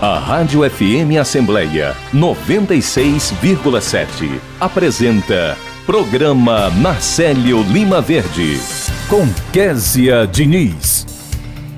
A 0.00 0.16
Rádio 0.16 0.60
FM 0.62 1.18
Assembleia 1.20 1.92
96,7 2.14 4.40
apresenta 4.60 5.56
Programa 5.84 6.70
Marcelo 6.70 7.64
Lima 7.64 8.00
Verde 8.00 8.60
com 9.08 9.26
Késia 9.52 10.24
Diniz. 10.24 11.04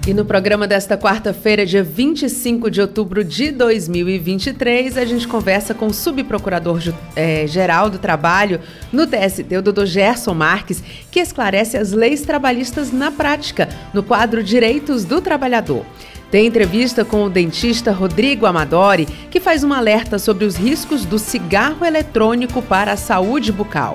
E 0.06 0.12
no 0.12 0.26
programa 0.26 0.66
desta 0.66 0.98
quarta-feira, 0.98 1.64
dia 1.64 1.82
25 1.82 2.70
de 2.70 2.82
outubro 2.82 3.24
de 3.24 3.50
2023, 3.52 4.98
a 4.98 5.06
gente 5.06 5.26
conversa 5.26 5.72
com 5.72 5.86
o 5.86 5.94
subprocurador-geral 5.94 7.86
é, 7.86 7.90
do 7.90 7.98
Trabalho 7.98 8.60
no 8.92 9.06
TST, 9.06 9.56
o 9.56 9.62
doutor 9.62 9.86
Gerson 9.86 10.34
Marques, 10.34 10.84
que 11.10 11.20
esclarece 11.20 11.78
as 11.78 11.92
leis 11.92 12.20
trabalhistas 12.20 12.92
na 12.92 13.10
prática, 13.10 13.66
no 13.94 14.02
quadro 14.02 14.42
Direitos 14.42 15.04
do 15.04 15.22
Trabalhador. 15.22 15.86
Tem 16.30 16.46
entrevista 16.46 17.04
com 17.04 17.24
o 17.24 17.30
dentista 17.30 17.90
Rodrigo 17.90 18.46
Amadori, 18.46 19.06
que 19.30 19.40
faz 19.40 19.64
um 19.64 19.72
alerta 19.72 20.18
sobre 20.18 20.44
os 20.44 20.56
riscos 20.56 21.04
do 21.04 21.18
cigarro 21.18 21.84
eletrônico 21.84 22.62
para 22.62 22.92
a 22.92 22.96
saúde 22.96 23.50
bucal. 23.50 23.94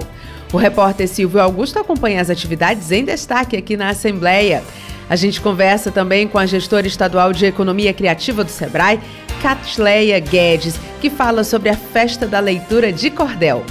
O 0.52 0.58
repórter 0.58 1.08
Silvio 1.08 1.42
Augusto 1.42 1.80
acompanha 1.80 2.22
as 2.22 2.30
atividades 2.30 2.92
em 2.92 3.06
destaque 3.06 3.56
aqui 3.56 3.78
na 3.78 3.90
Assembleia. 3.90 4.64
A 5.10 5.16
gente 5.16 5.40
conversa 5.40 5.92
também 5.92 6.28
com 6.28 6.38
a 6.38 6.46
gestora 6.46 6.88
estadual 6.88 7.32
de 7.32 7.46
Economia 7.46 7.94
Criativa 7.94 8.44
do 8.44 8.52
Sebrae, 8.52 9.00
Catleia 9.42 10.20
Guedes, 10.20 10.76
que 11.00 11.10
fala 11.10 11.44
sobre 11.44 11.70
a 11.70 11.76
festa 11.76 12.28
da 12.28 12.40
leitura 12.40 12.92
de 12.92 13.10
cordel. 13.10 13.64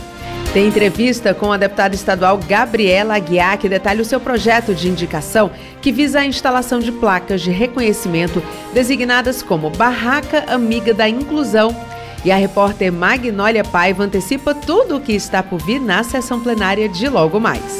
Tem 0.55 0.69
entrevista 0.69 1.35
com 1.35 1.51
a 1.51 1.57
deputada 1.57 1.97
estadual 1.97 2.39
Gabriela 2.39 3.17
Aguiar, 3.17 3.59
que 3.59 3.69
detalha 3.69 4.01
o 4.01 4.05
seu 4.05 4.21
projeto 4.21 4.73
de 4.73 4.89
indicação 4.89 5.51
que 5.83 5.91
visa 5.91 6.21
a 6.21 6.25
instalação 6.25 6.79
de 6.79 6.93
placas 6.93 7.43
de 7.43 7.51
reconhecimento 7.51 8.41
designadas 8.73 9.43
como 9.43 9.69
Barraca 9.69 10.45
Amiga 10.47 10.95
da 10.95 11.09
Inclusão. 11.09 11.75
E 12.25 12.31
a 12.31 12.37
repórter 12.37 12.93
Magnólia 12.93 13.65
Paiva 13.65 14.05
antecipa 14.05 14.55
tudo 14.55 14.97
o 14.97 15.01
que 15.01 15.13
está 15.13 15.43
por 15.43 15.61
vir 15.61 15.81
na 15.81 16.05
sessão 16.05 16.39
plenária 16.39 16.89
de 16.89 17.09
logo 17.09 17.41
mais. 17.41 17.77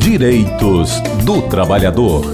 Direitos 0.09 1.03
do 1.27 1.47
Trabalhador. 1.51 2.25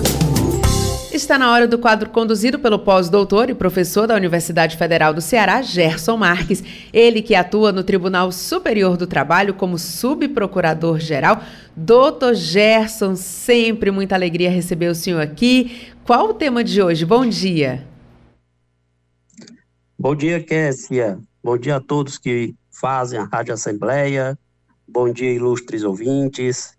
Está 1.13 1.37
na 1.37 1.51
hora 1.51 1.67
do 1.67 1.77
quadro 1.77 2.09
conduzido 2.09 2.57
pelo 2.57 2.79
pós-doutor 2.79 3.51
e 3.51 3.55
professor 3.55 4.07
da 4.07 4.15
Universidade 4.15 4.77
Federal 4.77 5.13
do 5.13 5.21
Ceará, 5.21 5.61
Gerson 5.61 6.17
Marques. 6.17 6.63
Ele 6.93 7.21
que 7.21 7.35
atua 7.35 7.73
no 7.73 7.83
Tribunal 7.83 8.31
Superior 8.31 8.97
do 8.97 9.09
Trabalho 9.09 9.55
como 9.55 9.77
subprocurador-geral. 9.77 11.43
Doutor 11.75 12.35
Gerson, 12.35 13.17
sempre 13.17 13.91
muita 13.91 14.15
alegria 14.15 14.53
receber 14.53 14.87
o 14.87 14.95
senhor 14.95 15.21
aqui. 15.21 15.91
Qual 16.05 16.29
o 16.29 16.35
tema 16.35 16.63
de 16.63 16.81
hoje? 16.81 17.05
Bom 17.05 17.27
dia. 17.27 17.85
Bom 19.99 20.15
dia, 20.15 20.41
Kessia. 20.41 21.19
Bom 21.43 21.59
dia 21.59 21.75
a 21.75 21.81
todos 21.81 22.19
que 22.19 22.55
fazem 22.71 23.19
a 23.19 23.25
Rádio 23.25 23.53
Assembleia. 23.53 24.39
Bom 24.87 25.13
dia, 25.13 25.33
ilustres 25.33 25.83
ouvintes. 25.83 26.74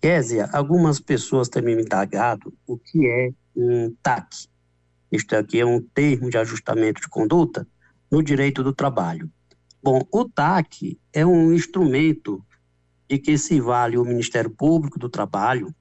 Késia, 0.00 0.48
algumas 0.52 1.00
pessoas 1.00 1.48
têm 1.48 1.62
me 1.62 1.74
indagado 1.74 2.52
o 2.66 2.78
que 2.78 3.06
é 3.06 3.30
um 3.56 3.94
TAC. 4.02 4.48
Isto 5.10 5.36
aqui 5.36 5.60
é 5.60 5.66
um 5.66 5.80
termo 5.80 6.30
de 6.30 6.38
ajustamento 6.38 7.00
de 7.00 7.08
conduta 7.08 7.66
no 8.10 8.22
direito 8.22 8.62
do 8.62 8.72
trabalho. 8.72 9.30
Bom, 9.82 10.02
o 10.12 10.24
TAC 10.24 10.98
é 11.12 11.24
um 11.24 11.52
instrumento 11.52 12.44
de 13.08 13.18
que 13.18 13.38
se 13.38 13.60
vale 13.60 13.96
o 13.96 14.04
Ministério 14.04 14.50
Público 14.50 14.98
do 14.98 15.08
Trabalho 15.08 15.74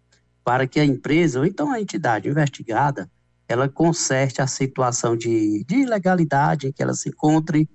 para 0.44 0.68
que 0.68 0.80
a 0.80 0.86
empresa, 0.86 1.40
ou 1.40 1.46
então 1.46 1.72
a 1.72 1.82
entidade 1.82 2.30
investigada, 2.30 3.10
ela 3.48 3.68
conserte 3.68 4.42
a 4.42 4.48
situação 4.48 5.18
de, 5.18 5.64
de 5.64 5.78
ilegalidade 5.78 6.68
em 6.68 6.72
que 6.72 6.84
ela 6.84 6.94
se 6.94 7.10
encontre 7.10 7.70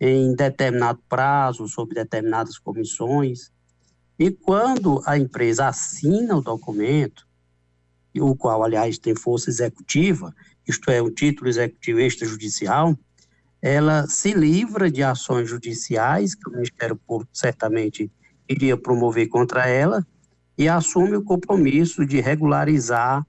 em 0.00 0.34
determinado 0.34 1.00
prazo, 1.08 1.68
sob 1.68 1.94
determinadas 1.94 2.58
comissões. 2.58 3.50
E 4.18 4.30
quando 4.30 5.02
a 5.06 5.18
empresa 5.18 5.68
assina 5.68 6.36
o 6.36 6.42
documento, 6.42 7.26
o 8.18 8.34
qual, 8.34 8.64
aliás, 8.64 8.98
tem 8.98 9.14
força 9.14 9.50
executiva, 9.50 10.34
isto 10.66 10.90
é, 10.90 11.02
um 11.02 11.10
título 11.10 11.48
executivo 11.48 12.00
extrajudicial, 12.00 12.96
ela 13.60 14.06
se 14.06 14.32
livra 14.32 14.90
de 14.90 15.02
ações 15.02 15.48
judiciais 15.48 16.34
que 16.34 16.48
o 16.48 16.52
Ministério 16.52 16.96
Público 16.96 17.30
certamente 17.32 18.10
iria 18.48 18.76
promover 18.76 19.28
contra 19.28 19.68
ela 19.68 20.06
e 20.56 20.68
assume 20.68 21.16
o 21.16 21.22
compromisso 21.22 22.06
de 22.06 22.20
regularizar 22.20 23.26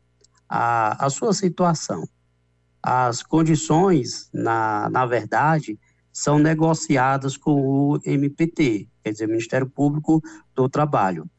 a, 0.47 1.06
a 1.06 1.09
sua 1.09 1.34
situação. 1.34 2.08
As 2.81 3.22
condições, 3.22 4.30
na, 4.34 4.90
na 4.90 5.06
verdade, 5.06 5.78
são 6.17 6.39
negociadas 6.39 7.38
com 7.38 7.51
o 7.51 8.00
MPT, 8.03 8.89
quer 9.03 9.11
dizer, 9.11 9.28
Ministério 9.28 9.69
Público 9.69 10.19
do 10.55 10.67
Trabalho. 10.67 11.29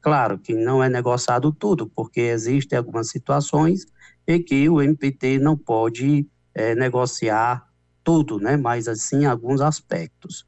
Claro 0.00 0.38
que 0.38 0.54
não 0.54 0.80
é 0.80 0.88
negociado 0.88 1.50
tudo, 1.50 1.88
porque 1.88 2.20
existem 2.20 2.78
algumas 2.78 3.08
situações 3.08 3.84
em 4.28 4.40
que 4.40 4.68
o 4.68 4.80
MPT 4.80 5.40
não 5.40 5.56
pode 5.56 6.24
é, 6.54 6.72
negociar 6.76 7.66
tudo, 8.04 8.38
né, 8.38 8.56
mas 8.56 8.86
assim 8.86 9.24
alguns 9.24 9.60
aspectos. 9.60 10.46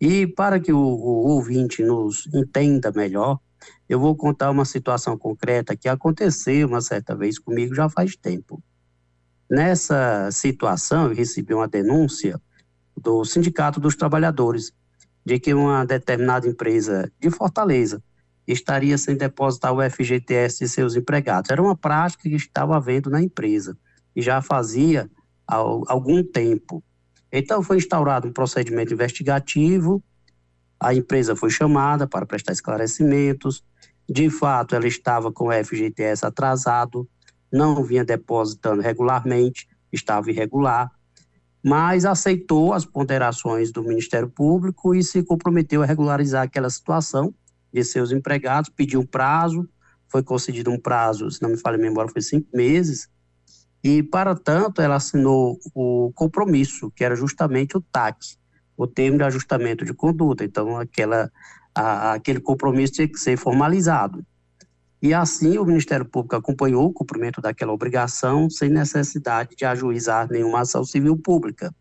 E 0.00 0.26
para 0.26 0.58
que 0.58 0.72
o, 0.72 0.80
o 0.80 1.28
ouvinte 1.28 1.84
nos 1.84 2.26
entenda 2.34 2.90
melhor, 2.90 3.38
eu 3.88 4.00
vou 4.00 4.16
contar 4.16 4.50
uma 4.50 4.64
situação 4.64 5.16
concreta 5.16 5.76
que 5.76 5.88
aconteceu 5.88 6.66
uma 6.66 6.80
certa 6.80 7.14
vez 7.14 7.38
comigo 7.38 7.76
já 7.76 7.88
faz 7.88 8.16
tempo. 8.16 8.60
Nessa 9.48 10.32
situação, 10.32 11.06
eu 11.06 11.14
recebi 11.14 11.54
uma 11.54 11.68
denúncia 11.68 12.40
do 12.96 13.24
Sindicato 13.24 13.80
dos 13.80 13.96
Trabalhadores 13.96 14.72
de 15.24 15.38
que 15.38 15.54
uma 15.54 15.84
determinada 15.84 16.48
empresa 16.48 17.10
de 17.20 17.30
Fortaleza 17.30 18.02
estaria 18.46 18.96
sem 18.98 19.16
depositar 19.16 19.72
o 19.72 19.90
FGTS 19.90 20.58
de 20.58 20.68
seus 20.68 20.96
empregados. 20.96 21.50
Era 21.50 21.62
uma 21.62 21.76
prática 21.76 22.28
que 22.28 22.34
estava 22.34 22.76
havendo 22.76 23.10
na 23.10 23.22
empresa 23.22 23.76
e 24.14 24.22
já 24.22 24.40
fazia 24.42 25.10
algum 25.46 26.22
tempo. 26.22 26.82
Então 27.32 27.62
foi 27.62 27.76
instaurado 27.76 28.28
um 28.28 28.32
procedimento 28.32 28.92
investigativo, 28.92 30.02
a 30.78 30.94
empresa 30.94 31.36
foi 31.36 31.50
chamada 31.50 32.06
para 32.06 32.26
prestar 32.26 32.52
esclarecimentos, 32.52 33.62
de 34.08 34.30
fato 34.30 34.74
ela 34.74 34.86
estava 34.86 35.30
com 35.30 35.48
o 35.48 35.52
FGTS 35.52 36.24
atrasado, 36.26 37.08
não 37.52 37.82
vinha 37.84 38.04
depositando 38.04 38.80
regularmente, 38.80 39.68
estava 39.92 40.30
irregular, 40.30 40.90
mas 41.62 42.04
aceitou 42.04 42.72
as 42.72 42.84
ponderações 42.84 43.70
do 43.70 43.82
Ministério 43.82 44.28
Público 44.28 44.94
e 44.94 45.02
se 45.02 45.22
comprometeu 45.22 45.82
a 45.82 45.86
regularizar 45.86 46.42
aquela 46.42 46.70
situação 46.70 47.34
de 47.72 47.84
seus 47.84 48.10
empregados, 48.12 48.70
pediu 48.70 49.00
um 49.00 49.06
prazo, 49.06 49.68
foi 50.08 50.22
concedido 50.22 50.70
um 50.70 50.78
prazo, 50.78 51.30
se 51.30 51.40
não 51.40 51.50
me 51.50 51.56
falha 51.56 51.76
a 51.76 51.80
memória, 51.80 52.10
foi 52.10 52.22
cinco 52.22 52.48
meses, 52.54 53.08
e, 53.82 54.02
para 54.02 54.34
tanto, 54.34 54.82
ela 54.82 54.96
assinou 54.96 55.58
o 55.74 56.12
compromisso, 56.14 56.90
que 56.90 57.02
era 57.02 57.16
justamente 57.16 57.76
o 57.76 57.80
TAC, 57.80 58.18
o 58.76 58.86
termo 58.86 59.18
de 59.18 59.24
ajustamento 59.24 59.84
de 59.84 59.94
conduta. 59.94 60.44
Então, 60.44 60.76
aquela, 60.76 61.30
a, 61.74 62.12
aquele 62.12 62.40
compromisso 62.40 62.94
tinha 62.94 63.08
que 63.08 63.18
ser 63.18 63.38
formalizado. 63.38 64.24
E 65.02 65.14
assim, 65.14 65.56
o 65.56 65.64
Ministério 65.64 66.04
Público 66.04 66.36
acompanhou 66.36 66.86
o 66.86 66.92
cumprimento 66.92 67.40
daquela 67.40 67.72
obrigação, 67.72 68.50
sem 68.50 68.68
necessidade 68.68 69.56
de 69.56 69.64
ajuizar 69.64 70.28
nenhuma 70.30 70.60
ação 70.60 70.84
civil 70.84 71.16
pública. 71.16 71.74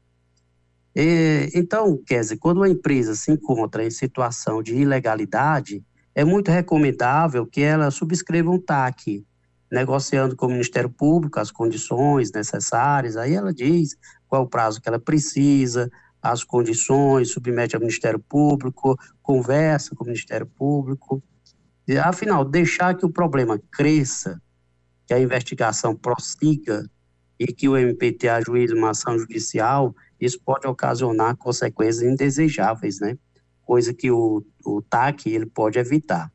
E, 0.96 1.50
então, 1.54 2.02
dizer, 2.08 2.38
quando 2.38 2.58
uma 2.58 2.70
empresa 2.70 3.16
se 3.16 3.32
encontra 3.32 3.86
em 3.86 3.92
situação 3.92 4.64
de 4.64 4.74
ilegalidade, 4.74 5.84
é 6.16 6.24
muito 6.24 6.50
recomendável 6.50 7.46
que 7.46 7.62
ela 7.62 7.92
subscreva 7.92 8.50
um 8.50 8.60
TAC, 8.60 9.24
negociando 9.72 10.36
com 10.36 10.48
o 10.48 10.50
Ministério 10.50 10.90
Público 10.90 11.40
as 11.40 11.52
condições 11.52 12.32
necessárias, 12.32 13.16
aí 13.16 13.34
ela 13.34 13.54
diz 13.54 13.96
qual 14.28 14.44
o 14.44 14.50
prazo 14.50 14.82
que 14.82 14.90
ela 14.90 15.00
precisa, 15.00 15.90
as 16.22 16.44
condições, 16.44 17.32
submete 17.32 17.76
ao 17.76 17.82
Ministério 17.82 18.20
Público, 18.20 18.98
conversa 19.22 19.96
com 19.96 20.04
o 20.04 20.08
Ministério 20.08 20.48
Público. 20.48 21.24
Afinal, 21.98 22.46
deixar 22.46 22.96
que 22.96 23.06
o 23.06 23.10
problema 23.10 23.60
cresça, 23.72 24.42
que 25.08 25.14
a 25.14 25.20
investigação 25.20 25.96
prossiga 25.96 26.88
e 27.40 27.48
que 27.48 27.68
o 27.68 27.78
MPT 27.78 28.28
ajuize 28.28 28.74
uma 28.74 28.92
ação 28.92 29.18
judicial, 29.18 29.96
isso 30.20 30.40
pode 30.44 30.68
ocasionar 30.68 31.36
consequências 31.38 32.04
indesejáveis, 32.04 33.00
né? 33.00 33.18
Coisa 33.62 33.94
que 33.94 34.12
o, 34.12 34.44
o 34.66 34.82
TAC 34.82 35.28
ele 35.28 35.46
pode 35.46 35.80
evitar. 35.80 36.32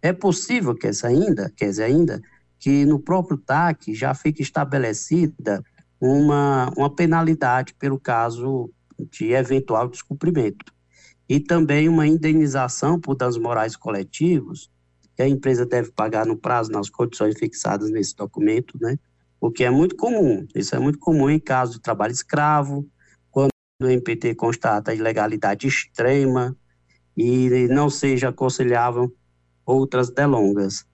É 0.00 0.12
possível, 0.12 0.74
quer 0.74 0.90
dizer, 0.90 1.06
ainda, 1.06 1.52
quer 1.54 1.66
dizer, 1.66 1.84
ainda, 1.84 2.20
que 2.58 2.84
no 2.84 2.98
próprio 2.98 3.36
TAC 3.36 3.94
já 3.94 4.14
fique 4.14 4.42
estabelecida 4.42 5.62
uma, 6.00 6.72
uma 6.76 6.92
penalidade 6.92 7.74
pelo 7.74 8.00
caso 8.00 8.68
de 9.10 9.32
eventual 9.32 9.88
descumprimento. 9.88 10.72
E 11.28 11.38
também 11.38 11.88
uma 11.88 12.06
indenização 12.06 13.00
por 13.00 13.14
danos 13.14 13.38
morais 13.38 13.76
coletivos, 13.76 14.71
que 15.14 15.22
a 15.22 15.28
empresa 15.28 15.66
deve 15.66 15.90
pagar 15.90 16.26
no 16.26 16.36
prazo, 16.36 16.70
nas 16.70 16.88
condições 16.88 17.38
fixadas 17.38 17.90
nesse 17.90 18.16
documento, 18.16 18.78
né? 18.80 18.98
O 19.40 19.50
que 19.50 19.64
é 19.64 19.70
muito 19.70 19.96
comum. 19.96 20.46
Isso 20.54 20.74
é 20.74 20.78
muito 20.78 20.98
comum 20.98 21.28
em 21.28 21.38
caso 21.38 21.74
de 21.74 21.80
trabalho 21.80 22.12
escravo, 22.12 22.86
quando 23.30 23.50
o 23.82 23.86
MPT 23.86 24.34
constata 24.34 24.94
ilegalidade 24.94 25.66
extrema 25.66 26.56
e 27.16 27.68
não 27.68 27.90
seja 27.90 28.28
aconselhável 28.28 29.12
outras 29.66 30.10
delongas. 30.10 30.84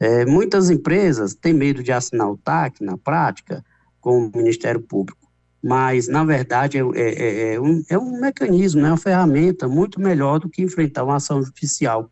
É, 0.00 0.26
muitas 0.26 0.68
empresas 0.68 1.34
têm 1.34 1.54
medo 1.54 1.82
de 1.82 1.92
assinar 1.92 2.28
o 2.28 2.36
TAC 2.36 2.82
na 2.82 2.98
prática 2.98 3.64
com 4.00 4.26
o 4.26 4.32
Ministério 4.36 4.80
Público 4.80 5.22
mas, 5.62 6.08
na 6.08 6.24
verdade, 6.24 6.76
é, 6.76 6.80
é, 6.80 6.94
é, 6.94 7.54
é, 7.54 7.60
um, 7.60 7.84
é 7.88 7.96
um 7.96 8.20
mecanismo, 8.20 8.82
né, 8.82 8.88
uma 8.88 8.96
ferramenta 8.96 9.68
muito 9.68 10.00
melhor 10.00 10.40
do 10.40 10.48
que 10.48 10.60
enfrentar 10.60 11.04
uma 11.04 11.16
ação 11.16 11.40
judicial. 11.40 12.10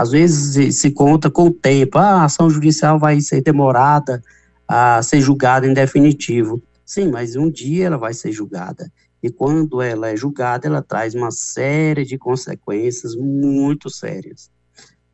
Às 0.00 0.12
vezes 0.12 0.76
se, 0.76 0.90
conta 0.92 1.30
com 1.30 1.48
o 1.48 1.50
tempo, 1.50 1.98
ah, 1.98 2.22
a 2.22 2.24
ação 2.24 2.48
judicial 2.48 2.98
vai 2.98 3.20
ser 3.20 3.42
demorada 3.42 4.22
a 4.66 5.02
ser 5.02 5.20
julgada 5.20 5.66
em 5.66 5.74
definitivo. 5.74 6.62
Sim, 6.86 7.10
mas 7.10 7.36
um 7.36 7.50
dia 7.50 7.84
ela 7.84 7.98
vai 7.98 8.14
ser 8.14 8.32
julgada. 8.32 8.90
E 9.22 9.28
quando 9.28 9.82
ela 9.82 10.08
é 10.08 10.16
julgada, 10.16 10.66
ela 10.66 10.80
traz 10.80 11.14
uma 11.14 11.30
série 11.30 12.06
de 12.06 12.16
consequências 12.16 13.14
muito 13.14 13.90
sérias. 13.90 14.50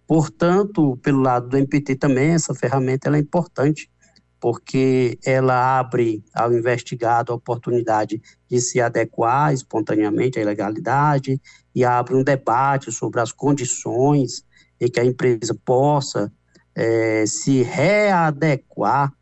Portanto, 0.06 0.96
pelo 1.02 1.20
lado 1.20 1.48
do 1.48 1.56
MPT 1.56 1.96
também, 1.96 2.30
essa 2.30 2.54
ferramenta 2.54 3.10
é 3.10 3.18
importante 3.18 3.90
porque 4.38 5.18
ela 5.24 5.80
abre 5.80 6.22
ao 6.32 6.52
investigado 6.52 7.32
a 7.32 7.34
oportunidade 7.34 8.22
de 8.48 8.60
se 8.60 8.80
adequar 8.80 9.52
espontaneamente 9.52 10.38
à 10.38 10.42
ilegalidade 10.42 11.40
e 11.74 11.84
abre 11.84 12.14
um 12.14 12.22
debate 12.22 12.92
sobre 12.92 13.20
as 13.20 13.32
condições 13.32 14.45
em 14.80 14.88
que 14.88 15.00
a 15.00 15.04
empresa 15.04 15.56
possa 15.64 16.32
é, 16.74 17.24
se 17.26 17.62
readequar 17.62 19.12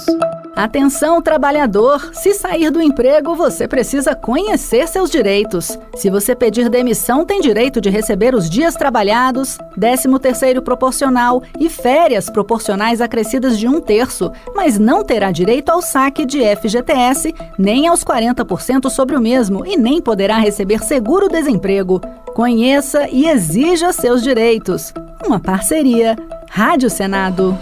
Atenção, 0.58 1.22
trabalhador! 1.22 2.12
Se 2.12 2.34
sair 2.34 2.72
do 2.72 2.82
emprego, 2.82 3.36
você 3.36 3.68
precisa 3.68 4.16
conhecer 4.16 4.88
seus 4.88 5.08
direitos. 5.08 5.78
Se 5.94 6.10
você 6.10 6.34
pedir 6.34 6.68
demissão, 6.68 7.24
tem 7.24 7.40
direito 7.40 7.80
de 7.80 7.88
receber 7.88 8.34
os 8.34 8.50
dias 8.50 8.74
trabalhados, 8.74 9.56
13º 9.78 10.60
proporcional 10.60 11.44
e 11.60 11.70
férias 11.70 12.28
proporcionais 12.28 13.00
acrescidas 13.00 13.56
de 13.56 13.68
um 13.68 13.80
terço, 13.80 14.32
mas 14.52 14.80
não 14.80 15.04
terá 15.04 15.30
direito 15.30 15.68
ao 15.68 15.80
saque 15.80 16.26
de 16.26 16.40
FGTS, 16.56 17.32
nem 17.56 17.86
aos 17.86 18.02
40% 18.02 18.90
sobre 18.90 19.14
o 19.14 19.20
mesmo 19.20 19.64
e 19.64 19.76
nem 19.76 20.02
poderá 20.02 20.38
receber 20.38 20.80
seguro-desemprego. 20.82 22.00
Conheça 22.34 23.08
e 23.08 23.28
exija 23.28 23.92
seus 23.92 24.24
direitos. 24.24 24.92
Uma 25.24 25.38
parceria. 25.38 26.16
Rádio 26.50 26.90
Senado. 26.90 27.56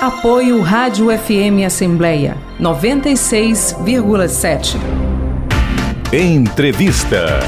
Apoio 0.00 0.62
Rádio 0.62 1.10
FM 1.10 1.66
Assembleia 1.66 2.38
96,7. 2.58 4.78
Entrevista. 6.10 7.40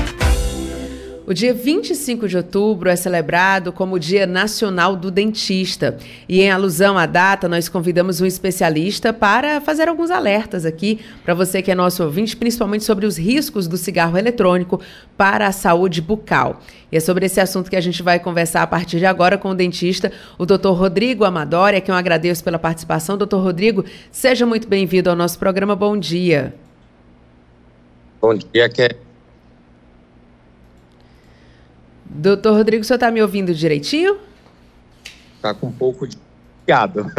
O 1.32 1.34
dia 1.34 1.54
25 1.54 2.28
de 2.28 2.36
outubro 2.36 2.90
é 2.90 2.94
celebrado 2.94 3.72
como 3.72 3.98
Dia 3.98 4.26
Nacional 4.26 4.94
do 4.94 5.10
Dentista. 5.10 5.96
E 6.28 6.42
em 6.42 6.50
alusão 6.50 6.98
à 6.98 7.06
data, 7.06 7.48
nós 7.48 7.70
convidamos 7.70 8.20
um 8.20 8.26
especialista 8.26 9.14
para 9.14 9.58
fazer 9.58 9.88
alguns 9.88 10.10
alertas 10.10 10.66
aqui 10.66 11.00
para 11.24 11.32
você 11.32 11.62
que 11.62 11.70
é 11.70 11.74
nosso 11.74 12.04
ouvinte, 12.04 12.36
principalmente 12.36 12.84
sobre 12.84 13.06
os 13.06 13.16
riscos 13.16 13.66
do 13.66 13.78
cigarro 13.78 14.18
eletrônico 14.18 14.78
para 15.16 15.46
a 15.46 15.52
saúde 15.52 16.02
bucal. 16.02 16.60
E 16.92 16.98
é 16.98 17.00
sobre 17.00 17.24
esse 17.24 17.40
assunto 17.40 17.70
que 17.70 17.76
a 17.76 17.80
gente 17.80 18.02
vai 18.02 18.18
conversar 18.18 18.60
a 18.60 18.66
partir 18.66 18.98
de 18.98 19.06
agora 19.06 19.38
com 19.38 19.48
o 19.48 19.54
dentista, 19.54 20.12
o 20.36 20.44
Dr. 20.44 20.72
Rodrigo 20.72 21.24
Amadori, 21.24 21.78
a 21.78 21.80
quem 21.80 21.94
eu 21.94 21.98
agradeço 21.98 22.44
pela 22.44 22.58
participação. 22.58 23.16
Doutor 23.16 23.42
Rodrigo, 23.42 23.86
seja 24.10 24.44
muito 24.44 24.68
bem-vindo 24.68 25.08
ao 25.08 25.16
nosso 25.16 25.38
programa. 25.38 25.74
Bom 25.74 25.96
dia. 25.96 26.54
Bom 28.20 28.34
dia, 28.34 28.68
Kelly. 28.68 29.11
Doutor 32.14 32.54
Rodrigo, 32.54 32.82
o 32.82 32.84
senhor 32.84 32.96
está 32.96 33.10
me 33.10 33.22
ouvindo 33.22 33.54
direitinho? 33.54 34.18
Está 35.36 35.54
com 35.54 35.68
um 35.68 35.72
pouco 35.72 36.06
de 36.06 36.18
piado. 36.66 37.10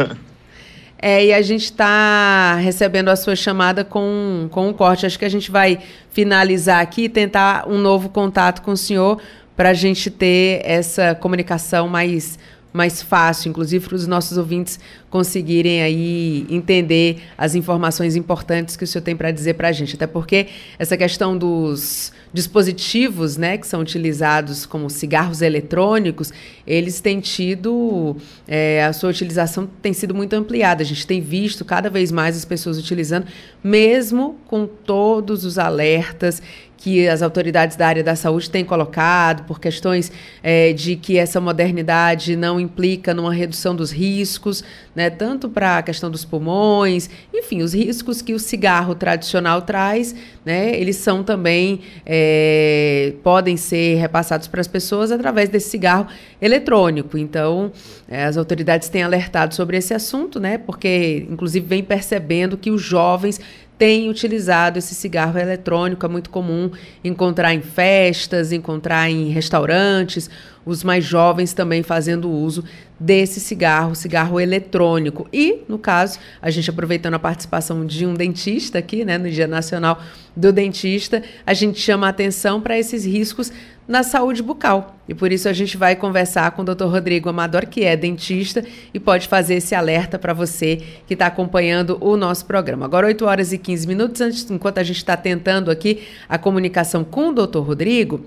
É, 1.06 1.22
e 1.22 1.34
a 1.34 1.42
gente 1.42 1.64
está 1.64 2.54
recebendo 2.54 3.10
a 3.10 3.16
sua 3.16 3.36
chamada 3.36 3.84
com, 3.84 4.48
com 4.50 4.68
um 4.68 4.72
corte. 4.72 5.04
Acho 5.04 5.18
que 5.18 5.24
a 5.26 5.28
gente 5.28 5.50
vai 5.50 5.78
finalizar 6.08 6.80
aqui 6.80 7.02
e 7.04 7.08
tentar 7.10 7.68
um 7.68 7.76
novo 7.76 8.08
contato 8.08 8.62
com 8.62 8.70
o 8.70 8.76
senhor 8.76 9.20
para 9.54 9.68
a 9.70 9.74
gente 9.74 10.10
ter 10.10 10.62
essa 10.64 11.14
comunicação 11.14 11.88
mais, 11.88 12.38
mais 12.74 13.00
fácil, 13.00 13.50
inclusive 13.50 13.86
para 13.86 13.94
os 13.94 14.04
nossos 14.04 14.36
ouvintes 14.36 14.80
conseguirem 15.08 15.80
aí 15.80 16.44
entender 16.50 17.22
as 17.38 17.54
informações 17.54 18.16
importantes 18.16 18.74
que 18.74 18.82
o 18.82 18.86
senhor 18.86 19.04
tem 19.04 19.14
para 19.14 19.30
dizer 19.30 19.54
para 19.54 19.68
a 19.68 19.72
gente. 19.72 19.94
Até 19.94 20.08
porque 20.08 20.48
essa 20.76 20.96
questão 20.96 21.38
dos 21.38 22.12
dispositivos, 22.32 23.36
né, 23.36 23.56
que 23.56 23.64
são 23.64 23.80
utilizados 23.80 24.66
como 24.66 24.90
cigarros 24.90 25.40
eletrônicos, 25.40 26.32
eles 26.66 27.00
têm 27.00 27.20
tido, 27.20 28.16
é, 28.48 28.84
a 28.84 28.92
sua 28.92 29.10
utilização 29.10 29.68
tem 29.80 29.92
sido 29.92 30.12
muito 30.12 30.32
ampliada. 30.34 30.82
A 30.82 30.86
gente 30.86 31.06
tem 31.06 31.20
visto 31.20 31.64
cada 31.64 31.88
vez 31.88 32.10
mais 32.10 32.36
as 32.36 32.44
pessoas 32.44 32.76
utilizando, 32.76 33.28
mesmo 33.62 34.36
com 34.48 34.66
todos 34.66 35.44
os 35.44 35.58
alertas 35.58 36.42
que 36.84 37.08
as 37.08 37.22
autoridades 37.22 37.78
da 37.78 37.88
área 37.88 38.04
da 38.04 38.14
saúde 38.14 38.50
têm 38.50 38.62
colocado 38.62 39.46
por 39.46 39.58
questões 39.58 40.12
é, 40.42 40.70
de 40.74 40.96
que 40.96 41.16
essa 41.16 41.40
modernidade 41.40 42.36
não 42.36 42.60
implica 42.60 43.14
numa 43.14 43.32
redução 43.32 43.74
dos 43.74 43.90
riscos, 43.90 44.62
né, 44.94 45.08
tanto 45.08 45.48
para 45.48 45.78
a 45.78 45.82
questão 45.82 46.10
dos 46.10 46.26
pulmões, 46.26 47.08
enfim, 47.32 47.62
os 47.62 47.72
riscos 47.72 48.20
que 48.20 48.34
o 48.34 48.38
cigarro 48.38 48.94
tradicional 48.94 49.62
traz, 49.62 50.14
né, 50.44 50.78
eles 50.78 50.96
são 50.96 51.24
também 51.24 51.80
é, 52.04 53.14
podem 53.22 53.56
ser 53.56 53.94
repassados 53.94 54.46
para 54.46 54.60
as 54.60 54.68
pessoas 54.68 55.10
através 55.10 55.48
desse 55.48 55.70
cigarro 55.70 56.06
eletrônico. 56.38 57.16
Então, 57.16 57.72
é, 58.06 58.24
as 58.24 58.36
autoridades 58.36 58.90
têm 58.90 59.02
alertado 59.02 59.54
sobre 59.54 59.78
esse 59.78 59.94
assunto, 59.94 60.38
né, 60.38 60.58
porque 60.58 61.26
inclusive 61.30 61.66
vem 61.66 61.82
percebendo 61.82 62.58
que 62.58 62.70
os 62.70 62.82
jovens 62.82 63.40
tem 63.76 64.08
utilizado 64.08 64.78
esse 64.78 64.94
cigarro 64.94 65.38
eletrônico. 65.38 66.06
É 66.06 66.08
muito 66.08 66.30
comum 66.30 66.70
encontrar 67.02 67.54
em 67.54 67.60
festas, 67.60 68.52
encontrar 68.52 69.10
em 69.10 69.28
restaurantes, 69.30 70.30
os 70.64 70.82
mais 70.82 71.04
jovens 71.04 71.52
também 71.52 71.82
fazendo 71.82 72.30
uso 72.30 72.64
desse 72.98 73.40
cigarro, 73.40 73.94
cigarro 73.94 74.40
eletrônico. 74.40 75.28
E, 75.32 75.62
no 75.68 75.78
caso, 75.78 76.18
a 76.40 76.50
gente 76.50 76.70
aproveitando 76.70 77.14
a 77.14 77.18
participação 77.18 77.84
de 77.84 78.06
um 78.06 78.14
dentista 78.14 78.78
aqui, 78.78 79.04
né, 79.04 79.18
no 79.18 79.30
Dia 79.30 79.46
Nacional 79.46 80.00
do 80.34 80.52
Dentista, 80.52 81.22
a 81.44 81.52
gente 81.52 81.78
chama 81.78 82.06
a 82.06 82.10
atenção 82.10 82.60
para 82.60 82.78
esses 82.78 83.04
riscos 83.04 83.52
na 83.86 84.02
saúde 84.02 84.42
bucal. 84.42 84.96
E 85.08 85.14
por 85.14 85.30
isso 85.30 85.48
a 85.48 85.52
gente 85.52 85.76
vai 85.76 85.94
conversar 85.94 86.50
com 86.52 86.62
o 86.62 86.64
Dr. 86.64 86.84
Rodrigo 86.84 87.28
Amador, 87.28 87.66
que 87.66 87.84
é 87.84 87.96
dentista 87.96 88.64
e 88.92 88.98
pode 88.98 89.28
fazer 89.28 89.54
esse 89.54 89.74
alerta 89.74 90.18
para 90.18 90.32
você 90.32 90.82
que 91.06 91.14
está 91.14 91.26
acompanhando 91.26 91.98
o 92.00 92.16
nosso 92.16 92.46
programa. 92.46 92.86
Agora, 92.86 93.06
8 93.06 93.24
horas 93.24 93.52
e 93.52 93.58
15 93.58 93.86
minutos, 93.86 94.20
antes, 94.20 94.50
enquanto 94.50 94.78
a 94.78 94.82
gente 94.82 94.96
está 94.96 95.16
tentando 95.16 95.70
aqui 95.70 96.02
a 96.28 96.38
comunicação 96.38 97.04
com 97.04 97.28
o 97.28 97.32
Dr. 97.32 97.58
Rodrigo, 97.58 98.24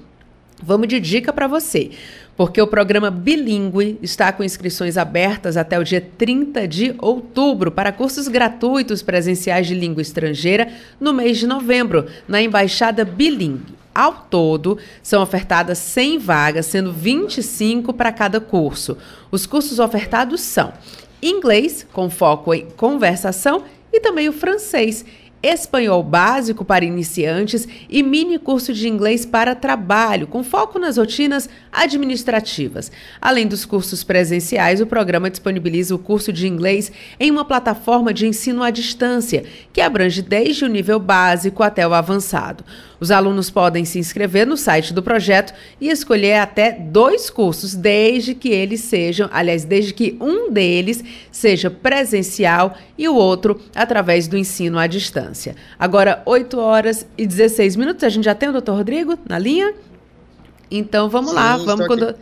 vamos 0.62 0.88
de 0.88 1.00
dica 1.00 1.34
para 1.34 1.48
você 1.48 1.92
porque 2.38 2.62
o 2.62 2.68
programa 2.68 3.10
Bilingue 3.10 3.98
está 4.02 4.32
com 4.32 4.44
inscrições 4.44 4.96
abertas 4.96 5.58
até 5.58 5.78
o 5.80 5.84
dia 5.84 6.00
30 6.00 6.68
de 6.68 6.96
outubro 7.00 7.72
para 7.72 7.92
cursos 7.92 8.28
gratuitos 8.28 9.02
presenciais 9.02 9.66
de 9.66 9.74
língua 9.74 10.04
estrangeira 10.04 10.72
no 11.00 11.12
mês 11.12 11.40
de 11.40 11.48
novembro, 11.48 12.06
na 12.28 12.40
Embaixada 12.40 13.04
Bilingue. 13.04 13.87
Ao 13.98 14.14
todo, 14.14 14.78
são 15.02 15.24
ofertadas 15.24 15.80
100 15.80 16.20
vagas, 16.20 16.68
sendo 16.68 16.94
25 16.94 17.92
para 17.92 18.12
cada 18.12 18.40
curso. 18.40 18.96
Os 19.32 19.48
cursos 19.48 19.80
ofertados 19.80 20.40
são 20.42 20.72
inglês, 21.20 21.84
com 21.92 22.08
foco 22.08 22.54
em 22.54 22.68
conversação, 22.78 23.64
e 23.92 24.00
também 24.00 24.30
o 24.30 24.34
francês 24.34 25.04
espanhol 25.42 26.02
básico 26.02 26.66
para 26.66 26.84
iniciantes 26.84 27.68
e 27.90 28.02
mini 28.02 28.40
curso 28.40 28.74
de 28.74 28.88
inglês 28.88 29.26
para 29.26 29.56
trabalho, 29.56 30.28
com 30.28 30.44
foco 30.44 30.80
nas 30.80 30.98
rotinas 30.98 31.50
administrativas. 31.72 32.92
Além 33.22 33.48
dos 33.48 33.66
cursos 33.66 34.04
presenciais, 34.04 34.82
o 34.82 34.88
programa 34.88 35.30
disponibiliza 35.30 35.94
o 35.94 36.00
curso 36.00 36.34
de 36.34 36.48
inglês 36.48 36.92
em 37.20 37.30
uma 37.30 37.46
plataforma 37.46 38.14
de 38.14 38.28
ensino 38.28 38.64
à 38.64 38.72
distância, 38.72 39.44
que 39.72 39.82
abrange 39.82 40.22
desde 40.22 40.66
o 40.66 40.68
nível 40.68 41.00
básico 41.00 41.64
até 41.64 41.88
o 41.88 41.94
avançado. 41.94 42.64
Os 43.00 43.12
alunos 43.12 43.50
podem 43.52 43.86
se 43.86 44.00
inscrever 44.00 44.48
no 44.48 44.58
site 44.58 44.92
do 44.94 45.04
projeto 45.04 45.54
e 45.80 45.90
escolher 45.90 46.40
até 46.40 46.72
dois 46.72 47.30
cursos, 47.30 47.76
desde 47.76 48.34
que 48.34 48.50
eles 48.50 48.82
sejam, 48.82 49.30
aliás, 49.32 49.64
desde 49.64 49.94
que 49.94 50.18
um 50.20 50.52
deles 50.52 51.04
seja 51.32 51.70
presencial 51.70 52.76
e 52.98 53.08
o 53.08 53.16
outro 53.16 53.62
através 53.76 54.28
do 54.28 54.38
ensino 54.38 54.80
à 54.80 54.88
distância. 54.88 55.27
Agora, 55.78 56.22
8 56.26 56.60
horas 56.60 57.08
e 57.18 57.26
16 57.26 57.76
minutos. 57.76 58.04
A 58.04 58.10
gente 58.10 58.26
já 58.26 58.36
tem 58.36 58.50
o 58.50 58.52
doutor 58.52 58.76
Rodrigo 58.76 59.18
na 59.28 59.40
linha? 59.40 59.74
Então 60.70 61.10
vamos 61.10 61.30
Sim, 61.32 61.36
lá, 61.36 61.58
vamos 61.58 61.88
quando. 61.88 62.16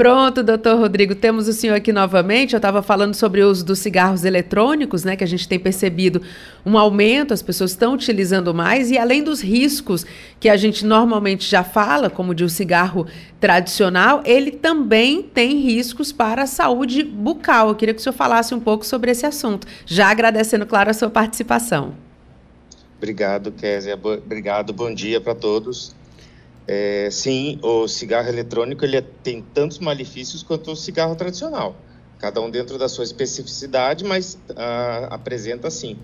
Pronto, 0.00 0.42
doutor 0.42 0.78
Rodrigo, 0.78 1.14
temos 1.14 1.48
o 1.48 1.52
senhor 1.52 1.74
aqui 1.74 1.92
novamente. 1.92 2.54
Eu 2.54 2.58
estava 2.58 2.80
falando 2.80 3.14
sobre 3.14 3.42
o 3.42 3.50
uso 3.50 3.64
dos 3.64 3.80
cigarros 3.80 4.24
eletrônicos, 4.24 5.04
né? 5.04 5.14
Que 5.14 5.24
a 5.24 5.26
gente 5.26 5.46
tem 5.46 5.58
percebido 5.58 6.22
um 6.64 6.78
aumento, 6.78 7.34
as 7.34 7.42
pessoas 7.42 7.72
estão 7.72 7.92
utilizando 7.92 8.54
mais, 8.54 8.90
e 8.90 8.96
além 8.96 9.22
dos 9.22 9.42
riscos 9.42 10.06
que 10.38 10.48
a 10.48 10.56
gente 10.56 10.86
normalmente 10.86 11.50
já 11.50 11.64
fala, 11.64 12.08
como 12.08 12.34
de 12.34 12.44
um 12.44 12.48
cigarro 12.48 13.06
tradicional, 13.40 14.22
ele 14.24 14.52
também 14.52 15.22
tem 15.22 15.60
riscos 15.60 16.12
para 16.12 16.44
a 16.44 16.46
saúde 16.46 17.02
bucal. 17.02 17.68
Eu 17.68 17.74
queria 17.74 17.92
que 17.92 18.00
o 18.00 18.02
senhor 18.02 18.14
falasse 18.14 18.54
um 18.54 18.60
pouco 18.60 18.86
sobre 18.86 19.10
esse 19.10 19.26
assunto, 19.26 19.66
já 19.84 20.08
agradecendo, 20.08 20.64
claro, 20.64 20.88
a 20.88 20.94
sua 20.94 21.10
participação. 21.10 22.09
Obrigado, 23.00 23.50
Kézia. 23.52 23.94
Obrigado, 23.94 24.74
bom 24.74 24.92
dia 24.92 25.22
para 25.22 25.34
todos. 25.34 25.96
É, 26.68 27.08
sim, 27.10 27.58
o 27.62 27.88
cigarro 27.88 28.28
eletrônico 28.28 28.84
ele 28.84 28.98
é, 28.98 29.00
tem 29.00 29.40
tantos 29.40 29.78
malefícios 29.78 30.42
quanto 30.42 30.72
o 30.72 30.76
cigarro 30.76 31.16
tradicional, 31.16 31.74
cada 32.18 32.42
um 32.42 32.50
dentro 32.50 32.76
da 32.76 32.90
sua 32.90 33.02
especificidade, 33.02 34.04
mas 34.04 34.38
ah, 34.54 35.08
apresenta 35.10 35.70
sim. 35.70 35.96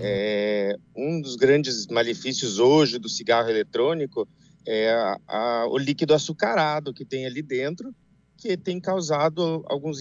É, 0.00 0.74
um 0.96 1.20
dos 1.20 1.36
grandes 1.36 1.86
malefícios 1.88 2.58
hoje 2.58 2.98
do 2.98 3.10
cigarro 3.10 3.50
eletrônico 3.50 4.26
é 4.66 4.90
a, 4.90 5.18
a, 5.28 5.66
o 5.68 5.76
líquido 5.76 6.14
açucarado 6.14 6.94
que 6.94 7.04
tem 7.04 7.26
ali 7.26 7.42
dentro, 7.42 7.94
que 8.38 8.56
tem 8.56 8.80
causado 8.80 9.62
alguns 9.66 9.98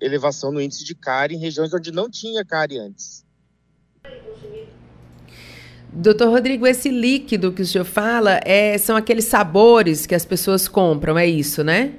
elevação 0.00 0.50
no 0.50 0.60
índice 0.60 0.84
de 0.84 0.94
cárie 0.94 1.36
em 1.36 1.40
regiões 1.40 1.74
onde 1.74 1.92
não 1.92 2.08
tinha 2.08 2.42
cárie 2.46 2.78
antes. 2.78 3.21
Doutor 5.94 6.30
Rodrigo, 6.30 6.66
esse 6.66 6.88
líquido 6.88 7.52
que 7.52 7.60
o 7.60 7.66
senhor 7.66 7.84
fala 7.84 8.40
é, 8.44 8.78
são 8.78 8.96
aqueles 8.96 9.26
sabores 9.26 10.06
que 10.06 10.14
as 10.14 10.24
pessoas 10.24 10.66
compram, 10.66 11.18
é 11.18 11.26
isso, 11.26 11.62
né? 11.62 11.94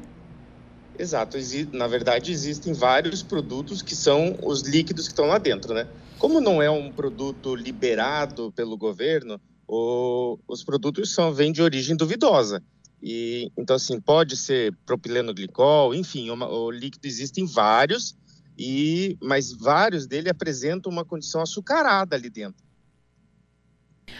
Exato. 0.97 1.37
Na 1.71 1.85
verdade, 1.85 2.31
existem 2.31 2.73
vários 2.73 3.21
produtos 3.21 3.83
que 3.83 3.95
são 3.95 4.35
os 4.41 4.61
líquidos 4.61 5.05
que 5.05 5.11
estão 5.13 5.25
lá 5.25 5.37
dentro, 5.37 5.75
né? 5.75 5.87
Como 6.17 6.41
não 6.41 6.59
é 6.59 6.71
um 6.71 6.91
produto 6.91 7.55
liberado 7.55 8.51
pelo 8.55 8.75
governo, 8.77 9.39
o, 9.67 10.39
os 10.47 10.63
produtos 10.63 11.13
são 11.13 11.31
vêm 11.31 11.51
de 11.51 11.61
origem 11.61 11.95
duvidosa. 11.95 12.63
E, 13.01 13.51
então, 13.55 13.75
assim, 13.75 13.99
pode 13.99 14.37
ser 14.37 14.73
propileno 14.85 15.33
glicol, 15.33 15.93
enfim, 15.93 16.31
uma, 16.31 16.49
o 16.49 16.71
líquido 16.71 17.05
existem 17.05 17.45
vários, 17.45 18.15
e 18.57 19.17
mas 19.21 19.51
vários 19.51 20.07
dele 20.07 20.29
apresentam 20.29 20.91
uma 20.91 21.03
condição 21.03 21.41
açucarada 21.41 22.15
ali 22.15 22.29
dentro. 22.29 22.62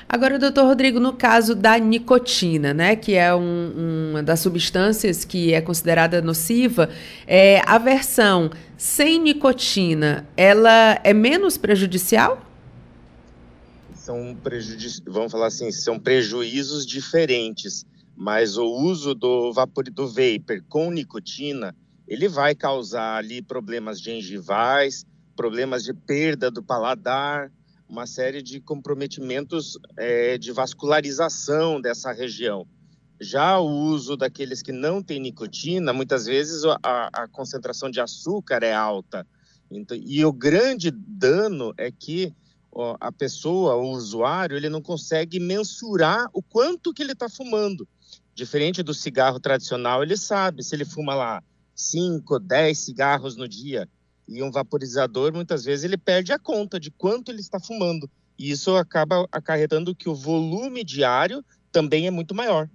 Agora, 0.07 0.38
doutor 0.38 0.65
Rodrigo, 0.65 1.00
no 1.00 1.13
caso 1.13 1.55
da 1.55 1.77
nicotina, 1.77 2.73
né, 2.73 2.95
que 2.95 3.13
é 3.15 3.33
um, 3.33 4.12
uma 4.12 4.23
das 4.23 4.39
substâncias 4.39 5.25
que 5.25 5.53
é 5.53 5.62
considerada 5.62 6.21
nociva, 6.21 6.89
é, 7.25 7.62
a 7.65 7.77
versão 7.77 8.51
sem 8.77 9.19
nicotina, 9.19 10.27
ela 10.35 11.00
é 11.03 11.13
menos 11.13 11.57
prejudicial? 11.57 12.45
São 13.95 14.35
prejuízos, 14.43 15.01
vamos 15.05 15.31
falar 15.31 15.47
assim, 15.47 15.71
são 15.71 15.97
prejuízos 15.97 16.85
diferentes, 16.85 17.85
mas 18.15 18.57
o 18.57 18.65
uso 18.65 19.15
do 19.15 19.53
vapor 19.53 19.85
do 19.85 20.07
vapor 20.07 20.62
com 20.67 20.91
nicotina, 20.91 21.75
ele 22.07 22.27
vai 22.27 22.53
causar 22.53 23.15
ali 23.15 23.41
problemas 23.41 24.01
gengivais, 24.01 25.05
problemas 25.35 25.83
de 25.83 25.93
perda 25.93 26.51
do 26.51 26.62
paladar, 26.62 27.50
uma 27.93 28.07
série 28.07 28.41
de 28.41 28.59
comprometimentos 28.59 29.77
é, 29.95 30.35
de 30.35 30.51
vascularização 30.51 31.79
dessa 31.79 32.12
região. 32.12 32.65
Já 33.21 33.59
o 33.59 33.69
uso 33.69 34.17
daqueles 34.17 34.63
que 34.63 34.71
não 34.71 35.01
têm 35.01 35.19
nicotina, 35.19 35.93
muitas 35.93 36.25
vezes 36.25 36.63
a, 36.81 37.09
a 37.13 37.27
concentração 37.27 37.91
de 37.91 38.01
açúcar 38.01 38.63
é 38.63 38.73
alta. 38.73 39.27
Então, 39.69 39.95
e 39.95 40.25
o 40.25 40.33
grande 40.33 40.89
dano 40.89 41.71
é 41.77 41.91
que 41.91 42.33
ó, 42.71 42.97
a 43.00 43.12
pessoa, 43.12 43.75
o 43.75 43.91
usuário, 43.91 44.57
ele 44.57 44.69
não 44.69 44.81
consegue 44.81 45.39
mensurar 45.39 46.27
o 46.33 46.41
quanto 46.41 46.91
que 46.95 47.03
ele 47.03 47.12
está 47.12 47.29
fumando. 47.29 47.88
Diferente 48.33 48.81
do 48.81 48.95
cigarro 48.95 49.39
tradicional, 49.39 50.01
ele 50.01 50.17
sabe 50.17 50.63
se 50.63 50.75
ele 50.75 50.83
fuma 50.83 51.13
lá 51.13 51.43
5, 51.75 52.39
10 52.39 52.75
cigarros 52.75 53.35
no 53.35 53.47
dia 53.47 53.88
e 54.27 54.42
um 54.42 54.51
vaporizador, 54.51 55.34
muitas 55.34 55.63
vezes, 55.63 55.84
ele 55.84 55.98
perde 55.98 56.32
a 56.32 56.39
conta 56.39 56.80
de 56.80 56.89
quanto 56.92 57.30
ele 57.30 57.42
está 57.42 57.60
fumando. 57.60 58.10
E 58.38 58.51
isso 58.51 58.75
acaba 58.75 59.27
acarretando 59.32 59.96
que 59.96 60.10
o 60.10 60.15
volume 60.15 60.84
diário 60.84 61.44
também 61.72 62.08
é 62.08 62.12
muito 62.12 62.34
maior. 62.34 62.70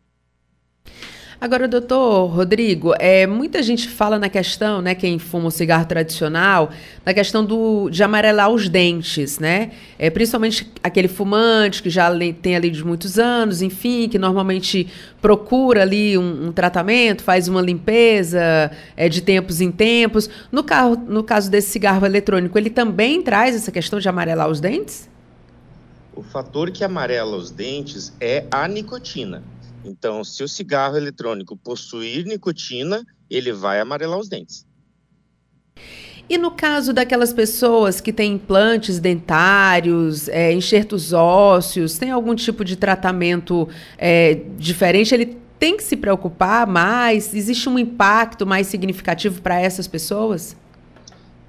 Agora, 1.41 1.69
doutor 1.69 2.27
Rodrigo, 2.27 2.95
é, 2.99 3.25
muita 3.25 3.63
gente 3.63 3.89
fala 3.89 4.19
na 4.19 4.29
questão, 4.29 4.83
né, 4.83 4.93
quem 4.93 5.21
fuma 5.21 5.47
o 5.47 5.51
cigarro 5.53 5.87
tradicional, 5.87 6.71
na 7.07 7.15
questão 7.15 7.45
do, 7.45 7.89
de 7.91 8.03
amarelar 8.03 8.51
os 8.51 8.69
dentes, 8.69 9.39
né? 9.39 9.71
É, 9.97 10.11
principalmente 10.11 10.69
aquele 10.83 11.07
fumante 11.07 11.81
que 11.81 11.91
já 11.91 12.11
tem 12.43 12.57
ali 12.57 12.71
de 12.71 12.85
muitos 12.85 13.21
anos, 13.21 13.63
enfim, 13.63 14.09
que 14.09 14.19
normalmente 14.19 14.89
procura 15.23 15.83
ali 15.83 16.19
um, 16.19 16.49
um 16.49 16.53
tratamento, 16.53 17.23
faz 17.23 17.47
uma 17.47 17.63
limpeza 17.63 18.73
é, 18.97 19.09
de 19.09 19.21
tempos 19.21 19.61
em 19.61 19.71
tempos. 19.71 20.29
No, 20.51 20.65
carro, 20.65 20.97
no 20.97 21.23
caso 21.23 21.49
desse 21.49 21.71
cigarro 21.71 22.05
eletrônico, 22.05 22.59
ele 22.59 22.69
também 22.69 23.23
traz 23.23 23.55
essa 23.55 23.71
questão 23.71 24.01
de 24.01 24.09
amarelar 24.09 24.49
os 24.49 24.59
dentes? 24.59 25.09
O 26.17 26.23
fator 26.25 26.73
que 26.73 26.83
amarela 26.83 27.37
os 27.37 27.53
dentes 27.53 28.13
é 28.21 28.45
a 28.51 28.67
nicotina. 28.67 29.41
Então, 29.89 30.23
se 30.23 30.43
o 30.43 30.49
cigarro 30.49 30.97
eletrônico 30.97 31.57
possuir 31.57 32.25
nicotina, 32.25 33.05
ele 33.31 33.53
vai 33.53 33.81
amarelar 33.81 34.19
os 34.19 34.29
dentes. 34.29 34.67
E 36.29 36.37
no 36.37 36.51
caso 36.51 36.93
daquelas 36.93 37.33
pessoas 37.33 38.03
que 38.03 38.13
têm 38.13 38.35
implantes 38.35 38.99
dentários, 38.99 40.29
é, 40.29 40.53
enxertos 40.53 41.15
ósseos, 41.15 41.97
tem 41.97 42.11
algum 42.11 42.35
tipo 42.35 42.63
de 42.65 42.77
tratamento 42.77 43.67
é, 43.97 44.35
diferente? 44.59 45.15
Ele 45.15 45.39
tem 45.59 45.75
que 45.75 45.83
se 45.83 45.97
preocupar 45.97 46.67
mais? 46.67 47.35
Existe 47.35 47.67
um 47.69 47.79
impacto 47.79 48.47
mais 48.47 48.67
significativo 48.67 49.41
para 49.41 49.59
essas 49.59 49.89
pessoas? 49.89 50.55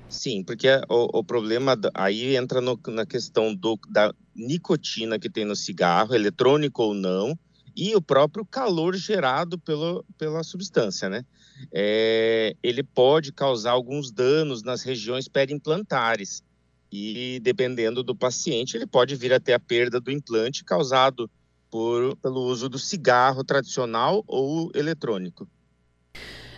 Sim, 0.07 0.43
porque 0.43 0.69
o, 0.89 1.19
o 1.19 1.23
problema 1.23 1.77
aí 1.93 2.37
entra 2.37 2.61
no, 2.61 2.79
na 2.87 3.05
questão 3.05 3.53
do, 3.53 3.77
da 3.89 4.13
nicotina 4.33 5.19
que 5.19 5.29
tem 5.29 5.43
no 5.43 5.57
cigarro, 5.57 6.15
eletrônico 6.15 6.81
ou 6.81 6.93
não, 6.93 7.37
e 7.79 7.95
o 7.95 8.01
próprio 8.01 8.45
calor 8.45 8.93
gerado 8.93 9.57
pelo, 9.57 10.03
pela 10.17 10.43
substância, 10.43 11.07
né? 11.07 11.25
É, 11.71 12.53
ele 12.61 12.83
pode 12.83 13.31
causar 13.31 13.71
alguns 13.71 14.11
danos 14.11 14.61
nas 14.63 14.83
regiões 14.83 15.29
periimplantares 15.29 16.43
e, 16.91 17.39
dependendo 17.41 18.03
do 18.03 18.13
paciente, 18.13 18.75
ele 18.75 18.85
pode 18.85 19.15
vir 19.15 19.31
até 19.31 19.53
a 19.53 19.59
perda 19.59 20.01
do 20.01 20.11
implante 20.11 20.65
causado 20.65 21.31
por, 21.71 22.17
pelo 22.17 22.41
uso 22.41 22.67
do 22.67 22.77
cigarro 22.77 23.45
tradicional 23.45 24.25
ou 24.27 24.69
eletrônico. 24.75 25.47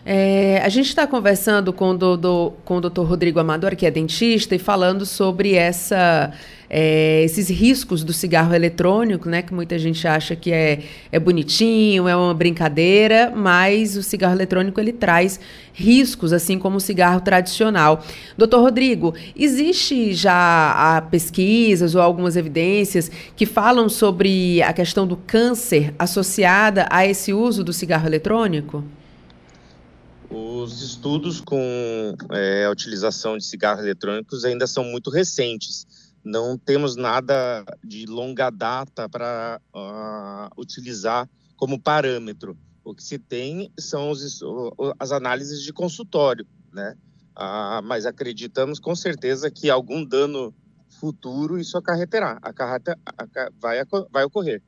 É, 0.03 0.59
a 0.63 0.69
gente 0.69 0.87
está 0.87 1.05
conversando 1.05 1.71
com 1.71 1.91
com 2.65 2.77
o 2.77 2.81
Dr. 2.81 3.01
Rodrigo 3.01 3.39
Amador, 3.39 3.75
que 3.75 3.85
é 3.85 3.91
dentista, 3.91 4.55
e 4.55 4.59
falando 4.59 5.05
sobre 5.05 5.53
essa, 5.53 6.31
é, 6.67 7.21
esses 7.23 7.49
riscos 7.49 8.03
do 8.03 8.11
cigarro 8.11 8.55
eletrônico, 8.55 9.29
né? 9.29 9.43
Que 9.43 9.53
muita 9.53 9.77
gente 9.77 10.07
acha 10.07 10.35
que 10.35 10.51
é, 10.51 10.79
é 11.11 11.19
bonitinho, 11.19 12.07
é 12.07 12.15
uma 12.15 12.33
brincadeira, 12.33 13.31
mas 13.35 13.95
o 13.95 14.01
cigarro 14.01 14.33
eletrônico 14.33 14.79
ele 14.79 14.91
traz 14.91 15.39
riscos, 15.71 16.33
assim 16.33 16.57
como 16.57 16.77
o 16.77 16.81
cigarro 16.81 17.21
tradicional. 17.21 18.03
Doutor 18.35 18.61
Rodrigo, 18.61 19.13
existe 19.35 20.13
já 20.15 21.05
pesquisas 21.11 21.93
ou 21.93 22.01
algumas 22.01 22.35
evidências 22.35 23.11
que 23.35 23.45
falam 23.45 23.87
sobre 23.87 24.63
a 24.63 24.73
questão 24.73 25.05
do 25.05 25.15
câncer 25.15 25.93
associada 25.99 26.87
a 26.89 27.05
esse 27.05 27.31
uso 27.31 27.63
do 27.63 27.71
cigarro 27.71 28.07
eletrônico? 28.07 28.83
Os 30.33 30.81
estudos 30.81 31.41
com 31.41 32.15
é, 32.31 32.63
a 32.63 32.71
utilização 32.71 33.37
de 33.37 33.43
cigarros 33.43 33.83
eletrônicos 33.83 34.45
ainda 34.45 34.65
são 34.65 34.81
muito 34.81 35.09
recentes. 35.09 35.85
Não 36.23 36.57
temos 36.57 36.95
nada 36.95 37.65
de 37.83 38.05
longa 38.05 38.49
data 38.49 39.09
para 39.09 39.59
uh, 39.75 40.61
utilizar 40.61 41.27
como 41.57 41.77
parâmetro. 41.77 42.57
O 42.81 42.95
que 42.95 43.03
se 43.03 43.19
tem 43.19 43.71
são 43.77 44.09
os, 44.09 44.39
as 44.97 45.11
análises 45.11 45.61
de 45.63 45.73
consultório, 45.73 46.47
né? 46.71 46.95
Uh, 47.37 47.83
mas 47.83 48.05
acreditamos 48.05 48.79
com 48.79 48.95
certeza 48.95 49.51
que 49.51 49.69
algum 49.69 50.03
dano 50.05 50.53
futuro 50.87 51.59
isso 51.59 51.77
acarreterá, 51.77 52.37
acarreta, 52.41 52.97
vai, 53.59 53.79
vai 54.09 54.23
ocorrer. 54.23 54.61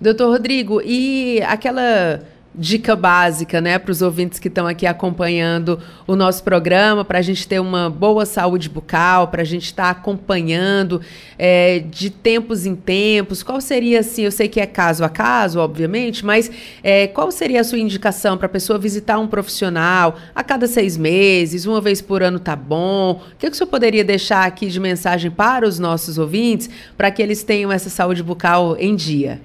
Doutor 0.00 0.30
Rodrigo, 0.30 0.80
e 0.82 1.40
aquela 1.42 2.20
dica 2.54 2.94
básica, 2.94 3.60
né, 3.60 3.78
para 3.78 3.90
os 3.90 4.00
ouvintes 4.00 4.38
que 4.38 4.48
estão 4.48 4.66
aqui 4.66 4.86
acompanhando 4.86 5.80
o 6.06 6.14
nosso 6.14 6.42
programa, 6.44 7.04
para 7.04 7.18
a 7.18 7.22
gente 7.22 7.48
ter 7.48 7.58
uma 7.58 7.90
boa 7.90 8.24
saúde 8.24 8.68
bucal, 8.68 9.28
para 9.28 9.42
a 9.42 9.44
gente 9.44 9.64
estar 9.64 9.84
tá 9.84 9.90
acompanhando 9.90 11.00
é, 11.36 11.80
de 11.80 12.10
tempos 12.10 12.64
em 12.64 12.76
tempos. 12.76 13.42
Qual 13.42 13.60
seria, 13.60 14.00
assim, 14.00 14.22
eu 14.22 14.30
sei 14.30 14.48
que 14.48 14.60
é 14.60 14.66
caso 14.66 15.04
a 15.04 15.08
caso, 15.08 15.58
obviamente, 15.58 16.24
mas 16.24 16.50
é, 16.82 17.08
qual 17.08 17.30
seria 17.32 17.60
a 17.60 17.64
sua 17.64 17.78
indicação 17.78 18.36
para 18.36 18.46
a 18.46 18.50
pessoa 18.50 18.78
visitar 18.78 19.18
um 19.18 19.26
profissional 19.26 20.16
a 20.34 20.44
cada 20.44 20.68
seis 20.68 20.96
meses, 20.96 21.66
uma 21.66 21.80
vez 21.80 22.00
por 22.00 22.22
ano 22.22 22.38
tá 22.38 22.54
bom? 22.54 23.20
O 23.32 23.36
que, 23.36 23.48
que 23.48 23.52
o 23.52 23.56
senhor 23.56 23.68
poderia 23.68 24.04
deixar 24.04 24.46
aqui 24.46 24.66
de 24.66 24.78
mensagem 24.78 25.30
para 25.30 25.66
os 25.66 25.78
nossos 25.78 26.18
ouvintes 26.18 26.70
para 26.96 27.10
que 27.10 27.20
eles 27.20 27.42
tenham 27.42 27.72
essa 27.72 27.90
saúde 27.90 28.22
bucal 28.22 28.76
em 28.78 28.94
dia? 28.94 29.40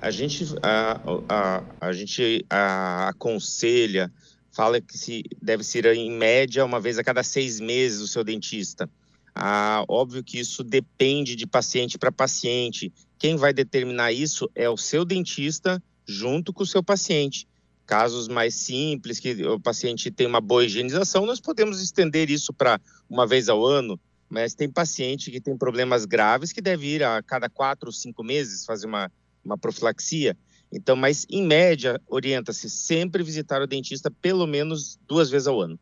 A 0.00 0.10
gente, 0.10 0.44
a, 0.62 1.00
a, 1.28 1.64
a 1.80 1.92
gente 1.92 2.44
a, 2.48 3.08
aconselha, 3.08 4.12
fala 4.52 4.80
que 4.80 4.98
se 4.98 5.24
deve 5.40 5.62
ser 5.62 5.86
em 5.86 6.10
média 6.10 6.64
uma 6.64 6.80
vez 6.80 6.98
a 6.98 7.04
cada 7.04 7.22
seis 7.22 7.60
meses 7.60 8.00
o 8.00 8.08
seu 8.08 8.24
dentista. 8.24 8.88
Ah, 9.34 9.84
óbvio 9.88 10.24
que 10.24 10.38
isso 10.38 10.64
depende 10.64 11.36
de 11.36 11.46
paciente 11.46 11.96
para 11.96 12.10
paciente. 12.10 12.92
Quem 13.18 13.36
vai 13.36 13.52
determinar 13.52 14.12
isso 14.12 14.50
é 14.54 14.68
o 14.68 14.76
seu 14.76 15.04
dentista 15.04 15.80
junto 16.06 16.52
com 16.52 16.64
o 16.64 16.66
seu 16.66 16.82
paciente. 16.82 17.46
Casos 17.86 18.26
mais 18.26 18.54
simples, 18.54 19.20
que 19.20 19.44
o 19.44 19.60
paciente 19.60 20.10
tem 20.10 20.26
uma 20.26 20.40
boa 20.40 20.64
higienização, 20.64 21.24
nós 21.24 21.40
podemos 21.40 21.80
estender 21.80 22.30
isso 22.30 22.52
para 22.52 22.80
uma 23.08 23.26
vez 23.26 23.48
ao 23.48 23.64
ano, 23.64 23.98
mas 24.28 24.54
tem 24.54 24.68
paciente 24.68 25.30
que 25.30 25.40
tem 25.40 25.56
problemas 25.56 26.04
graves 26.04 26.52
que 26.52 26.60
deve 26.60 26.96
ir 26.96 27.04
a 27.04 27.22
cada 27.22 27.48
quatro 27.48 27.88
ou 27.88 27.92
cinco 27.92 28.24
meses 28.24 28.64
fazer 28.64 28.86
uma 28.86 29.10
uma 29.44 29.58
profilaxia. 29.58 30.36
Então, 30.72 30.94
mas 30.94 31.26
em 31.30 31.42
média, 31.46 32.00
orienta-se 32.06 32.68
sempre 32.68 33.22
visitar 33.22 33.62
o 33.62 33.66
dentista 33.66 34.10
pelo 34.10 34.46
menos 34.46 34.98
duas 35.06 35.30
vezes 35.30 35.48
ao 35.48 35.60
ano. 35.60 35.78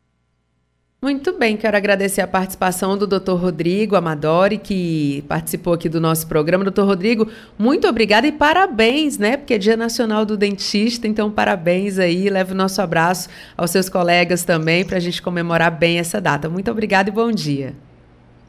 Muito 0.99 1.31
bem, 1.31 1.55
quero 1.55 1.77
agradecer 1.77 2.21
a 2.21 2.27
participação 2.27 2.97
do 2.97 3.05
Dr. 3.05 3.33
Rodrigo 3.33 3.95
Amadori, 3.95 4.57
que 4.57 5.23
participou 5.27 5.73
aqui 5.73 5.87
do 5.87 6.01
nosso 6.01 6.25
programa. 6.25 6.63
Doutor 6.63 6.87
Rodrigo, 6.87 7.29
muito 7.55 7.87
obrigada 7.87 8.25
e 8.25 8.31
parabéns, 8.31 9.19
né? 9.19 9.37
Porque 9.37 9.53
é 9.53 9.57
Dia 9.59 9.77
Nacional 9.77 10.25
do 10.25 10.35
Dentista, 10.35 11.07
então 11.07 11.29
parabéns 11.29 11.99
aí. 11.99 12.31
Leve 12.31 12.53
o 12.53 12.55
nosso 12.55 12.81
abraço 12.81 13.29
aos 13.55 13.69
seus 13.69 13.89
colegas 13.89 14.43
também 14.43 14.83
para 14.83 14.97
a 14.97 14.99
gente 14.99 15.21
comemorar 15.21 15.69
bem 15.69 15.99
essa 15.99 16.19
data. 16.19 16.49
Muito 16.49 16.71
obrigada 16.71 17.09
e 17.09 17.13
bom 17.13 17.31
dia. 17.31 17.75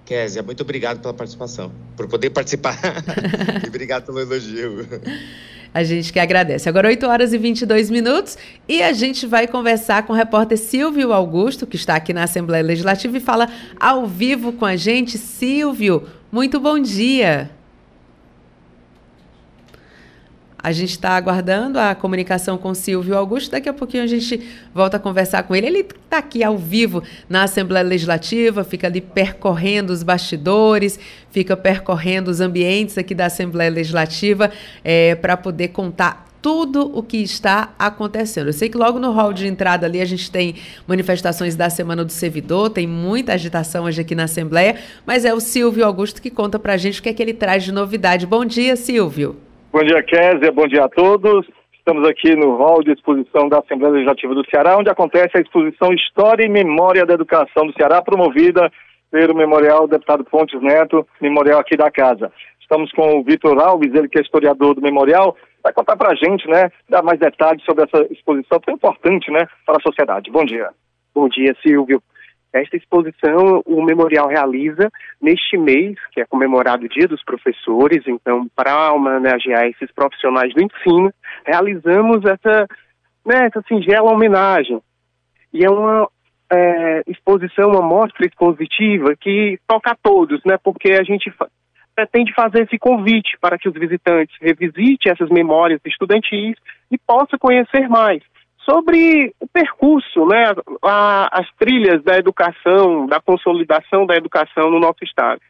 Kézia, 0.09 0.43
muito 0.43 0.63
obrigado 0.63 1.01
pela 1.01 1.13
participação, 1.13 1.71
por 1.95 2.09
poder 2.09 2.31
participar. 2.31 2.79
e 3.63 3.69
obrigado 3.69 4.07
pelo 4.07 4.19
elogio. 4.19 4.89
A 5.75 5.85
gente 5.85 6.11
que 6.11 6.19
agradece. 6.19 6.67
Agora 6.67 6.89
8 6.89 7.07
horas 7.07 7.35
e 7.35 7.37
22 7.37 7.91
minutos 7.91 8.39
e 8.67 8.83
a 8.83 8.91
gente 8.95 9.27
vai 9.27 9.47
conversar 9.47 10.05
com 10.05 10.15
o 10.15 10.17
repórter 10.17 10.57
Silvio 10.57 11.13
Augusto, 11.13 11.67
que 11.67 11.77
está 11.77 11.95
aqui 11.95 12.15
na 12.15 12.23
Assembleia 12.23 12.65
Legislativa 12.65 13.19
e 13.19 13.21
fala 13.21 13.51
ao 13.79 14.07
vivo 14.07 14.51
com 14.55 14.65
a 14.65 14.77
gente. 14.77 15.19
Silvio, 15.19 16.09
muito 16.33 16.59
bom 16.59 16.79
dia. 16.79 17.51
A 20.61 20.73
gente 20.73 20.91
está 20.91 21.11
aguardando 21.11 21.79
a 21.79 21.95
comunicação 21.95 22.59
com 22.59 22.75
Silvio 22.75 23.17
Augusto. 23.17 23.53
Daqui 23.53 23.69
a 23.69 23.73
pouquinho 23.73 24.03
a 24.03 24.07
gente 24.09 24.43
volta 24.75 24.97
a 24.97 25.01
conversar 25.01 25.45
com 25.45 25.55
ele. 25.55 25.69
Ele 25.69 25.79
está 25.79 26.19
aqui 26.19 26.43
ao 26.43 26.59
vivo 26.59 27.03
na 27.29 27.45
Assembleia 27.45 27.85
Legislativa, 27.87 28.65
fica 28.65 28.89
ali 28.89 29.01
percorrendo 29.01 29.93
os 29.93 30.03
bastidores, 30.03 30.99
fica 31.31 31.57
percorrendo 31.57 32.29
os 32.29 32.41
ambientes 32.41 32.99
aqui 32.99 33.15
da 33.15 33.27
Assembleia 33.27 33.71
Legislativa 33.71 34.51
é, 34.83 35.15
para 35.15 35.37
poder 35.37 35.69
contar 35.69 36.27
tudo 36.43 36.91
o 36.97 37.03
que 37.03 37.19
está 37.19 37.75
acontecendo. 37.79 38.49
Eu 38.49 38.53
sei 38.53 38.69
que 38.69 38.77
logo 38.77 38.99
no 38.99 39.13
hall 39.13 39.33
de 39.33 39.47
entrada 39.47 39.87
ali 39.87 40.01
a 40.01 40.05
gente 40.05 40.31
tem 40.31 40.57
manifestações 40.87 41.57
da 41.57 41.69
Semana 41.71 42.05
do 42.05 42.13
Servidor, 42.13 42.71
tem 42.71 42.87
muita 42.87 43.33
agitação 43.33 43.85
hoje 43.85 44.01
aqui 44.01 44.15
na 44.15 44.25
Assembleia, 44.25 44.77
mas 45.07 45.25
é 45.25 45.33
o 45.33 45.41
Silvio 45.41 45.85
Augusto 45.85 46.23
que 46.23 46.31
conta 46.31 46.59
para 46.59 46.75
a 46.75 46.77
gente 46.77 47.01
o 47.01 47.03
que 47.03 47.09
é 47.09 47.13
que 47.13 47.23
ele 47.23 47.35
traz 47.35 47.65
de 47.65 47.73
novidade. 47.73 48.27
Bom 48.27 48.45
dia, 48.45 48.77
Silvio. 48.77 49.48
Bom 49.71 49.85
dia, 49.85 50.03
Kézia. 50.03 50.51
Bom 50.51 50.67
dia 50.67 50.85
a 50.85 50.89
todos. 50.89 51.47
Estamos 51.75 52.09
aqui 52.09 52.35
no 52.35 52.57
hall 52.57 52.83
de 52.83 52.93
exposição 52.93 53.51
da 53.51 53.59
Assembleia 53.59 53.93
Legislativa 53.93 54.35
do 54.35 54.49
Ceará, 54.49 54.79
onde 54.79 54.89
acontece 54.89 55.37
a 55.37 55.41
exposição 55.41 55.93
História 55.93 56.47
e 56.47 56.49
Memória 56.49 57.05
da 57.05 57.13
Educação 57.13 57.67
do 57.67 57.75
Ceará, 57.75 58.01
promovida 58.01 58.73
pelo 59.11 59.35
Memorial 59.35 59.87
Deputado 59.87 60.25
Pontes 60.25 60.59
Neto, 60.63 61.07
memorial 61.21 61.61
aqui 61.61 61.77
da 61.77 61.91
casa. 61.91 62.33
Estamos 62.63 62.91
com 62.93 63.19
o 63.19 63.23
Vitor 63.23 63.61
Alves, 63.61 63.95
ele 63.95 64.09
que 64.09 64.19
é 64.19 64.23
historiador 64.23 64.75
do 64.75 64.81
memorial, 64.81 65.37
vai 65.63 65.73
contar 65.75 65.97
para 65.97 66.13
a 66.13 66.15
gente, 66.15 66.49
né, 66.49 66.71
dar 66.89 67.03
mais 67.03 67.19
detalhes 67.21 67.63
sobre 67.65 67.85
essa 67.85 68.07
exposição 68.11 68.59
tão 68.61 68.75
importante, 68.75 69.31
né, 69.31 69.47
para 69.67 69.77
a 69.77 69.83
sociedade. 69.83 70.31
Bom 70.31 70.47
dia. 70.47 70.71
Bom 71.15 71.29
dia, 71.29 71.55
Silvio. 71.63 72.03
Esta 72.53 72.77
exposição 72.77 73.63
o 73.67 73.83
memorial 73.85 74.27
realiza 74.27 74.91
neste 75.21 75.59
mês, 75.59 75.97
que 76.13 76.21
é 76.21 76.25
comemorado 76.25 76.87
o 76.87 76.89
Dia 76.89 77.07
dos 77.07 77.23
Professores, 77.23 78.03
então, 78.07 78.49
para 78.57 78.93
homenagear 78.93 79.67
esses 79.67 79.93
profissionais 79.93 80.53
do 80.55 80.63
ensino, 80.63 81.13
realizamos 81.47 82.25
essa, 82.25 82.67
né, 83.25 83.47
essa 83.47 83.63
singela 83.69 84.11
homenagem. 84.11 84.81
E 85.53 85.65
é 85.65 85.71
uma 85.71 86.09
é, 86.51 87.03
exposição, 87.07 87.71
uma 87.71 87.83
mostra 87.83 88.27
expositiva 88.27 89.15
que 89.21 89.59
toca 89.67 89.93
a 89.93 89.97
todos, 89.97 90.41
né, 90.47 90.57
porque 90.63 90.93
a 90.93 91.05
gente 91.05 91.31
fa 91.31 91.49
pretende 91.95 92.33
fazer 92.33 92.63
esse 92.63 92.79
convite 92.79 93.37
para 93.41 93.59
que 93.59 93.69
os 93.69 93.75
visitantes 93.75 94.33
revisitem 94.41 95.11
essas 95.11 95.29
memórias 95.31 95.81
estudantis 95.85 96.57
e 96.93 96.97
possam 96.97 97.37
conhecer 97.41 97.89
mais 97.89 98.23
sobre 98.69 99.33
o 99.41 99.47
percurso, 99.49 100.27
né, 100.27 100.53
a, 100.83 101.41
as 101.41 101.47
trilhas 101.59 102.03
da 102.05 102.19
educação, 102.19 103.07
da 103.07 103.19
consolidação 103.21 104.05
da 104.05 104.15
educação 104.15 104.71
no 104.71 104.79
nosso 104.79 105.03
estado. 105.03 105.41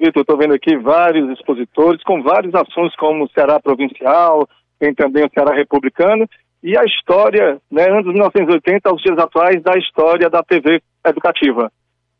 Vitor, 0.00 0.22
estou 0.22 0.38
vendo 0.38 0.54
aqui 0.54 0.76
vários 0.76 1.30
expositores 1.30 2.02
com 2.02 2.22
várias 2.22 2.54
ações, 2.54 2.96
como 2.96 3.24
o 3.24 3.28
Ceará 3.28 3.60
Provincial, 3.60 4.48
tem 4.78 4.94
também 4.94 5.24
o 5.24 5.30
Ceará 5.32 5.54
Republicano, 5.54 6.26
e 6.62 6.76
a 6.78 6.84
história, 6.84 7.58
né, 7.70 7.90
anos 7.90 8.06
1980 8.06 8.88
aos 8.88 9.02
dias 9.02 9.18
atuais, 9.18 9.62
da 9.62 9.76
história 9.78 10.30
da 10.30 10.42
TV 10.42 10.80
educativa. 11.06 11.70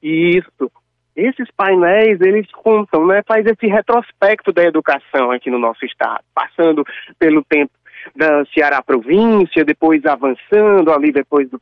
Isso. 0.03 0.71
Esses 1.17 1.49
painéis, 1.57 2.21
eles 2.21 2.51
contam, 2.53 3.07
né, 3.07 3.23
faz 3.27 3.47
esse 3.47 3.67
retrospecto 3.67 4.53
da 4.53 4.63
educação 4.65 5.31
aqui 5.31 5.51
no 5.51 5.59
nosso 5.59 5.85
estado, 5.87 6.23
passando 6.35 6.85
pelo 7.19 7.43
tempo 7.45 7.73
da 8.14 8.45
Ceará 8.47 8.83
província, 8.83 9.64
depois 9.64 10.05
avançando 10.05 10.93
ali 10.93 11.12
depois 11.12 11.49
do, 11.51 11.61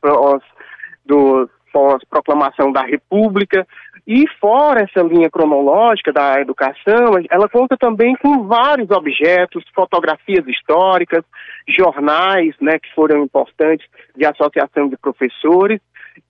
do 1.05 1.51
pós-proclamação 1.73 2.71
da 2.71 2.83
República. 2.83 3.67
E 4.07 4.25
fora 4.41 4.83
essa 4.83 5.07
linha 5.07 5.31
cronológica 5.31 6.13
da 6.13 6.41
educação, 6.41 7.13
ela 7.31 7.49
conta 7.49 7.77
também 7.77 8.17
com 8.17 8.47
vários 8.49 8.91
objetos, 8.91 9.65
fotografias 9.73 10.47
históricas, 10.47 11.25
jornais, 11.69 12.55
né, 12.61 12.79
que 12.81 12.93
foram 12.95 13.23
importantes 13.23 13.87
de 14.17 14.27
associação 14.27 14.89
de 14.89 14.97
professores, 14.97 15.81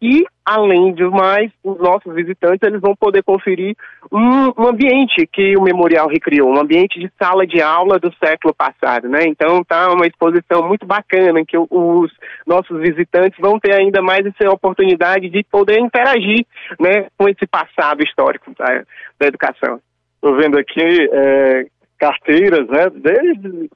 e, 0.01 0.25
além 0.45 0.93
de 0.95 1.05
mais, 1.05 1.51
os 1.63 1.79
nossos 1.79 2.15
visitantes 2.15 2.61
eles 2.63 2.81
vão 2.81 2.95
poder 2.95 3.23
conferir 3.23 3.77
um, 4.11 4.49
um, 4.59 4.69
ambiente 4.69 5.27
que 5.27 5.57
o 5.57 5.63
memorial 5.63 6.09
recriou, 6.09 6.49
um 6.49 6.61
ambiente 6.61 6.99
de 6.99 7.11
sala 7.21 7.47
de 7.47 7.61
aula 7.61 7.99
do 7.99 8.13
século 8.15 8.55
passado, 8.55 9.09
né? 9.09 9.25
Então 9.27 9.63
tá 9.65 9.93
uma 9.93 10.07
exposição 10.07 10.67
muito 10.67 10.87
bacana 10.87 11.41
em 11.41 11.45
que 11.45 11.57
os 11.57 12.13
nossos 12.47 12.81
visitantes 12.81 13.39
vão 13.39 13.59
ter 13.59 13.75
ainda 13.75 14.03
mais 14.03 14.27
essa 14.27 14.51
oportunidade 14.51 15.29
de 15.29 15.45
poder 15.45 15.79
interagir, 15.79 16.47
né, 16.81 17.07
com 17.17 17.29
esse 17.29 17.47
passado 17.47 18.03
histórico 18.03 18.53
da, 18.59 18.85
da 19.19 19.27
educação. 19.27 19.81
Estou 20.17 20.37
vendo 20.37 20.59
aqui 20.59 21.09
é, 21.13 21.67
carteiras, 21.99 22.67
né? 22.69 22.91
Desde 22.91 23.71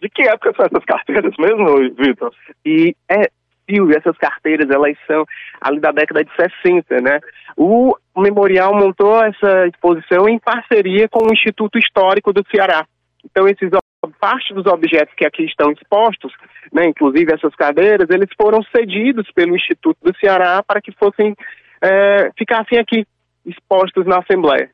de 0.00 0.10
que 0.10 0.22
época 0.22 0.52
são 0.54 0.66
essas 0.66 0.84
carteiras 0.84 1.32
mesmo, 1.38 1.94
Vitor? 1.96 2.30
E 2.64 2.94
é, 3.08 3.30
Silvio, 3.68 3.96
essas 3.96 4.16
carteiras, 4.18 4.68
elas 4.70 4.96
são 5.06 5.24
ali 5.60 5.80
da 5.80 5.90
década 5.90 6.24
de 6.24 6.30
60, 6.34 7.00
né? 7.00 7.20
O 7.56 7.94
memorial 8.16 8.74
montou 8.74 9.22
essa 9.22 9.66
exposição 9.66 10.28
em 10.28 10.38
parceria 10.38 11.08
com 11.08 11.26
o 11.26 11.32
Instituto 11.32 11.78
Histórico 11.78 12.32
do 12.32 12.44
Ceará. 12.50 12.86
Então, 13.24 13.46
esses 13.48 13.70
parte 14.20 14.52
dos 14.52 14.66
objetos 14.66 15.14
que 15.14 15.24
aqui 15.24 15.44
estão 15.44 15.70
expostos, 15.70 16.32
né, 16.72 16.86
inclusive 16.86 17.32
essas 17.32 17.54
cadeiras, 17.54 18.08
eles 18.10 18.28
foram 18.40 18.62
cedidos 18.74 19.30
pelo 19.32 19.56
Instituto 19.56 19.96
do 20.02 20.16
Ceará 20.18 20.62
para 20.62 20.80
que 20.80 20.92
fossem 20.92 21.34
é, 21.82 22.30
ficassem 22.36 22.78
aqui 22.78 23.06
expostos 23.44 24.06
na 24.06 24.18
Assembleia. 24.18 24.70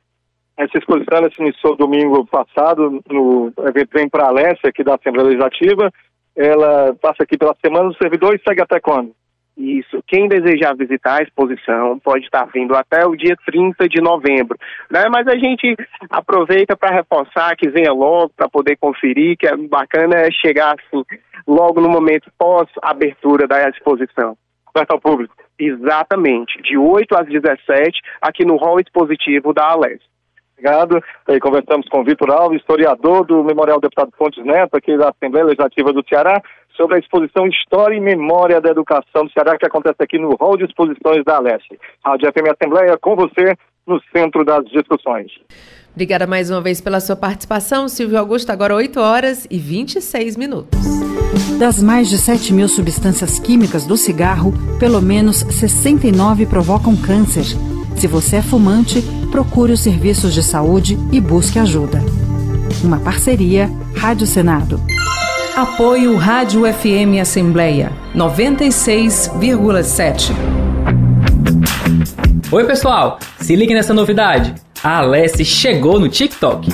Essa 0.57 0.79
exposição 0.79 1.31
se 1.35 1.43
iniciou 1.43 1.77
domingo 1.77 2.27
passado 2.27 3.03
no 3.09 3.53
evento 3.67 3.91
Vem 3.95 4.09
para 4.09 4.27
a 4.27 4.31
Leste, 4.31 4.67
aqui 4.67 4.85
da 4.85 4.95
Assembleia 4.95 5.29
Legislativa, 5.29 5.91
ela 6.37 6.95
passa 7.01 7.23
aqui 7.23 7.37
pela 7.37 7.57
semana 7.65 7.89
do 7.89 7.97
servidor 7.97 8.35
e 8.35 8.43
segue 8.47 8.63
até 8.63 8.81
quando? 8.81 9.13
Isso. 9.57 10.03
Quem 10.07 10.27
desejar 10.27 10.75
visitar 10.75 11.21
a 11.21 11.23
exposição 11.23 11.99
pode 11.99 12.25
estar 12.25 12.47
vindo 12.47 12.75
até 12.75 13.05
o 13.05 13.15
dia 13.15 13.37
30 13.45 13.89
de 13.89 14.01
novembro. 14.01 14.59
Né? 14.91 15.05
Mas 15.11 15.27
a 15.29 15.37
gente 15.37 15.77
aproveita 16.09 16.75
para 16.75 16.95
reforçar 16.95 17.55
que 17.57 17.69
venha 17.69 17.93
logo 17.93 18.31
para 18.35 18.49
poder 18.49 18.77
conferir, 18.77 19.37
que 19.37 19.47
é 19.47 19.55
bacana 19.57 20.17
é 20.17 20.31
chegar 20.31 20.75
assim, 20.75 21.05
logo 21.47 21.81
no 21.81 21.91
momento 21.91 22.33
pós-abertura 22.39 23.47
da 23.47 23.69
exposição. 23.69 24.35
Aberto 24.75 24.93
ao 24.93 25.01
público. 25.01 25.35
Exatamente. 25.59 26.63
De 26.63 26.79
8 26.79 27.15
às 27.17 27.27
17, 27.27 28.01
aqui 28.23 28.47
no 28.47 28.57
hall 28.57 28.81
expositivo 28.81 29.53
da 29.53 29.73
Alés. 29.73 30.01
Obrigado. 30.61 31.03
E 31.29 31.41
conversamos 31.41 31.89
com 31.89 32.05
Vitor 32.05 32.31
Alves, 32.31 32.61
historiador 32.61 33.25
do 33.25 33.43
Memorial 33.43 33.81
Deputado 33.81 34.13
Fontes 34.17 34.45
Neto, 34.45 34.77
aqui 34.77 34.97
da 34.97 35.09
Assembleia 35.09 35.47
Legislativa 35.47 35.93
do 35.93 36.05
Ceará, 36.07 36.41
sobre 36.77 36.97
a 36.97 36.99
exposição 36.99 37.47
História 37.47 37.97
e 37.97 38.01
Memória 38.01 38.61
da 38.61 38.71
Educação 38.71 39.25
do 39.25 39.33
Ceará, 39.33 39.57
que 39.59 39.67
acontece 39.67 39.97
aqui 40.01 40.19
no 40.19 40.37
Hall 40.37 40.59
de 40.59 40.65
Exposições 40.65 41.25
da 41.25 41.37
Aleste. 41.37 41.79
Rádio 42.05 42.31
FM 42.31 42.51
Assembleia, 42.51 42.99
com 43.01 43.17
você, 43.17 43.57
no 43.87 44.01
centro 44.15 44.45
das 44.45 44.65
discussões. 44.67 45.33
Obrigada 45.93 46.27
mais 46.27 46.51
uma 46.51 46.61
vez 46.61 46.81
pela 46.81 47.01
sua 47.01 47.17
participação, 47.17 47.89
Silvio 47.89 48.19
Augusto. 48.19 48.51
Agora 48.51 48.75
8 48.75 49.01
horas 49.01 49.47
e 49.51 49.59
26 49.59 50.37
minutos. 50.37 50.79
Das 51.59 51.83
mais 51.83 52.09
de 52.09 52.19
7 52.19 52.53
mil 52.53 52.69
substâncias 52.69 53.39
químicas 53.39 53.87
do 53.87 53.97
cigarro, 53.97 54.53
pelo 54.79 55.01
menos 55.01 55.39
69 55.39 56.47
provocam 56.47 56.95
câncer. 56.97 57.45
Se 58.01 58.07
você 58.07 58.37
é 58.37 58.43
fumante, 58.43 59.03
procure 59.31 59.75
os 59.75 59.81
serviços 59.81 60.33
de 60.33 60.43
saúde 60.43 60.99
e 61.13 61.21
busque 61.21 61.59
ajuda. 61.59 62.03
Uma 62.83 62.99
parceria 62.99 63.71
Rádio 63.95 64.27
Senado. 64.27 64.81
Apoio 65.55 66.17
Rádio 66.17 66.63
FM 66.63 67.21
Assembleia 67.21 67.93
96,7. 68.17 70.33
Oi, 72.51 72.65
pessoal! 72.65 73.19
Se 73.39 73.55
ligue 73.55 73.75
nessa 73.75 73.93
novidade. 73.93 74.55
A 74.83 75.01
Alessi 75.01 75.45
chegou 75.45 76.01
no 76.01 76.09
TikTok. 76.09 76.73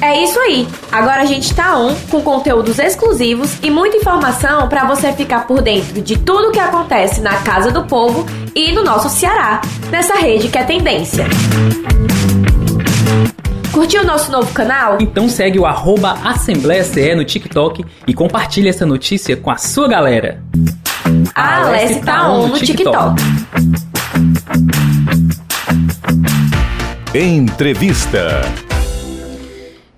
É 0.00 0.22
isso 0.22 0.38
aí. 0.38 0.68
Agora 0.92 1.22
a 1.22 1.24
gente 1.24 1.52
tá 1.52 1.76
on 1.76 1.92
com 2.08 2.22
conteúdos 2.22 2.78
exclusivos 2.78 3.58
e 3.64 3.70
muita 3.70 3.96
informação 3.96 4.68
para 4.68 4.84
você 4.84 5.12
ficar 5.12 5.48
por 5.48 5.60
dentro 5.60 6.00
de 6.00 6.16
tudo 6.16 6.50
o 6.50 6.52
que 6.52 6.60
acontece 6.60 7.20
na 7.20 7.42
Casa 7.42 7.72
do 7.72 7.84
Povo 7.84 8.24
e 8.58 8.72
no 8.72 8.82
nosso 8.82 9.08
Ceará, 9.08 9.60
nessa 9.88 10.16
rede 10.16 10.48
que 10.48 10.58
é 10.58 10.64
tendência. 10.64 11.26
Curtiu 13.70 14.02
o 14.02 14.04
nosso 14.04 14.32
novo 14.32 14.52
canal? 14.52 14.98
Então 15.00 15.28
segue 15.28 15.60
o 15.60 15.64
arroba 15.64 16.18
Assembleia 16.24 16.82
CE 16.82 17.14
no 17.14 17.24
TikTok 17.24 17.84
e 18.04 18.12
compartilhe 18.12 18.68
essa 18.68 18.84
notícia 18.84 19.36
com 19.36 19.52
a 19.52 19.56
sua 19.56 19.86
galera. 19.86 20.42
A 21.36 21.66
Alessi 21.66 22.00
tá 22.00 22.28
on 22.28 22.48
no 22.48 22.58
TikTok. 22.58 23.22
Entrevista. 27.14 28.42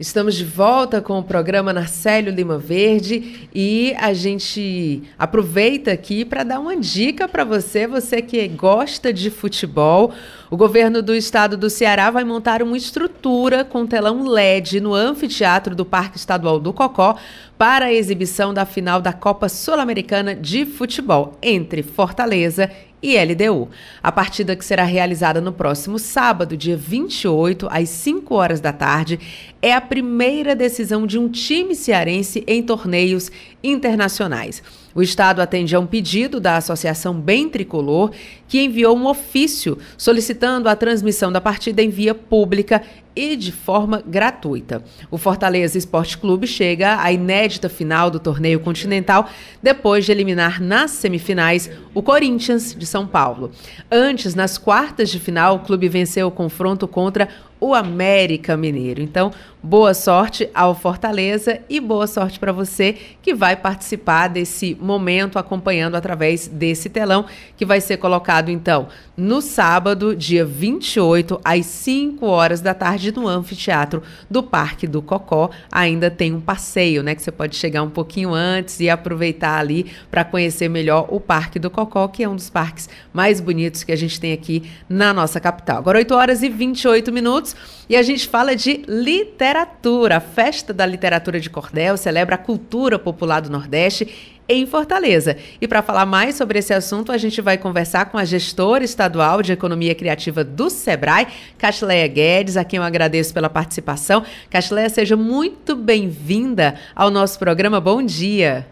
Estamos 0.00 0.34
de 0.34 0.46
volta 0.46 1.02
com 1.02 1.18
o 1.18 1.22
programa 1.22 1.74
Narcélio 1.74 2.32
Lima 2.32 2.56
Verde 2.56 3.50
e 3.54 3.94
a 3.98 4.14
gente 4.14 5.02
aproveita 5.18 5.92
aqui 5.92 6.24
para 6.24 6.42
dar 6.42 6.58
uma 6.58 6.74
dica 6.74 7.28
para 7.28 7.44
você, 7.44 7.86
você 7.86 8.22
que 8.22 8.48
gosta 8.48 9.12
de 9.12 9.28
futebol. 9.28 10.14
O 10.50 10.56
governo 10.56 11.02
do 11.02 11.14
estado 11.14 11.54
do 11.54 11.68
Ceará 11.68 12.10
vai 12.10 12.24
montar 12.24 12.62
uma 12.62 12.78
estrutura 12.78 13.62
com 13.62 13.86
telão 13.86 14.26
LED 14.26 14.80
no 14.80 14.94
anfiteatro 14.94 15.76
do 15.76 15.84
Parque 15.84 16.16
Estadual 16.16 16.58
do 16.58 16.72
Cocó 16.72 17.18
para 17.58 17.84
a 17.84 17.92
exibição 17.92 18.54
da 18.54 18.64
final 18.64 19.02
da 19.02 19.12
Copa 19.12 19.50
Sul-Americana 19.50 20.34
de 20.34 20.64
Futebol 20.64 21.36
entre 21.42 21.82
Fortaleza 21.82 22.70
e 22.88 22.89
LDU. 23.08 23.68
A 24.02 24.12
partida 24.12 24.56
que 24.56 24.64
será 24.64 24.84
realizada 24.84 25.40
no 25.40 25.52
próximo 25.52 25.98
sábado, 25.98 26.56
dia 26.56 26.76
28, 26.76 27.68
às 27.70 27.88
5 27.88 28.34
horas 28.34 28.60
da 28.60 28.72
tarde, 28.72 29.18
é 29.62 29.72
a 29.72 29.80
primeira 29.80 30.54
decisão 30.54 31.06
de 31.06 31.18
um 31.18 31.28
time 31.28 31.74
cearense 31.74 32.44
em 32.46 32.62
torneios 32.62 33.30
internacionais. 33.62 34.62
O 34.94 35.02
Estado 35.02 35.40
atende 35.40 35.74
a 35.76 35.80
um 35.80 35.86
pedido 35.86 36.40
da 36.40 36.56
Associação 36.56 37.14
Bem 37.14 37.48
Tricolor, 37.48 38.10
que 38.48 38.60
enviou 38.60 38.96
um 38.96 39.06
ofício 39.06 39.78
solicitando 39.96 40.68
a 40.68 40.74
transmissão 40.74 41.30
da 41.30 41.40
partida 41.40 41.82
em 41.82 41.90
via 41.90 42.14
pública 42.14 42.82
e 43.14 43.36
de 43.36 43.52
forma 43.52 44.02
gratuita. 44.06 44.82
O 45.10 45.18
Fortaleza 45.18 45.76
Esporte 45.76 46.16
Clube 46.16 46.46
chega 46.46 47.02
à 47.02 47.12
inédita 47.12 47.68
final 47.68 48.10
do 48.10 48.18
torneio 48.18 48.60
continental 48.60 49.28
depois 49.62 50.04
de 50.04 50.12
eliminar 50.12 50.60
nas 50.60 50.92
semifinais 50.92 51.70
o 51.92 52.02
Corinthians 52.02 52.74
de 52.74 52.86
São 52.86 53.06
Paulo. 53.06 53.50
Antes, 53.90 54.34
nas 54.34 54.56
quartas 54.56 55.10
de 55.10 55.18
final, 55.18 55.56
o 55.56 55.60
clube 55.60 55.88
venceu 55.88 56.28
o 56.28 56.32
confronto 56.32 56.86
contra 56.88 57.28
o 57.60 57.74
América 57.74 58.56
Mineiro. 58.56 59.02
Então, 59.02 59.30
boa 59.62 59.92
sorte 59.92 60.48
ao 60.54 60.74
Fortaleza 60.74 61.60
e 61.68 61.78
boa 61.78 62.06
sorte 62.06 62.40
para 62.40 62.50
você 62.50 62.96
que 63.20 63.34
vai 63.34 63.54
participar 63.54 64.28
desse 64.28 64.76
momento 64.80 65.38
acompanhando 65.38 65.96
através 65.96 66.48
desse 66.48 66.88
telão 66.88 67.26
que 67.56 67.66
vai 67.66 67.80
ser 67.80 67.98
colocado 67.98 68.50
então 68.50 68.88
no 69.20 69.42
sábado, 69.42 70.16
dia 70.16 70.46
28, 70.46 71.38
às 71.44 71.66
5 71.66 72.24
horas 72.24 72.62
da 72.62 72.72
tarde 72.72 73.12
no 73.12 73.28
anfiteatro 73.28 74.02
do 74.30 74.42
Parque 74.42 74.86
do 74.86 75.02
Cocó. 75.02 75.50
Ainda 75.70 76.10
tem 76.10 76.32
um 76.32 76.40
passeio, 76.40 77.02
né, 77.02 77.14
que 77.14 77.22
você 77.22 77.30
pode 77.30 77.54
chegar 77.54 77.82
um 77.82 77.90
pouquinho 77.90 78.32
antes 78.32 78.80
e 78.80 78.88
aproveitar 78.88 79.58
ali 79.58 79.92
para 80.10 80.24
conhecer 80.24 80.70
melhor 80.70 81.06
o 81.10 81.20
Parque 81.20 81.58
do 81.58 81.68
Cocó, 81.68 82.08
que 82.08 82.22
é 82.22 82.28
um 82.28 82.34
dos 82.34 82.48
parques 82.48 82.88
mais 83.12 83.40
bonitos 83.40 83.84
que 83.84 83.92
a 83.92 83.96
gente 83.96 84.18
tem 84.18 84.32
aqui 84.32 84.62
na 84.88 85.12
nossa 85.12 85.38
capital. 85.38 85.76
Agora 85.76 85.98
8 85.98 86.14
horas 86.14 86.42
e 86.42 86.48
28 86.48 87.12
minutos 87.12 87.49
e 87.88 87.96
a 87.96 88.02
gente 88.02 88.28
fala 88.28 88.54
de 88.54 88.82
literatura. 88.86 90.16
A 90.16 90.20
Festa 90.20 90.72
da 90.72 90.86
Literatura 90.86 91.40
de 91.40 91.50
Cordel 91.50 91.96
celebra 91.96 92.36
a 92.36 92.38
cultura 92.38 92.98
popular 92.98 93.40
do 93.40 93.50
Nordeste 93.50 94.38
em 94.48 94.66
Fortaleza. 94.66 95.36
E 95.60 95.68
para 95.68 95.80
falar 95.80 96.04
mais 96.04 96.34
sobre 96.34 96.58
esse 96.58 96.74
assunto, 96.74 97.12
a 97.12 97.16
gente 97.16 97.40
vai 97.40 97.56
conversar 97.56 98.06
com 98.10 98.18
a 98.18 98.24
gestora 98.24 98.82
estadual 98.82 99.42
de 99.42 99.52
Economia 99.52 99.94
Criativa 99.94 100.42
do 100.42 100.68
SEBRAE, 100.68 101.28
Cashleia 101.56 102.08
Guedes, 102.08 102.56
a 102.56 102.64
quem 102.64 102.78
eu 102.78 102.82
agradeço 102.82 103.32
pela 103.32 103.48
participação. 103.48 104.24
Cashleia, 104.50 104.88
seja 104.88 105.16
muito 105.16 105.76
bem-vinda 105.76 106.74
ao 106.96 107.10
nosso 107.10 107.38
programa. 107.38 107.80
Bom 107.80 108.02
dia. 108.02 108.66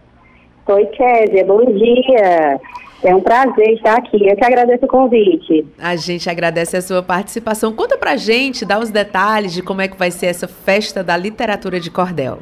Oi, 0.66 0.84
Kézia, 0.86 1.44
bom 1.44 1.64
dia. 1.64 2.60
É 3.02 3.14
um 3.14 3.20
prazer 3.20 3.74
estar 3.74 3.96
aqui. 3.96 4.28
Eu 4.28 4.36
que 4.36 4.44
agradeço 4.44 4.84
o 4.84 4.88
convite. 4.88 5.66
A 5.78 5.94
gente 5.94 6.28
agradece 6.28 6.76
a 6.76 6.80
sua 6.80 7.02
participação. 7.02 7.72
Conta 7.72 7.96
pra 7.96 8.16
gente, 8.16 8.66
dá 8.66 8.78
os 8.78 8.90
detalhes 8.90 9.52
de 9.52 9.62
como 9.62 9.80
é 9.80 9.88
que 9.88 9.96
vai 9.96 10.10
ser 10.10 10.26
essa 10.26 10.48
festa 10.48 11.04
da 11.04 11.16
literatura 11.16 11.78
de 11.78 11.90
cordel. 11.90 12.38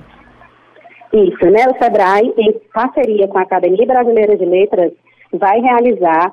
Isso, 1.12 1.44
né? 1.50 1.66
O 1.68 1.82
SEBRAE, 1.82 2.32
em 2.38 2.54
parceria 2.72 3.28
com 3.28 3.38
a 3.38 3.42
Academia 3.42 3.86
Brasileira 3.86 4.36
de 4.36 4.44
Letras, 4.44 4.92
vai 5.32 5.60
realizar 5.60 6.32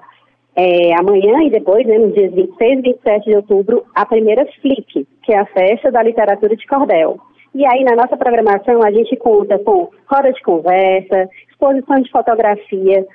é, 0.56 0.94
amanhã 1.00 1.44
e 1.44 1.50
depois, 1.50 1.86
né, 1.86 1.98
nos 1.98 2.14
dias 2.14 2.34
26 2.34 2.80
e 2.80 2.82
27 2.82 3.30
de 3.30 3.36
outubro, 3.36 3.84
a 3.94 4.06
primeira 4.06 4.46
FLIC, 4.62 5.08
que 5.24 5.34
é 5.34 5.40
a 5.40 5.46
Festa 5.46 5.92
da 5.92 6.02
Literatura 6.02 6.56
de 6.56 6.66
Cordel. 6.68 7.18
E 7.56 7.66
aí, 7.66 7.84
na 7.84 7.96
nossa 7.96 8.18
programação, 8.18 8.82
a 8.84 8.92
gente 8.92 9.16
conta 9.18 9.60
com 9.60 9.90
roda 10.08 10.32
de 10.32 10.42
conversa, 10.42 11.30
exposição 11.50 12.02
de 12.02 12.10
fotografia, 12.10 13.06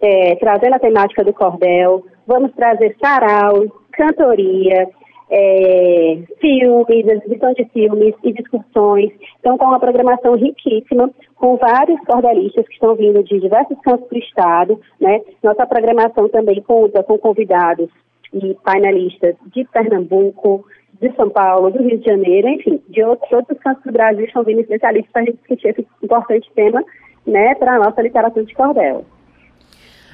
é, 0.00 0.36
trazendo 0.36 0.74
a 0.74 0.78
temática 0.78 1.24
do 1.24 1.32
cordel, 1.32 2.04
vamos 2.26 2.52
trazer 2.54 2.96
sarau, 3.00 3.64
cantoria, 3.92 4.88
é, 5.30 6.18
filmes, 6.40 7.06
exibição 7.06 7.52
de 7.52 7.64
filmes 7.66 8.14
e 8.22 8.32
discussões. 8.32 9.10
Então, 9.40 9.58
com 9.58 9.66
uma 9.66 9.80
programação 9.80 10.34
riquíssima, 10.34 11.10
com 11.34 11.56
vários 11.56 12.00
cordelistas 12.06 12.66
que 12.66 12.74
estão 12.74 12.94
vindo 12.94 13.22
de 13.22 13.38
diversos 13.40 13.78
cantos 13.80 14.08
do 14.08 14.18
estado. 14.18 14.80
Né? 15.00 15.20
Nossa 15.42 15.66
programação 15.66 16.28
também 16.28 16.62
conta 16.62 17.02
com 17.02 17.18
convidados 17.18 17.88
e 18.32 18.54
painelistas 18.64 19.36
de 19.52 19.64
Pernambuco, 19.64 20.64
de 21.00 21.14
São 21.14 21.30
Paulo, 21.30 21.70
do 21.70 21.82
Rio 21.82 21.98
de 21.98 22.04
Janeiro, 22.04 22.48
enfim, 22.48 22.82
de 22.88 23.02
outros, 23.04 23.30
outros 23.30 23.58
cantos 23.60 23.84
do 23.84 23.92
Brasil 23.92 24.24
estão 24.24 24.42
vindo 24.42 24.60
especialistas 24.60 25.12
para 25.12 25.24
discutir 25.24 25.68
esse 25.68 25.86
importante 26.02 26.50
tema 26.54 26.82
né, 27.26 27.54
para 27.54 27.76
a 27.76 27.78
nossa 27.78 28.02
literatura 28.02 28.44
de 28.44 28.54
cordel. 28.54 29.04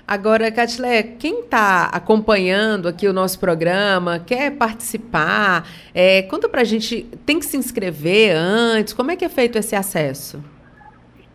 Agora, 0.07 0.53
Catilé, 0.53 1.03
quem 1.03 1.41
está 1.41 1.87
acompanhando 1.87 2.89
aqui 2.89 3.09
o 3.09 3.13
nosso 3.13 3.41
programa, 3.41 4.19
quer 4.19 4.51
participar, 4.51 5.67
é, 5.95 6.21
conta 6.23 6.47
para 6.47 6.61
a 6.61 6.65
gente, 6.65 7.05
tem 7.25 7.39
que 7.39 7.47
se 7.47 7.57
inscrever 7.57 8.37
antes, 8.37 8.93
como 8.93 9.11
é 9.11 9.17
que 9.17 9.25
é 9.25 9.31
feito 9.31 9.57
esse 9.57 9.75
acesso? 9.75 10.45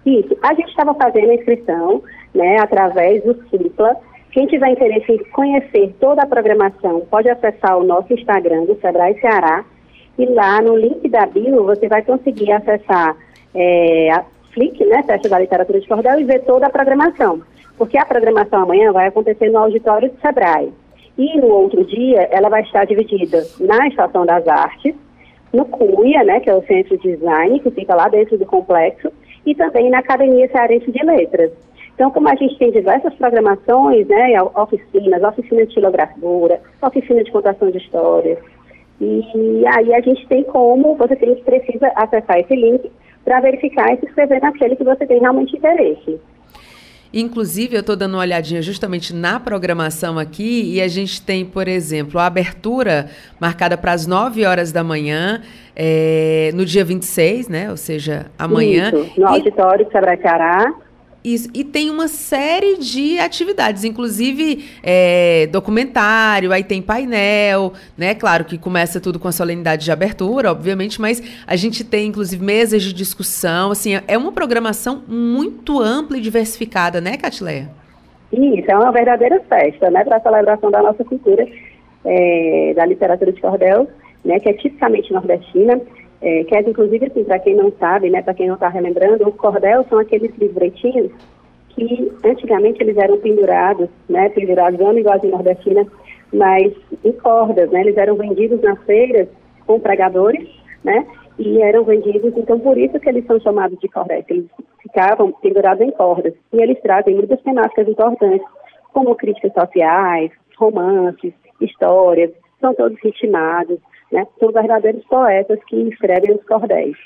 Isso, 0.06 0.38
a 0.44 0.54
gente 0.54 0.70
estava 0.70 0.94
fazendo 0.94 1.32
a 1.32 1.34
inscrição, 1.34 2.04
né, 2.34 2.60
através 2.60 3.24
do 3.24 3.34
Cipla. 3.50 3.96
Quem 4.32 4.46
tiver 4.46 4.70
interesse 4.70 5.14
em 5.14 5.18
conhecer 5.32 5.96
toda 6.00 6.22
a 6.22 6.28
programação, 6.28 7.02
pode 7.10 7.28
acessar 7.28 7.76
o 7.76 7.84
nosso 7.84 8.14
Instagram 8.14 8.66
do 8.66 8.80
Sebrae 8.80 9.20
Ceará, 9.20 9.66
e 10.16 10.28
lá 10.28 10.62
no 10.62 10.78
link 10.78 11.10
da 11.10 11.26
bio 11.26 11.64
você 11.64 11.88
vai 11.88 12.04
conseguir 12.04 12.52
acessar 12.52 13.18
é, 13.56 14.12
a 14.12 14.24
Flick, 14.54 14.86
né, 14.86 15.02
Festa 15.02 15.28
da 15.28 15.40
Literatura 15.40 15.80
de 15.80 15.88
Cordel, 15.88 16.20
e 16.20 16.24
ver 16.24 16.44
toda 16.44 16.68
a 16.68 16.70
programação 16.70 17.42
porque 17.80 17.98
a 17.98 18.06
programação 18.06 18.64
amanhã 18.64 18.92
vai 18.92 19.08
acontecer 19.08 19.50
no 19.50 19.58
auditório 19.58 20.12
do 20.12 20.20
Sebrae. 20.20 20.74
E 21.18 21.40
no 21.40 21.48
outro 21.48 21.84
dia, 21.86 22.28
ela 22.30 22.50
vai 22.50 22.62
estar 22.62 22.86
dividida 22.86 23.42
na 23.58 23.88
Estação 23.88 24.26
das 24.26 24.46
Artes, 24.48 24.94
no 25.54 25.64
CUIA, 25.66 26.24
né, 26.26 26.42
que 26.42 26.50
é 26.50 26.54
o 26.54 26.62
Centro 26.64 26.98
de 26.98 27.16
Design, 27.16 27.60
que 27.62 27.72
fica 27.72 27.96
lá 27.96 28.10
dentro 28.10 28.38
do 28.38 28.46
complexo, 28.46 29.10
e 29.46 29.56
também 29.56 29.90
na 29.90 30.00
Academia 30.00 30.50
Cearense 30.52 30.92
de 30.92 31.04
Letras. 31.04 31.52
Então, 31.96 32.12
como 32.12 32.30
a 32.30 32.36
gente 32.36 32.58
tem 32.58 32.70
diversas 32.70 33.14
programações, 33.16 34.06
né, 34.08 34.42
oficinas, 34.56 35.24
oficina 35.24 35.66
de 35.66 35.74
xilografura, 35.74 36.62
oficina 36.82 37.24
de 37.24 37.32
contação 37.32 37.72
de 37.72 37.78
histórias, 37.78 38.38
e 39.02 39.64
aí 39.74 39.94
a 39.94 40.02
gente 40.02 40.28
tem 40.28 40.44
como, 40.44 40.96
você 40.96 41.16
tem, 41.16 41.34
precisa 41.36 41.88
acessar 41.96 42.40
esse 42.40 42.54
link 42.54 42.92
para 43.24 43.40
verificar 43.40 43.94
e 43.94 44.00
se 44.00 44.06
inscrever 44.06 44.42
naquele 44.42 44.76
que 44.76 44.84
você 44.84 45.06
tem 45.06 45.20
realmente 45.20 45.56
interesse. 45.56 46.20
Inclusive, 47.14 47.76
eu 47.76 47.80
estou 47.80 47.96
dando 47.96 48.14
uma 48.14 48.22
olhadinha 48.22 48.62
justamente 48.62 49.16
na 49.16 49.40
programação 49.40 50.20
aqui 50.20 50.76
e 50.76 50.82
a 50.82 50.88
gente 50.88 51.22
tem, 51.22 51.44
por 51.44 51.68
exemplo, 51.68 52.20
a 52.20 52.28
abertura 52.28 53.10
marcada 53.40 53.76
para 53.76 53.94
as 53.94 54.06
9 54.06 54.46
horas 54.46 54.72
da 54.72 54.84
manhã, 54.84 55.42
é, 55.76 56.52
no 56.54 56.64
dia 56.66 56.86
26, 56.86 57.48
né? 57.48 57.72
Ou 57.72 57.78
seja, 57.78 58.28
amanhã. 58.38 58.92
Isso, 58.94 59.20
no 59.20 59.28
auditório 59.28 59.86
de 59.86 59.92
Sabracará. 59.92 60.72
Isso. 61.24 61.50
E 61.54 61.66
tem 61.66 61.90
uma 61.90 62.08
série 62.08 62.78
de 62.78 63.20
atividades, 63.20 63.84
inclusive 63.84 64.66
é, 64.82 65.48
documentário, 65.52 66.54
aí 66.54 66.64
tem 66.64 66.82
painel, 66.82 67.74
né? 67.98 68.16
Claro 68.16 68.46
que 68.46 68.58
começa 68.58 69.02
tudo 69.02 69.20
com 69.20 69.28
a 69.28 69.32
solenidade 69.32 69.84
de 69.84 69.92
abertura, 69.92 70.50
obviamente, 70.52 71.02
mas 71.02 71.22
a 71.46 71.56
gente 71.58 71.84
tem, 71.84 72.08
inclusive, 72.08 72.44
mesas 72.44 72.82
de 72.82 72.94
discussão. 72.94 73.72
Assim, 73.72 74.00
é 74.08 74.18
uma 74.18 74.32
programação 74.32 75.04
muito 75.08 75.82
ampla 75.82 76.18
e 76.18 76.22
diversificada, 76.22 77.02
né, 77.02 77.18
Catileia? 77.18 77.70
Isso, 78.32 78.72
é 78.72 78.76
uma 78.76 78.92
verdadeira 78.92 79.42
festa, 79.50 79.90
né, 79.90 80.04
para 80.06 80.18
a 80.18 80.22
celebração 80.22 80.72
da 80.72 80.82
nossa 80.82 81.04
cultura, 81.04 81.46
é, 82.06 82.74
da 82.76 82.86
literatura 82.86 83.34
de 83.34 83.42
cordel, 83.42 83.90
né, 84.24 84.40
que 84.40 84.48
é 84.48 84.54
tipicamente 84.54 85.12
nordestina. 85.12 85.82
É, 86.22 86.44
que 86.44 86.56
é, 86.56 86.62
inclusive, 86.62 87.06
assim, 87.06 87.24
para 87.24 87.40
quem 87.40 87.56
não 87.56 87.72
sabe, 87.80 88.10
né, 88.10 88.22
para 88.22 88.34
quem 88.34 88.48
não 88.48 88.56
está 88.56 88.68
relembrando, 88.68 89.28
o 89.28 89.32
cordel 89.32 89.86
são 89.90 90.00
aqueles 90.00 90.36
livretinhos 90.38 91.12
que 91.70 92.12
antigamente 92.26 92.82
eles 92.84 92.98
eram 92.98 93.18
pendurados, 93.20 93.88
né, 94.10 94.28
pendurados 94.30 94.80
não 94.80 94.98
igualzinho 94.98 95.32
nordestina, 95.32 95.88
mas 96.34 96.74
em 97.06 97.12
cordas, 97.14 97.70
né, 97.72 97.82
eles 97.82 97.96
eram 97.96 98.16
vendidos 98.16 98.62
nas 98.62 98.82
feiras 98.84 99.30
com 99.66 99.80
pregadores, 99.80 100.50
né, 100.84 101.06
e 101.38 101.62
eram 101.62 101.86
vendidos, 101.86 102.34
então 102.36 102.60
por 102.60 102.78
isso 102.78 103.00
que 103.00 103.08
eles 103.08 103.26
são 103.26 103.40
chamados 103.40 103.80
de 103.80 103.88
cordéis, 103.88 104.26
eles 104.30 104.48
ficavam 104.82 105.32
pendurados 105.32 105.82
em 105.82 105.92
cordas, 105.92 106.34
e 106.52 106.62
eles 106.62 106.82
trazem 106.82 107.16
muitas 107.16 107.42
temáticas 107.42 107.88
importantes, 107.88 108.46
como 108.92 109.16
críticas 109.16 109.54
sociais, 109.54 110.32
romances, 110.58 111.34
histórias, 111.62 112.32
são 112.60 112.74
todos 112.74 113.00
ritmados, 113.02 113.80
né? 114.12 114.26
São 114.40 114.52
verdadeiros 114.52 115.04
poetas 115.06 115.60
que 115.66 115.76
escrevem 115.76 116.36
os 116.36 116.44
cordéis. 116.46 116.98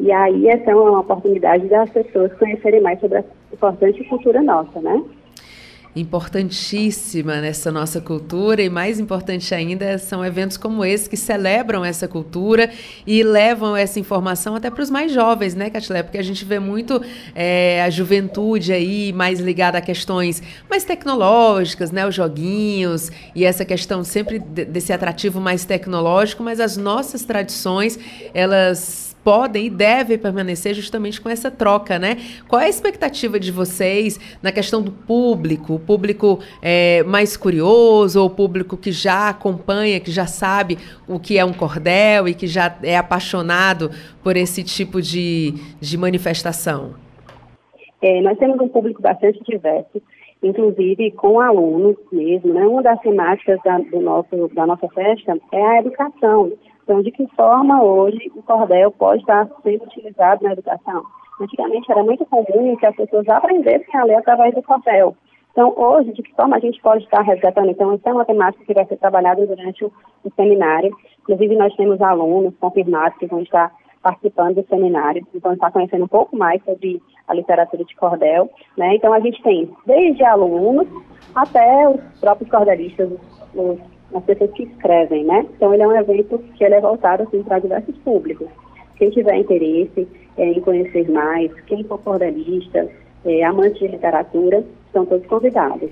E 0.00 0.10
aí 0.10 0.48
essa 0.48 0.70
é 0.70 0.74
uma 0.74 1.00
oportunidade 1.00 1.66
das 1.68 1.90
pessoas 1.90 2.32
conhecerem 2.34 2.80
mais 2.80 2.98
sobre 2.98 3.18
a 3.18 3.24
importante 3.52 4.04
cultura 4.04 4.42
nossa, 4.42 4.80
né? 4.80 5.02
Importantíssima 5.96 7.40
nessa 7.40 7.70
nossa 7.70 8.00
cultura 8.00 8.62
e 8.62 8.68
mais 8.68 8.98
importante 8.98 9.54
ainda 9.54 9.96
são 9.98 10.24
eventos 10.24 10.56
como 10.56 10.84
esse 10.84 11.08
que 11.08 11.16
celebram 11.16 11.84
essa 11.84 12.08
cultura 12.08 12.70
e 13.06 13.22
levam 13.22 13.76
essa 13.76 14.00
informação 14.00 14.56
até 14.56 14.70
para 14.70 14.82
os 14.82 14.90
mais 14.90 15.12
jovens, 15.12 15.54
né, 15.54 15.70
Catilé? 15.70 16.02
Porque 16.02 16.18
a 16.18 16.22
gente 16.22 16.44
vê 16.44 16.58
muito 16.58 17.00
é, 17.34 17.82
a 17.82 17.90
juventude 17.90 18.72
aí 18.72 19.12
mais 19.12 19.38
ligada 19.38 19.78
a 19.78 19.80
questões 19.80 20.42
mais 20.68 20.84
tecnológicas, 20.84 21.92
né, 21.92 22.06
os 22.06 22.14
joguinhos 22.14 23.12
e 23.34 23.44
essa 23.44 23.64
questão 23.64 24.02
sempre 24.02 24.38
desse 24.38 24.92
atrativo 24.92 25.40
mais 25.40 25.64
tecnológico, 25.64 26.42
mas 26.42 26.58
as 26.58 26.76
nossas 26.76 27.24
tradições, 27.24 27.98
elas 28.32 29.13
podem 29.24 29.66
e 29.66 29.70
devem 29.70 30.18
permanecer 30.18 30.74
justamente 30.74 31.20
com 31.20 31.30
essa 31.30 31.50
troca, 31.50 31.98
né? 31.98 32.16
Qual 32.46 32.60
é 32.60 32.66
a 32.66 32.68
expectativa 32.68 33.40
de 33.40 33.50
vocês 33.50 34.20
na 34.42 34.52
questão 34.52 34.82
do 34.82 34.92
público? 34.92 35.74
O 35.74 35.80
público 35.80 36.38
é, 36.62 37.02
mais 37.04 37.36
curioso 37.36 38.20
ou 38.20 38.26
o 38.26 38.30
público 38.30 38.76
que 38.76 38.92
já 38.92 39.30
acompanha, 39.30 39.98
que 39.98 40.10
já 40.10 40.26
sabe 40.26 40.76
o 41.08 41.18
que 41.18 41.38
é 41.38 41.44
um 41.44 41.52
cordel 41.52 42.28
e 42.28 42.34
que 42.34 42.46
já 42.46 42.76
é 42.82 42.96
apaixonado 42.96 43.90
por 44.22 44.36
esse 44.36 44.62
tipo 44.62 45.00
de, 45.00 45.54
de 45.80 45.96
manifestação? 45.96 46.94
É, 48.02 48.20
nós 48.20 48.36
temos 48.38 48.60
um 48.60 48.68
público 48.68 49.00
bastante 49.00 49.42
diverso, 49.44 50.02
inclusive 50.42 51.10
com 51.12 51.40
alunos 51.40 51.96
mesmo. 52.12 52.52
Né? 52.52 52.66
Uma 52.66 52.82
das 52.82 53.00
temáticas 53.00 53.58
da, 53.64 53.78
do 53.78 54.00
nosso, 54.00 54.48
da 54.48 54.66
nossa 54.66 54.86
festa 54.88 55.38
é 55.50 55.62
a 55.62 55.78
educação. 55.80 56.52
Então, 56.84 57.00
de 57.00 57.10
que 57.10 57.26
forma 57.28 57.82
hoje 57.82 58.30
o 58.36 58.42
cordel 58.42 58.90
pode 58.92 59.22
estar 59.22 59.48
sendo 59.62 59.84
utilizado 59.84 60.44
na 60.44 60.52
educação? 60.52 61.02
Antigamente 61.40 61.90
era 61.90 62.04
muito 62.04 62.26
comum 62.26 62.76
que 62.76 62.86
as 62.86 62.94
pessoas 62.94 63.26
aprendessem 63.28 63.98
a 63.98 64.04
ler 64.04 64.16
através 64.16 64.54
do 64.54 64.62
cordel. 64.62 65.16
Então, 65.50 65.72
hoje, 65.76 66.12
de 66.12 66.22
que 66.22 66.34
forma 66.34 66.56
a 66.56 66.60
gente 66.60 66.80
pode 66.82 67.04
estar 67.04 67.22
resgatando? 67.22 67.70
Então, 67.70 67.92
essa 67.92 68.10
é 68.10 68.12
uma 68.12 68.24
temática 68.24 68.64
que 68.64 68.74
vai 68.74 68.84
ser 68.84 68.98
trabalhada 68.98 69.46
durante 69.46 69.84
o, 69.84 69.92
o 70.22 70.30
seminário. 70.36 70.94
Inclusive, 71.22 71.56
nós 71.56 71.74
temos 71.74 72.02
alunos 72.02 72.54
confirmados 72.60 73.16
que 73.18 73.26
vão 73.26 73.40
estar 73.40 73.72
participando 74.02 74.56
do 74.56 74.68
seminário 74.68 75.26
e 75.32 75.38
vão 75.38 75.54
estar 75.54 75.70
conhecendo 75.70 76.04
um 76.04 76.08
pouco 76.08 76.36
mais 76.36 76.62
sobre 76.64 77.00
a 77.26 77.32
literatura 77.32 77.82
de 77.82 77.96
cordel. 77.96 78.50
Né? 78.76 78.96
Então, 78.96 79.14
a 79.14 79.20
gente 79.20 79.42
tem 79.42 79.70
desde 79.86 80.22
alunos 80.22 80.86
até 81.34 81.88
os 81.88 82.20
próprios 82.20 82.50
cordelistas, 82.50 83.10
os 83.54 83.93
as 84.14 84.24
pessoas 84.24 84.50
que 84.52 84.62
escrevem, 84.62 85.24
né? 85.24 85.46
Então 85.56 85.74
ele 85.74 85.82
é 85.82 85.86
um 85.86 85.96
evento 85.96 86.38
que 86.54 86.64
ele 86.64 86.74
é 86.74 86.80
voltado 86.80 87.24
assim, 87.24 87.42
para 87.42 87.58
diversos 87.58 87.96
públicos. 87.98 88.48
Quem 88.96 89.10
tiver 89.10 89.36
interesse 89.36 90.06
é, 90.36 90.46
em 90.46 90.60
conhecer 90.60 91.10
mais, 91.10 91.52
quem 91.66 91.82
for 91.84 91.98
cordelista, 91.98 92.88
é, 93.24 93.42
amante 93.44 93.80
de 93.80 93.88
literatura, 93.88 94.64
estão 94.86 95.04
todos 95.04 95.26
convidados. 95.26 95.90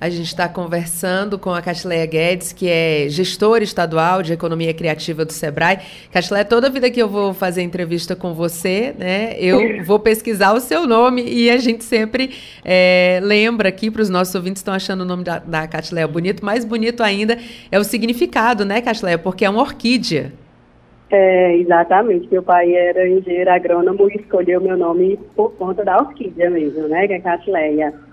A 0.00 0.08
gente 0.08 0.26
está 0.26 0.48
conversando 0.48 1.40
com 1.40 1.50
a 1.50 1.60
Catileia 1.60 2.06
Guedes, 2.06 2.52
que 2.52 2.68
é 2.68 3.06
gestora 3.08 3.64
estadual 3.64 4.22
de 4.22 4.32
economia 4.32 4.72
criativa 4.72 5.24
do 5.24 5.32
Sebrae. 5.32 5.78
Catileia, 6.12 6.44
toda 6.44 6.70
vida 6.70 6.88
que 6.88 7.02
eu 7.02 7.08
vou 7.08 7.34
fazer 7.34 7.62
entrevista 7.62 8.14
com 8.14 8.32
você, 8.32 8.94
né, 8.96 9.34
eu 9.40 9.82
vou 9.84 9.98
pesquisar 9.98 10.52
o 10.52 10.60
seu 10.60 10.86
nome 10.86 11.24
e 11.28 11.50
a 11.50 11.56
gente 11.56 11.82
sempre 11.82 12.30
é, 12.64 13.18
lembra 13.24 13.70
aqui 13.70 13.90
para 13.90 14.00
os 14.00 14.08
nossos 14.08 14.32
ouvintes 14.36 14.62
que 14.62 14.68
estão 14.68 14.74
achando 14.74 15.00
o 15.00 15.04
nome 15.04 15.24
da, 15.24 15.40
da 15.40 15.66
Catileia 15.66 16.06
bonito. 16.06 16.44
Mais 16.44 16.64
bonito 16.64 17.02
ainda 17.02 17.36
é 17.68 17.76
o 17.76 17.82
significado, 17.82 18.64
né, 18.64 18.80
Catileia? 18.80 19.18
Porque 19.18 19.44
é 19.44 19.50
uma 19.50 19.62
orquídea. 19.62 20.32
É, 21.10 21.56
exatamente. 21.56 22.28
Meu 22.30 22.42
pai 22.44 22.72
era 22.72 23.08
engenheiro 23.08 23.50
agrônomo 23.50 24.08
e 24.10 24.14
escolheu 24.14 24.60
meu 24.60 24.76
nome 24.76 25.18
por 25.34 25.50
conta 25.56 25.84
da 25.84 25.96
orquídea 25.98 26.50
mesmo, 26.50 26.86
né, 26.86 27.08
que 27.08 27.14
é 27.14 27.18
Catileia. 27.18 28.07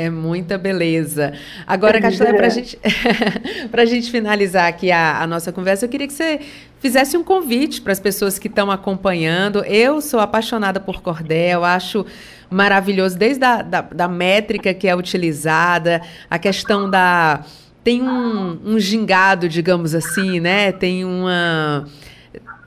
É 0.00 0.08
muita 0.08 0.56
beleza. 0.56 1.34
Agora, 1.66 2.00
Castelé, 2.00 2.32
para 2.32 2.48
gente, 2.48 2.78
a 3.70 3.84
gente 3.84 4.10
finalizar 4.10 4.66
aqui 4.66 4.90
a, 4.90 5.20
a 5.20 5.26
nossa 5.26 5.52
conversa, 5.52 5.84
eu 5.84 5.90
queria 5.90 6.06
que 6.06 6.12
você 6.14 6.40
fizesse 6.80 7.18
um 7.18 7.22
convite 7.22 7.82
para 7.82 7.92
as 7.92 8.00
pessoas 8.00 8.38
que 8.38 8.48
estão 8.48 8.70
acompanhando. 8.70 9.62
Eu 9.64 10.00
sou 10.00 10.18
apaixonada 10.18 10.80
por 10.80 11.02
cordel, 11.02 11.64
acho 11.64 12.06
maravilhoso, 12.48 13.18
desde 13.18 13.44
a 13.44 13.60
da, 13.60 13.82
da 13.82 14.08
métrica 14.08 14.72
que 14.72 14.88
é 14.88 14.96
utilizada, 14.96 16.00
a 16.30 16.38
questão 16.38 16.88
da. 16.88 17.44
Tem 17.84 18.02
um, 18.02 18.58
um 18.64 18.78
gingado, 18.78 19.48
digamos 19.50 19.94
assim, 19.94 20.40
né? 20.40 20.72
Tem 20.72 21.04
uma 21.04 21.86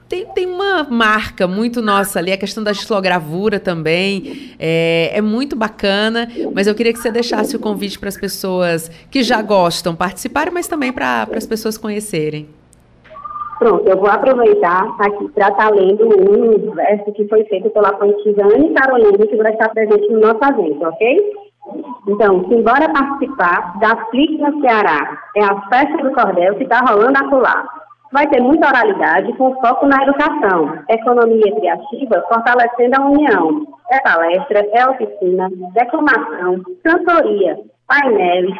tem, 0.08 0.26
tem 0.26 0.46
uma 0.46 0.84
marca 0.84 1.46
muito 1.46 1.80
nossa 1.80 2.18
ali, 2.18 2.32
a 2.32 2.36
questão 2.36 2.62
da 2.62 2.70
estilogravura 2.70 3.58
também. 3.58 4.54
É, 4.58 5.12
é 5.14 5.20
muito 5.20 5.56
bacana, 5.56 6.28
mas 6.54 6.66
eu 6.66 6.74
queria 6.74 6.92
que 6.92 6.98
você 6.98 7.10
deixasse 7.10 7.56
o 7.56 7.60
convite 7.60 7.98
para 7.98 8.08
as 8.08 8.16
pessoas 8.16 8.88
que 9.10 9.22
já 9.22 9.40
gostam 9.40 9.94
participarem, 9.94 10.52
mas 10.52 10.68
também 10.68 10.92
para 10.92 11.26
as 11.34 11.46
pessoas 11.46 11.78
conhecerem. 11.78 12.48
Pronto, 13.58 13.88
eu 13.88 13.96
vou 13.96 14.08
aproveitar 14.08 14.94
aqui 14.98 15.28
para 15.30 15.48
estar 15.48 15.68
tá 15.68 15.70
lendo 15.70 16.06
um 16.06 16.74
verso 16.74 17.12
que 17.12 17.26
foi 17.28 17.44
feito 17.44 17.70
pela 17.70 17.92
poetisa 17.92 18.44
Anne 18.44 18.74
Carolina, 18.74 19.26
que 19.26 19.36
vai 19.36 19.52
estar 19.52 19.68
presente 19.70 20.08
no 20.08 20.20
nosso 20.20 20.44
evento, 20.44 20.84
ok? 20.84 21.32
Então, 22.06 22.46
simbora 22.48 22.92
participar 22.92 23.78
da 23.78 23.96
FLIC 24.10 24.36
no 24.36 24.60
Ceará. 24.60 25.18
É 25.36 25.44
a 25.44 25.60
festa 25.68 25.96
do 26.02 26.12
cordel 26.12 26.56
que 26.56 26.64
está 26.64 26.80
rolando 26.80 27.18
acolá. 27.18 27.64
Vai 28.14 28.28
ter 28.28 28.40
muita 28.40 28.68
oralidade 28.68 29.32
com 29.32 29.56
foco 29.56 29.88
na 29.88 30.00
educação, 30.04 30.78
economia 30.88 31.52
criativa, 31.56 32.24
fortalecendo 32.28 32.94
a 32.96 33.06
união. 33.06 33.66
É 33.90 34.00
palestra, 34.02 34.64
é 34.72 34.88
oficina, 34.88 35.50
declamação, 35.72 36.62
cantoria, 36.84 37.58
painéis, 37.88 38.54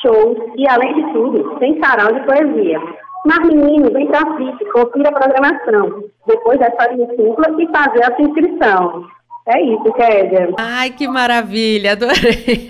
shows 0.00 0.38
e, 0.54 0.68
além 0.70 0.94
de 0.94 1.12
tudo, 1.12 1.58
tem 1.58 1.82
sarau 1.82 2.12
de 2.12 2.20
poesia. 2.24 2.78
Mas, 3.26 3.40
menino, 3.40 3.92
vem 3.92 4.06
pra 4.06 4.36
FIC, 4.36 4.70
confira 4.70 5.08
a 5.08 5.20
programação. 5.20 6.04
Depois 6.24 6.60
é 6.60 6.70
só 6.70 6.92
ir 6.92 7.04
simples 7.16 7.58
e 7.58 7.72
fazer 7.76 8.04
a 8.04 8.14
sua 8.14 8.24
inscrição. 8.24 9.04
É 9.44 9.60
isso, 9.60 9.92
Kézia. 9.92 10.50
Ai, 10.56 10.90
que 10.90 11.08
maravilha, 11.08 11.92
adorei. 11.92 12.68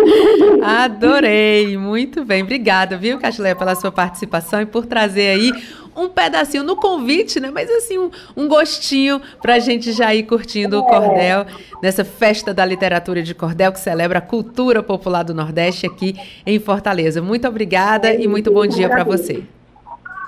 adorei, 0.64 1.76
muito 1.76 2.24
bem. 2.24 2.42
Obrigada, 2.42 2.96
viu, 2.96 3.18
Castileia, 3.18 3.54
pela 3.54 3.74
sua 3.74 3.92
participação 3.92 4.62
e 4.62 4.66
por 4.66 4.86
trazer 4.86 5.28
aí 5.28 5.52
um 5.94 6.08
pedacinho 6.08 6.62
no 6.62 6.76
convite, 6.76 7.38
né? 7.38 7.50
Mas 7.50 7.70
assim, 7.70 7.98
um, 7.98 8.10
um 8.34 8.48
gostinho 8.48 9.20
para 9.42 9.56
a 9.56 9.58
gente 9.58 9.92
já 9.92 10.14
ir 10.14 10.22
curtindo 10.22 10.76
é. 10.76 10.78
o 10.78 10.82
cordel 10.82 11.46
nessa 11.82 12.06
festa 12.06 12.54
da 12.54 12.64
literatura 12.64 13.22
de 13.22 13.34
cordel 13.34 13.70
que 13.70 13.80
celebra 13.80 14.18
a 14.18 14.22
cultura 14.22 14.82
popular 14.82 15.22
do 15.22 15.34
Nordeste 15.34 15.84
aqui 15.84 16.14
em 16.46 16.58
Fortaleza. 16.58 17.20
Muito 17.20 17.46
obrigada 17.46 18.08
é 18.08 18.22
e 18.22 18.26
muito 18.26 18.50
bom 18.50 18.66
dia 18.66 18.88
para 18.88 19.04
você. 19.04 19.42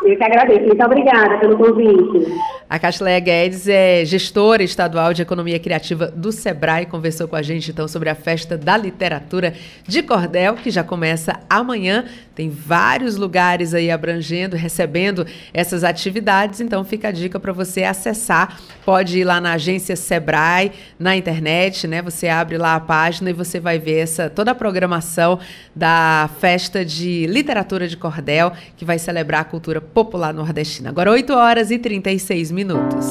Eu 0.05 0.17
que 0.17 0.23
agradeço. 0.23 0.67
Muito 0.67 0.85
obrigada 0.85 1.39
pelo 1.39 1.57
convite. 1.57 2.27
A 2.69 2.79
Castileia 2.79 3.21
Guedes 3.21 3.69
é 3.69 4.05
gestora 4.05 4.63
estadual 4.63 5.15
de 5.15 5.23
Economia 5.23 5.59
Criativa 5.59 6.09
do 6.09 6.33
SEBRAE. 6.33 6.87
Conversou 6.87 7.29
com 7.29 7.37
a 7.37 7.43
gente 7.43 7.71
então 7.71 7.87
sobre 7.87 8.11
a 8.11 8.15
festa 8.15 8.57
da 8.59 8.77
literatura 8.77 9.55
de 9.87 10.03
cordel, 10.03 10.55
que 10.55 10.71
já 10.71 10.83
começa 10.83 11.41
amanhã. 11.49 12.05
Tem 12.35 12.51
vários 12.51 13.17
lugares 13.17 13.75
aí 13.75 13.91
abrangendo, 13.91 14.57
recebendo 14.57 15.25
essas 15.53 15.85
atividades. 15.85 16.61
Então 16.61 16.85
fica 16.85 17.09
a 17.09 17.13
dica 17.13 17.39
para 17.39 17.53
você 17.53 17.85
acessar. 17.85 18.59
Pode 18.85 19.19
ir 19.21 19.25
lá 19.25 19.41
na 19.41 19.53
agência 19.53 19.95
Sebrae, 19.95 20.73
na 20.99 21.17
internet, 21.17 21.87
né? 21.87 22.03
Você 22.03 22.29
abre 22.29 22.59
lá 22.59 22.75
a 22.75 22.81
página 22.81 23.31
e 23.31 23.33
você 23.33 23.61
vai 23.61 23.79
ver 23.79 23.99
essa 23.99 24.29
toda 24.29 24.51
a 24.51 24.55
programação 24.55 25.39
da 25.77 26.29
festa 26.41 26.85
de 26.85 27.27
literatura 27.27 27.87
de 27.87 27.97
cordel, 27.97 28.53
que 28.77 28.85
vai 28.85 28.99
celebrar 28.99 29.43
a 29.43 29.45
cultura 29.45 29.81
popular 29.95 30.35
nordestina. 30.35 30.91
Agora 30.91 31.11
8 31.13 31.33
horas 31.33 31.71
e 31.71 31.79
36 31.79 32.51
minutos. 32.51 33.09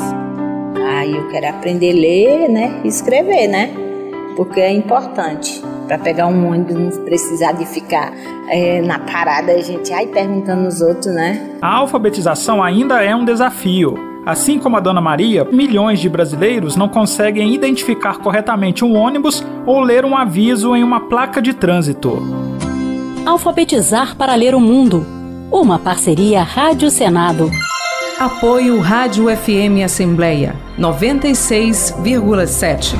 Ah, 0.86 1.08
eu 1.08 1.28
quero 1.30 1.48
aprender 1.48 1.91
a 1.91 1.96
ler, 1.96 2.50
né? 2.50 2.82
E 2.84 2.88
escrever, 2.89 3.48
né? 3.48 3.72
Porque 4.36 4.60
é 4.60 4.72
importante 4.72 5.62
para 5.88 5.98
pegar 5.98 6.28
um 6.28 6.48
ônibus, 6.48 6.76
não 6.76 7.06
precisar 7.06 7.54
de 7.54 7.65
ficar 7.65 8.13
é, 8.50 8.82
na 8.82 9.00
parada, 9.00 9.52
a 9.52 9.62
gente 9.62 9.93
ai 9.93 10.08
perguntando 10.08 10.67
os 10.67 10.82
outros, 10.82 11.13
né? 11.13 11.58
A 11.62 11.76
alfabetização 11.76 12.62
ainda 12.62 13.02
é 13.02 13.15
um 13.15 13.26
desafio. 13.26 13.96
Assim 14.26 14.58
como 14.58 14.78
a 14.78 14.80
Dona 14.80 15.02
Maria, 15.02 15.43
milhões 15.43 16.00
de 16.00 16.08
brasileiros 16.08 16.78
não 16.78 16.88
conseguem 16.88 17.54
identificar 17.54 18.19
corretamente 18.19 18.86
um 18.86 18.96
ônibus 18.96 19.46
ou 19.65 19.82
ler 19.82 20.06
um 20.06 20.15
aviso 20.15 20.76
em 20.76 20.84
uma 20.84 21.02
placa 21.02 21.41
de 21.41 21.54
trânsito. 21.54 22.22
Alfabetizar 23.26 24.15
para 24.15 24.34
ler 24.36 24.56
o 24.56 24.62
mundo. 24.62 25.23
Uma 25.54 25.78
parceria 25.78 26.42
Rádio 26.42 26.89
Senado. 26.89 27.52
Apoio 28.20 28.80
Rádio 28.80 29.26
FM 29.26 29.84
Assembleia 29.86 30.56
96,7. 30.80 32.96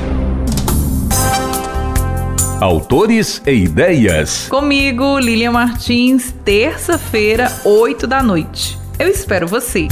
Autores 2.62 3.42
e 3.48 3.54
ideias. 3.54 4.48
Comigo, 4.50 5.18
Lilian 5.18 5.54
Martins, 5.54 6.32
terça-feira, 6.46 7.52
8 7.66 8.06
da 8.06 8.22
noite. 8.22 8.78
Eu 9.00 9.08
espero 9.08 9.48
você. 9.48 9.88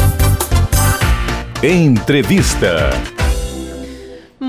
Entrevista. 1.64 2.92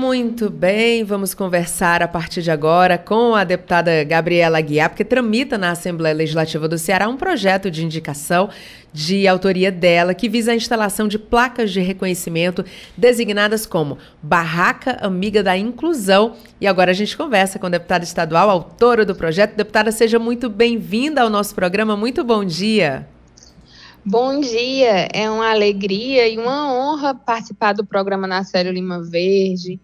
Muito 0.03 0.49
bem, 0.49 1.05
vamos 1.05 1.33
conversar 1.33 2.03
a 2.03 2.09
partir 2.09 2.41
de 2.41 2.51
agora 2.51 2.97
com 2.97 3.35
a 3.35 3.45
deputada 3.45 4.03
Gabriela 4.03 4.59
Guiar, 4.59 4.89
porque 4.89 5.05
tramita 5.05 5.57
na 5.57 5.71
Assembleia 5.71 6.13
Legislativa 6.13 6.67
do 6.67 6.77
Ceará 6.77 7.07
um 7.07 7.15
projeto 7.15 7.71
de 7.71 7.85
indicação 7.85 8.49
de 8.91 9.25
autoria 9.29 9.71
dela 9.71 10.13
que 10.13 10.27
visa 10.27 10.51
a 10.51 10.55
instalação 10.55 11.07
de 11.07 11.17
placas 11.17 11.71
de 11.71 11.79
reconhecimento 11.79 12.65
designadas 12.97 13.65
como 13.65 13.97
Barraca 14.21 14.97
Amiga 14.99 15.41
da 15.41 15.57
Inclusão. 15.57 16.35
E 16.59 16.67
agora 16.67 16.91
a 16.91 16.93
gente 16.93 17.15
conversa 17.15 17.57
com 17.57 17.67
a 17.67 17.69
deputada 17.69 18.03
estadual, 18.03 18.49
autora 18.49 19.05
do 19.05 19.15
projeto. 19.15 19.55
Deputada, 19.55 19.89
seja 19.89 20.19
muito 20.19 20.49
bem-vinda 20.49 21.21
ao 21.21 21.29
nosso 21.29 21.55
programa. 21.55 21.95
Muito 21.95 22.25
bom 22.25 22.43
dia. 22.43 23.07
Bom 24.05 24.41
dia, 24.41 25.07
é 25.13 25.31
uma 25.31 25.49
alegria 25.49 26.27
e 26.27 26.37
uma 26.37 26.73
honra 26.73 27.15
participar 27.15 27.71
do 27.71 27.85
programa 27.85 28.27
na 28.27 28.43
Série 28.43 28.69
Lima 28.69 29.01
Verde, 29.01 29.79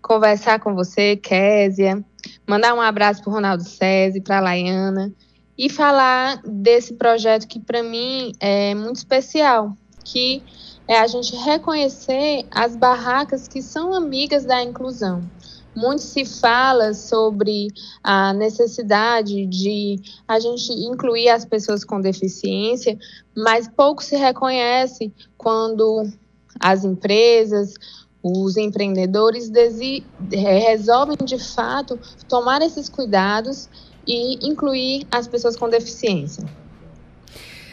conversar 0.00 0.60
com 0.60 0.76
você, 0.76 1.16
Késia, 1.16 2.00
mandar 2.46 2.72
um 2.72 2.80
abraço 2.80 3.20
para 3.24 3.32
Ronaldo 3.32 3.64
César, 3.64 4.20
para 4.22 4.38
a 4.38 4.40
Laiana 4.40 5.12
e 5.58 5.68
falar 5.68 6.40
desse 6.46 6.94
projeto 6.94 7.48
que 7.48 7.58
para 7.58 7.82
mim 7.82 8.30
é 8.38 8.76
muito 8.76 8.98
especial, 8.98 9.76
que 10.04 10.40
é 10.86 11.00
a 11.00 11.08
gente 11.08 11.34
reconhecer 11.34 12.46
as 12.52 12.76
barracas 12.76 13.48
que 13.48 13.60
são 13.60 13.92
amigas 13.92 14.44
da 14.44 14.62
inclusão. 14.62 15.20
Muito 15.74 16.02
se 16.02 16.24
fala 16.24 16.94
sobre 16.94 17.68
a 18.02 18.32
necessidade 18.32 19.46
de 19.46 20.00
a 20.26 20.38
gente 20.38 20.72
incluir 20.72 21.28
as 21.28 21.44
pessoas 21.44 21.84
com 21.84 22.00
deficiência, 22.00 22.96
mas 23.36 23.68
pouco 23.68 24.02
se 24.02 24.16
reconhece 24.16 25.12
quando 25.36 26.08
as 26.60 26.84
empresas, 26.84 27.74
os 28.22 28.56
empreendedores 28.56 29.50
resolvem 30.30 31.16
de 31.24 31.38
fato 31.38 31.98
tomar 32.28 32.62
esses 32.62 32.88
cuidados 32.88 33.68
e 34.06 34.46
incluir 34.46 35.06
as 35.10 35.28
pessoas 35.28 35.56
com 35.56 35.68
deficiência. 35.68 36.44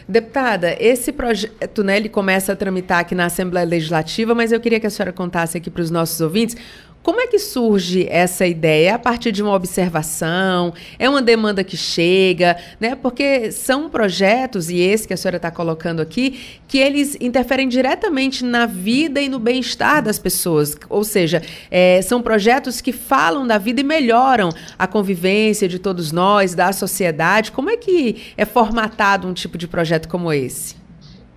Deputada, 0.08 0.76
esse 0.78 1.12
projeto, 1.12 1.82
né, 1.82 1.96
ele 1.96 2.08
começa 2.08 2.52
a 2.52 2.56
tramitar 2.56 3.00
aqui 3.00 3.14
na 3.14 3.26
Assembleia 3.26 3.66
Legislativa, 3.66 4.34
mas 4.34 4.50
eu 4.52 4.60
queria 4.60 4.80
que 4.80 4.86
a 4.86 4.90
senhora 4.90 5.12
contasse 5.12 5.56
aqui 5.56 5.70
para 5.70 5.80
os 5.80 5.90
nossos 5.90 6.20
ouvintes 6.20 6.56
como 7.02 7.20
é 7.20 7.26
que 7.26 7.38
surge 7.38 8.06
essa 8.08 8.46
ideia? 8.46 8.94
A 8.94 8.98
partir 8.98 9.32
de 9.32 9.42
uma 9.42 9.52
observação? 9.52 10.72
É 10.98 11.08
uma 11.10 11.20
demanda 11.20 11.64
que 11.64 11.76
chega? 11.76 12.56
Né? 12.78 12.94
Porque 12.94 13.50
são 13.50 13.90
projetos, 13.90 14.70
e 14.70 14.78
esse 14.78 15.08
que 15.08 15.12
a 15.12 15.16
senhora 15.16 15.36
está 15.36 15.50
colocando 15.50 16.00
aqui, 16.00 16.38
que 16.68 16.78
eles 16.78 17.16
interferem 17.20 17.68
diretamente 17.68 18.44
na 18.44 18.66
vida 18.66 19.20
e 19.20 19.28
no 19.28 19.40
bem-estar 19.40 20.02
das 20.02 20.18
pessoas. 20.18 20.76
Ou 20.88 21.02
seja, 21.02 21.42
é, 21.70 22.00
são 22.02 22.22
projetos 22.22 22.80
que 22.80 22.92
falam 22.92 23.46
da 23.46 23.58
vida 23.58 23.80
e 23.80 23.84
melhoram 23.84 24.50
a 24.78 24.86
convivência 24.86 25.68
de 25.68 25.80
todos 25.80 26.12
nós, 26.12 26.54
da 26.54 26.72
sociedade. 26.72 27.50
Como 27.50 27.68
é 27.68 27.76
que 27.76 28.32
é 28.36 28.44
formatado 28.44 29.26
um 29.26 29.32
tipo 29.32 29.58
de 29.58 29.66
projeto 29.66 30.08
como 30.08 30.32
esse? 30.32 30.81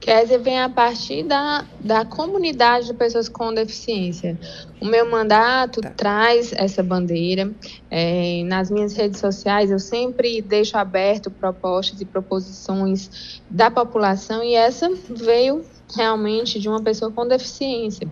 Kézia 0.05 0.37
vem 0.37 0.61
a 0.61 0.69
partir 0.69 1.23
da, 1.23 1.65
da 1.79 2.05
comunidade 2.05 2.85
de 2.85 2.93
pessoas 2.93 3.27
com 3.27 3.51
deficiência. 3.51 4.39
O 4.79 4.85
meu 4.85 5.09
mandato 5.09 5.81
tá. 5.81 5.89
traz 5.89 6.53
essa 6.53 6.83
bandeira. 6.83 7.51
É, 7.89 8.43
nas 8.43 8.69
minhas 8.69 8.93
redes 8.93 9.19
sociais, 9.19 9.71
eu 9.71 9.79
sempre 9.79 10.43
deixo 10.43 10.77
aberto 10.77 11.31
propostas 11.31 11.99
e 12.01 12.05
proposições 12.05 13.41
da 13.49 13.71
população, 13.71 14.43
e 14.43 14.53
essa 14.53 14.87
veio 15.09 15.65
realmente 15.95 16.59
de 16.59 16.69
uma 16.69 16.83
pessoa 16.83 17.11
com 17.11 17.27
deficiência. 17.27 18.07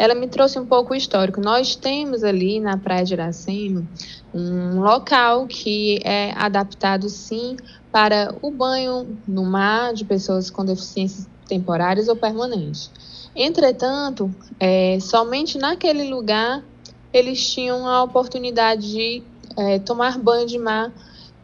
Ela 0.00 0.14
me 0.14 0.26
trouxe 0.26 0.58
um 0.58 0.64
pouco 0.64 0.94
o 0.94 0.96
histórico. 0.96 1.42
Nós 1.42 1.76
temos 1.76 2.24
ali 2.24 2.58
na 2.58 2.78
Praia 2.78 3.04
de 3.04 3.12
Iracema 3.12 3.86
um 4.32 4.80
local 4.80 5.46
que 5.46 6.00
é 6.02 6.32
adaptado, 6.34 7.06
sim, 7.10 7.58
para 7.92 8.34
o 8.40 8.50
banho 8.50 9.18
no 9.28 9.44
mar 9.44 9.92
de 9.92 10.06
pessoas 10.06 10.48
com 10.48 10.64
deficiências 10.64 11.28
temporárias 11.46 12.08
ou 12.08 12.16
permanentes. 12.16 12.90
Entretanto, 13.36 14.34
é, 14.58 14.98
somente 15.00 15.58
naquele 15.58 16.08
lugar 16.08 16.64
eles 17.12 17.52
tinham 17.52 17.86
a 17.86 18.02
oportunidade 18.02 18.90
de 18.90 19.22
é, 19.54 19.80
tomar 19.80 20.18
banho 20.18 20.46
de 20.46 20.58
mar 20.58 20.90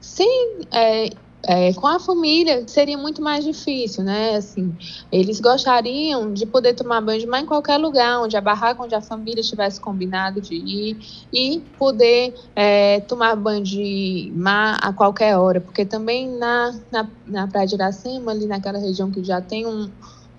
sem 0.01 0.61
é, 0.73 1.11
é, 1.47 1.73
com 1.75 1.87
a 1.87 2.01
família 2.01 2.67
seria 2.67 2.99
muito 2.99 3.23
mais 3.23 3.45
difícil, 3.45 4.03
né? 4.03 4.35
Assim, 4.35 4.77
eles 5.13 5.41
gostariam 5.41 6.33
de 6.33 6.45
poder 6.45 6.75
tomar 6.75 7.01
banho 7.01 7.21
de 7.21 7.27
mar 7.27 7.41
em 7.41 7.47
qualquer 7.47 7.79
lugar, 7.79 8.21
onde 8.21 8.37
a 8.37 8.41
barraca, 8.41 8.83
onde 8.83 8.95
a 8.95 9.01
família 9.01 9.43
tivesse 9.43 9.81
combinado 9.81 10.41
de 10.41 10.55
ir 10.57 10.99
e 11.33 11.61
poder 11.79 12.35
é, 12.55 13.01
tomar 13.01 13.37
banho 13.37 13.63
de 13.63 14.33
mar 14.35 14.79
a 14.83 14.93
qualquer 14.93 15.37
hora, 15.39 15.61
porque 15.61 15.85
também 15.85 16.29
na, 16.37 16.75
na, 16.91 17.11
na 17.25 17.47
Praia 17.47 17.67
de 17.67 17.77
Iracema, 17.77 18.33
ali 18.33 18.47
naquela 18.47 18.79
região 18.79 19.11
que 19.11 19.23
já 19.23 19.41
tem 19.41 19.67
um, 19.67 19.89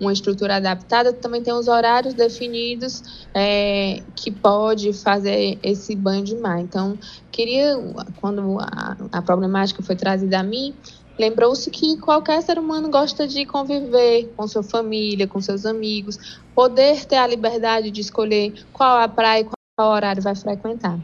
uma 0.00 0.12
estrutura 0.12 0.56
adaptada, 0.56 1.12
também 1.12 1.42
tem 1.42 1.52
os 1.52 1.68
horários 1.68 2.14
definidos 2.14 3.26
é, 3.34 4.02
que 4.14 4.30
pode 4.30 4.92
fazer 4.92 5.58
esse 5.62 5.94
banho 5.94 6.24
de 6.24 6.36
mar. 6.36 6.60
Então, 6.60 6.98
queria, 7.30 7.76
quando 8.20 8.58
a, 8.60 8.96
a 9.12 9.22
problemática 9.22 9.82
foi 9.82 9.96
trazida 9.96 10.40
a 10.40 10.42
mim, 10.42 10.74
lembrou-se 11.18 11.68
que 11.70 11.96
qualquer 11.96 12.40
ser 12.42 12.58
humano 12.58 12.88
gosta 12.88 13.26
de 13.26 13.44
conviver 13.44 14.32
com 14.36 14.46
sua 14.46 14.62
família, 14.62 15.26
com 15.26 15.40
seus 15.40 15.66
amigos, 15.66 16.40
poder 16.54 17.04
ter 17.04 17.16
a 17.16 17.26
liberdade 17.26 17.90
de 17.90 18.00
escolher 18.00 18.54
qual 18.72 18.98
a 18.98 19.08
praia 19.08 19.40
e 19.42 19.48
qual 19.76 19.92
horário 19.92 20.22
vai 20.22 20.34
frequentar. 20.34 20.98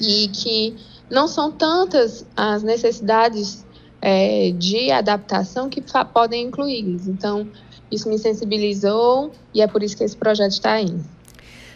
E 0.00 0.28
que 0.28 0.76
não 1.10 1.26
são 1.26 1.50
tantas 1.50 2.26
as 2.36 2.62
necessidades 2.62 3.64
é, 4.00 4.52
de 4.52 4.90
adaptação 4.90 5.68
que 5.68 5.82
podem 6.12 6.46
incluí-los. 6.46 7.08
Então, 7.08 7.48
isso 7.94 8.08
me 8.08 8.18
sensibilizou 8.18 9.32
e 9.52 9.62
é 9.62 9.66
por 9.66 9.82
isso 9.82 9.96
que 9.96 10.04
esse 10.04 10.16
projeto 10.16 10.52
está 10.52 10.72
aí. 10.72 10.94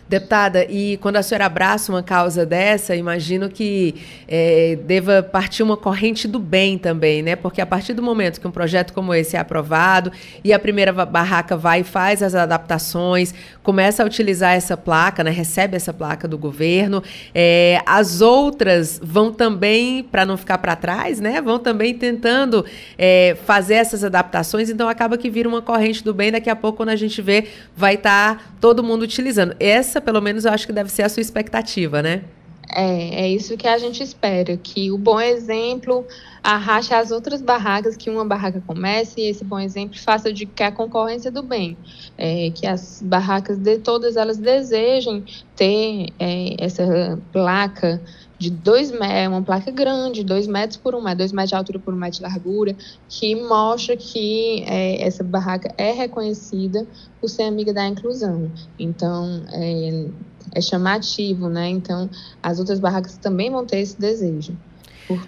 Deputada, 0.09 0.65
e 0.65 0.97
quando 1.03 1.17
a 1.17 1.23
senhora 1.23 1.45
abraça 1.45 1.93
uma 1.93 2.03
causa 2.03 2.47
dessa, 2.47 2.97
imagino 2.97 3.51
que 3.51 3.95
é, 4.27 4.79
deva 4.87 5.23
partir 5.23 5.63
uma 5.63 5.77
corrente 5.77 6.27
do 6.27 6.39
bem 6.39 6.79
também, 6.79 7.21
né? 7.21 7.37
Porque 7.37 7.61
a 7.61 7.67
partir 7.67 7.93
do 7.93 8.03
momento 8.03 8.41
que 8.41 8.49
um 8.49 8.51
projeto 8.51 8.95
como 8.95 9.13
esse 9.13 9.37
é 9.37 9.39
aprovado 9.39 10.11
e 10.43 10.51
a 10.51 10.59
primeira 10.59 10.93
barraca 10.93 11.59
vai 11.59 11.81
e 11.81 11.85
faz 11.85 12.23
as 12.23 12.35
adaptações, 12.35 13.35
começa 13.63 14.03
a 14.03 14.07
utilizar 14.07 14.55
essa 14.55 14.79
placa, 14.79 15.23
né? 15.23 15.31
Recebe 15.31 15.77
essa 15.77 15.93
placa 15.93 16.27
do 16.27 16.39
governo, 16.39 17.03
é, 17.35 17.83
as 17.85 18.23
outras 18.23 18.99
vão 19.03 19.31
também, 19.31 20.03
para 20.03 20.25
não 20.25 20.39
ficar 20.39 20.57
para 20.57 20.75
trás, 20.75 21.21
né? 21.21 21.43
Vão 21.43 21.59
também 21.59 21.93
tentando 21.93 22.65
é, 22.97 23.37
fazer 23.45 23.75
essas 23.75 24.03
adaptações, 24.03 24.71
então 24.71 24.89
acaba 24.89 25.19
que 25.19 25.29
vira 25.29 25.47
uma 25.47 25.61
corrente 25.61 26.03
do 26.03 26.15
bem. 26.15 26.33
Daqui 26.33 26.49
a 26.49 26.57
pouco, 26.57 26.79
quando 26.79 26.89
a 26.89 26.97
gente 26.97 27.21
vê, 27.21 27.49
vai 27.77 27.97
estar 27.97 28.37
tá 28.37 28.45
todo 28.59 28.83
mundo 28.83 29.03
utilizando. 29.03 29.55
Essa 29.61 29.98
essa, 29.99 30.01
pelo 30.01 30.21
menos, 30.21 30.45
eu 30.45 30.53
acho 30.53 30.67
que 30.67 30.73
deve 30.73 30.91
ser 30.91 31.03
a 31.03 31.09
sua 31.09 31.21
expectativa, 31.21 32.01
né? 32.01 32.23
É, 32.71 33.23
é 33.23 33.29
isso 33.29 33.57
que 33.57 33.67
a 33.67 33.79
gente 33.79 34.03
espera, 34.03 34.55
que 34.59 34.91
o 34.91 34.99
bom 34.99 35.19
exemplo 35.19 36.07
arraste 36.43 36.93
as 36.93 37.11
outras 37.11 37.41
barracas, 37.41 37.97
que 37.97 38.11
uma 38.11 38.27
barraca 38.27 38.63
comece 38.67 39.23
e 39.23 39.29
esse 39.29 39.43
bom 39.43 39.59
exemplo 39.59 39.99
faça 39.99 40.31
de 40.31 40.45
que 40.45 40.63
a 40.63 40.71
concorrência 40.71 41.31
do 41.31 41.43
bem, 41.43 41.79
é, 42.19 42.51
que 42.55 42.67
as 42.67 43.03
barracas 43.03 43.57
de 43.57 43.79
todas 43.79 44.17
elas 44.17 44.37
desejem 44.37 45.25
ter 45.57 46.09
é, 46.19 46.57
essa 46.59 47.19
placa 47.33 48.03
de 48.39 48.51
dois 48.51 48.91
metros, 48.91 49.29
uma 49.29 49.43
placa 49.43 49.71
grande, 49.71 50.23
dois 50.23 50.47
metros 50.47 50.77
por 50.77 50.95
um 50.95 51.03
metro, 51.03 51.19
dois 51.19 51.33
metros 51.33 51.51
de 51.51 51.55
altura 51.57 51.79
por 51.79 51.93
um 51.93 51.97
metro 51.97 52.19
de 52.19 52.23
largura, 52.23 52.77
que 53.09 53.35
mostra 53.35 53.97
que 53.97 54.63
é, 54.67 55.03
essa 55.03 55.25
barraca 55.25 55.75
é 55.77 55.91
reconhecida 55.93 56.87
por 57.21 57.29
ser 57.29 57.43
amiga 57.43 57.73
da 57.75 57.87
inclusão. 57.87 58.51
Então, 58.79 59.43
é, 59.53 60.07
é 60.55 60.61
chamativo, 60.61 61.49
né? 61.49 61.69
Então, 61.69 62.09
as 62.41 62.61
outras 62.61 62.79
barracas 62.79 63.17
também 63.17 63.51
vão 63.51 63.67
ter 63.67 63.81
esse 63.81 64.01
desejo. 64.01 64.57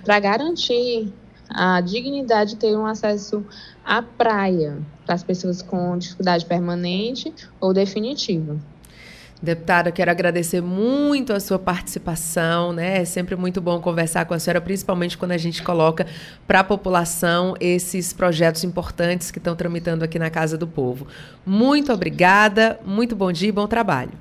Para 0.04 0.20
garantir 0.20 1.12
a 1.48 1.80
dignidade 1.80 2.50
de 2.50 2.56
ter 2.56 2.76
um 2.76 2.86
acesso 2.86 3.44
à 3.84 4.00
praia 4.00 4.78
para 5.04 5.16
as 5.16 5.24
pessoas 5.24 5.62
com 5.62 5.98
dificuldade 5.98 6.46
permanente 6.46 7.34
ou 7.61 7.72
definitiva. 7.72 8.56
Deputada, 9.43 9.91
quero 9.91 10.11
agradecer 10.11 10.61
muito 10.61 11.32
a 11.32 11.41
sua 11.41 11.59
participação, 11.59 12.74
né? 12.74 13.01
É 13.01 13.05
sempre 13.07 13.34
muito 13.36 13.59
bom 13.59 13.80
conversar 13.80 14.26
com 14.26 14.34
a 14.34 14.38
senhora, 14.38 14.61
principalmente 14.61 15.16
quando 15.16 15.32
a 15.32 15.38
gente 15.38 15.62
coloca 15.62 16.07
para 16.47 16.61
a 16.61 16.64
população 16.64 17.55
esses 17.59 18.12
projetos 18.12 18.64
importantes 18.64 19.30
que 19.30 19.38
estão 19.38 19.57
tramitando 19.57 20.05
aqui 20.05 20.18
na 20.18 20.28
Casa 20.28 20.59
do 20.59 20.66
Povo. 20.66 21.07
Muito 21.47 21.91
obrigada, 21.91 22.78
muito 22.84 23.16
bom 23.16 23.32
dia 23.32 23.49
e 23.49 23.53
bom 23.53 23.66
trabalho. 23.66 24.12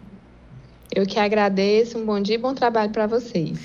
Eu 0.96 1.06
que 1.06 1.20
agradeço, 1.20 1.98
um 1.98 2.06
bom 2.06 2.22
dia 2.22 2.36
e 2.36 2.38
bom 2.38 2.54
trabalho 2.54 2.92
para 2.92 3.06
vocês. 3.06 3.60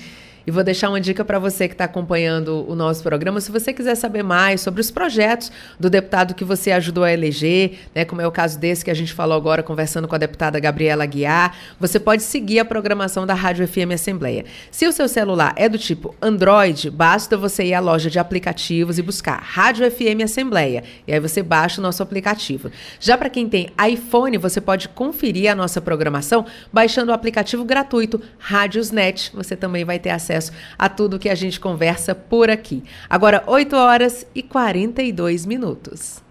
E 0.47 0.51
vou 0.51 0.63
deixar 0.63 0.89
uma 0.89 1.01
dica 1.01 1.25
para 1.25 1.39
você 1.39 1.67
que 1.67 1.73
está 1.73 1.85
acompanhando 1.85 2.69
o 2.69 2.75
nosso 2.75 3.01
programa. 3.01 3.41
Se 3.41 3.51
você 3.51 3.73
quiser 3.73 3.95
saber 3.95 4.21
mais 4.21 4.61
sobre 4.61 4.79
os 4.79 4.91
projetos 4.91 5.51
do 5.79 5.89
deputado 5.89 6.35
que 6.35 6.43
você 6.43 6.71
ajudou 6.71 7.03
a 7.03 7.11
eleger, 7.11 7.79
né, 7.95 8.05
como 8.05 8.21
é 8.21 8.27
o 8.27 8.31
caso 8.31 8.59
desse 8.59 8.85
que 8.85 8.91
a 8.91 8.93
gente 8.93 9.11
falou 9.11 9.35
agora, 9.35 9.63
conversando 9.63 10.07
com 10.07 10.13
a 10.13 10.19
deputada 10.19 10.59
Gabriela 10.59 11.03
Guiar, 11.07 11.57
você 11.79 11.99
pode 11.99 12.21
seguir 12.21 12.59
a 12.59 12.65
programação 12.65 13.25
da 13.25 13.33
Rádio 13.33 13.67
FM 13.67 13.93
Assembleia. 13.95 14.45
Se 14.69 14.85
o 14.85 14.91
seu 14.91 15.07
celular 15.07 15.51
é 15.55 15.67
do 15.67 15.79
tipo 15.79 16.13
Android, 16.21 16.91
basta 16.91 17.35
você 17.35 17.63
ir 17.63 17.73
à 17.73 17.79
loja 17.79 18.09
de 18.09 18.19
aplicativos 18.19 18.99
e 18.99 19.01
buscar 19.01 19.41
Rádio 19.41 19.89
FM 19.89 20.23
Assembleia. 20.23 20.83
E 21.07 21.13
aí 21.13 21.19
você 21.19 21.41
baixa 21.41 21.81
o 21.81 21.83
nosso 21.83 22.03
aplicativo. 22.03 22.69
Já 22.99 23.17
para 23.17 23.31
quem 23.31 23.49
tem 23.49 23.71
iPhone, 23.89 24.37
você 24.37 24.61
pode 24.61 24.89
conferir 24.89 25.51
a 25.51 25.55
nossa 25.55 25.81
programação 25.81 26.45
baixando 26.71 27.11
o 27.11 27.15
aplicativo 27.15 27.65
gratuito 27.65 28.21
Rádiosnet. 28.37 29.31
Você 29.33 29.55
também 29.55 29.83
vai 29.83 29.97
ter 29.97 30.11
acesso 30.11 30.34
acesso 30.35 30.51
a 30.77 30.89
tudo 30.89 31.19
que 31.19 31.29
a 31.29 31.35
gente 31.35 31.59
conversa 31.59 32.13
por 32.13 32.49
aqui. 32.49 32.83
Agora, 33.09 33.43
8 33.47 33.75
horas 33.75 34.25
e 34.35 34.43
42 34.43 35.45
minutos. 35.45 36.21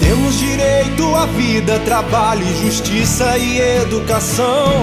Temos 0.00 0.38
direito 0.38 1.14
à 1.14 1.26
vida, 1.26 1.78
trabalho, 1.80 2.46
justiça 2.62 3.36
e 3.38 3.58
educação. 3.82 4.82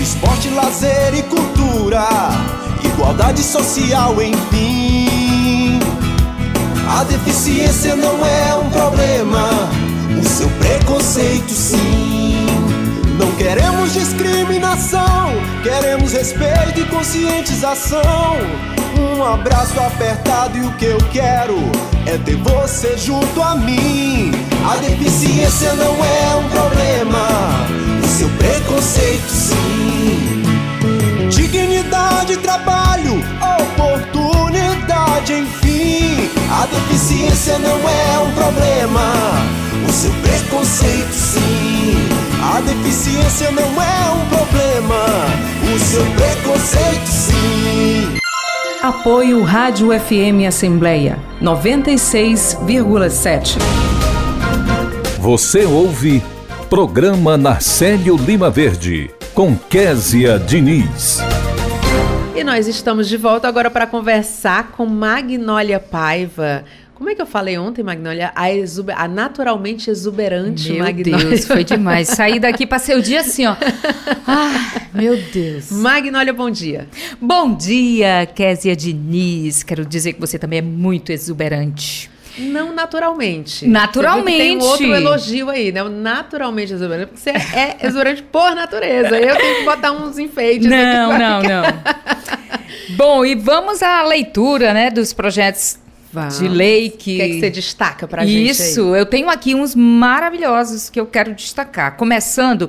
Esporte, 0.00 0.48
lazer 0.50 1.14
e 1.14 1.22
cultura, 1.22 2.08
igualdade 2.84 3.40
social, 3.40 4.20
enfim. 4.20 5.78
A 6.88 7.04
deficiência 7.04 7.94
não 7.94 8.26
é 8.26 8.54
um 8.56 8.68
problema 8.68 9.91
seu 10.42 10.50
preconceito, 10.58 11.52
sim. 11.52 12.46
Não 13.16 13.30
queremos 13.36 13.92
discriminação, 13.92 15.30
queremos 15.62 16.12
respeito 16.12 16.80
e 16.80 16.84
conscientização. 16.86 18.38
Um 18.98 19.22
abraço 19.22 19.78
apertado 19.78 20.58
e 20.58 20.62
o 20.62 20.72
que 20.72 20.86
eu 20.86 20.98
quero 21.12 21.56
é 22.06 22.18
ter 22.18 22.34
você 22.38 22.98
junto 22.98 23.40
a 23.40 23.54
mim. 23.54 24.32
A 24.68 24.76
deficiência 24.78 25.74
não 25.74 25.94
é 26.04 26.34
um 26.34 26.48
problema, 26.48 27.28
o 28.02 28.08
seu 28.08 28.28
preconceito, 28.30 29.28
sim. 29.28 30.42
Dignidade, 31.30 32.36
trabalho, 32.38 33.22
oportunidade, 33.60 35.34
enfim. 35.34 36.28
A 36.50 36.66
deficiência 36.66 37.60
não 37.60 37.78
é 37.88 38.18
um 38.18 38.32
problema 38.32 39.62
o 39.88 39.92
seu 39.92 40.12
preconceito 40.22 41.12
sim. 41.12 41.94
A 42.42 42.60
deficiência 42.60 43.50
não 43.50 43.82
é 43.82 44.10
um 44.10 44.26
problema, 44.28 45.06
o 45.74 45.78
seu 45.78 46.04
preconceito 46.04 47.06
sim. 47.06 48.18
Apoio 48.82 49.42
Rádio 49.42 49.88
FM 49.98 50.46
Assembleia 50.48 51.18
96,7. 51.40 53.56
Você 55.20 55.64
ouve 55.64 56.22
Programa 56.68 57.36
Narcélio 57.36 58.16
Lima 58.16 58.50
Verde 58.50 59.08
com 59.34 59.56
Késia 59.56 60.38
Diniz. 60.38 61.20
E 62.34 62.42
nós 62.42 62.66
estamos 62.66 63.08
de 63.08 63.16
volta 63.16 63.46
agora 63.46 63.70
para 63.70 63.86
conversar 63.86 64.72
com 64.72 64.84
Magnólia 64.84 65.78
Paiva 65.78 66.64
Como 67.02 67.10
é 67.10 67.16
que 67.16 67.20
eu 67.20 67.26
falei 67.26 67.58
ontem, 67.58 67.82
Magnólia? 67.82 68.30
A, 68.32 68.52
exuber, 68.52 68.96
a 68.96 69.08
naturalmente 69.08 69.90
exuberante 69.90 70.70
meu 70.70 70.84
Magnólia. 70.84 71.30
Deus, 71.30 71.44
foi 71.44 71.64
demais. 71.66 72.06
Saí 72.06 72.38
daqui, 72.38 72.64
passei 72.64 72.94
o 72.94 73.02
dia 73.02 73.22
assim, 73.22 73.44
ó. 73.44 73.56
Ah, 74.24 74.82
meu 74.94 75.16
Deus. 75.16 75.72
Magnólia, 75.72 76.32
bom 76.32 76.48
dia. 76.48 76.86
Bom 77.20 77.56
dia, 77.56 78.24
Késia 78.32 78.76
Diniz. 78.76 79.64
Quero 79.64 79.84
dizer 79.84 80.12
que 80.12 80.20
você 80.20 80.38
também 80.38 80.60
é 80.60 80.62
muito 80.62 81.10
exuberante. 81.10 82.08
Não 82.38 82.72
naturalmente. 82.72 83.66
Naturalmente. 83.66 84.38
Tem 84.38 84.56
um 84.56 84.60
outro 84.60 84.94
elogio 84.94 85.50
aí, 85.50 85.72
né? 85.72 85.82
O 85.82 85.88
naturalmente 85.88 86.72
exuberante. 86.72 87.08
Porque 87.08 87.20
você 87.20 87.30
é 87.30 87.78
exuberante 87.82 88.22
por 88.22 88.54
natureza. 88.54 89.18
Eu 89.18 89.36
tenho 89.36 89.56
que 89.56 89.64
botar 89.64 89.90
uns 89.90 90.20
enfeites. 90.20 90.68
Não, 90.68 91.18
não, 91.18 91.42
não. 91.42 91.62
Bom, 92.90 93.26
e 93.26 93.34
vamos 93.34 93.82
à 93.82 94.04
leitura, 94.04 94.72
né, 94.72 94.88
dos 94.88 95.12
projetos 95.12 95.82
Vamos. 96.12 96.38
de 96.38 96.46
lei 96.46 96.90
que... 96.90 97.14
O 97.14 97.16
que, 97.16 97.22
é 97.22 97.28
que 97.28 97.40
você 97.40 97.50
destaca 97.50 98.06
pra 98.06 98.26
gente 98.26 98.50
Isso, 98.50 98.94
eu 98.94 99.06
tenho 99.06 99.30
aqui 99.30 99.54
uns 99.54 99.74
maravilhosos 99.74 100.90
que 100.90 101.00
eu 101.00 101.06
quero 101.06 101.34
destacar. 101.34 101.96
Começando 101.96 102.68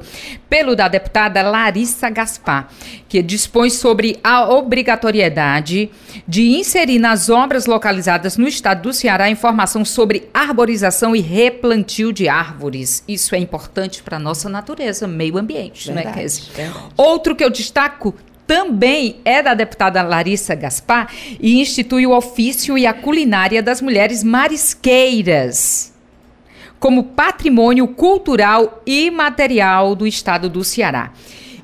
pelo 0.50 0.76
da 0.76 0.88
deputada 0.88 1.41
Larissa 1.41 2.10
Gaspar, 2.10 2.70
que 3.10 3.22
dispõe 3.22 3.70
sobre 3.70 4.18
a 4.24 4.50
obrigatoriedade 4.50 5.91
de 6.26 6.52
inserir 6.52 7.00
nas 7.00 7.30
obras 7.30 7.66
localizadas 7.66 8.38
no 8.38 8.48
estado 8.48 8.84
do 8.84 8.94
Ceará 8.94 9.30
informação 9.30 9.84
sobre 9.84 10.30
arborização 10.34 11.14
e 11.16 11.20
replantio 11.20 12.14
de 12.14 12.30
árvores. 12.30 13.04
Isso 13.08 13.36
é 13.36 13.39
importante 13.39 14.02
para 14.02 14.18
nossa 14.18 14.48
natureza, 14.48 15.06
meio 15.08 15.38
ambiente, 15.38 15.91
verdade, 15.91 16.08
né, 16.08 16.14
Kézia? 16.14 16.72
Outro 16.96 17.36
que 17.36 17.44
eu 17.44 17.50
destaco 17.50 18.16
também 18.46 19.18
é 19.24 19.41
da 19.41 19.54
deputada 19.54 20.02
Larissa 20.02 20.56
Gaspar 20.56 21.12
e 21.39 21.60
institui 21.60 22.06
o 22.06 22.16
ofício 22.16 22.78
e 22.78 22.86
a 22.86 22.94
culinária 22.94 23.64
das 23.64 23.82
mulheres 23.82 24.24
marisqueiras 24.24 25.94
como 26.84 27.06
patrimônio 27.06 27.88
cultural 27.88 28.82
e 28.86 29.10
material 29.10 29.96
do 29.96 30.06
estado 30.06 30.50
do 30.50 30.66
Ceará. 30.66 31.14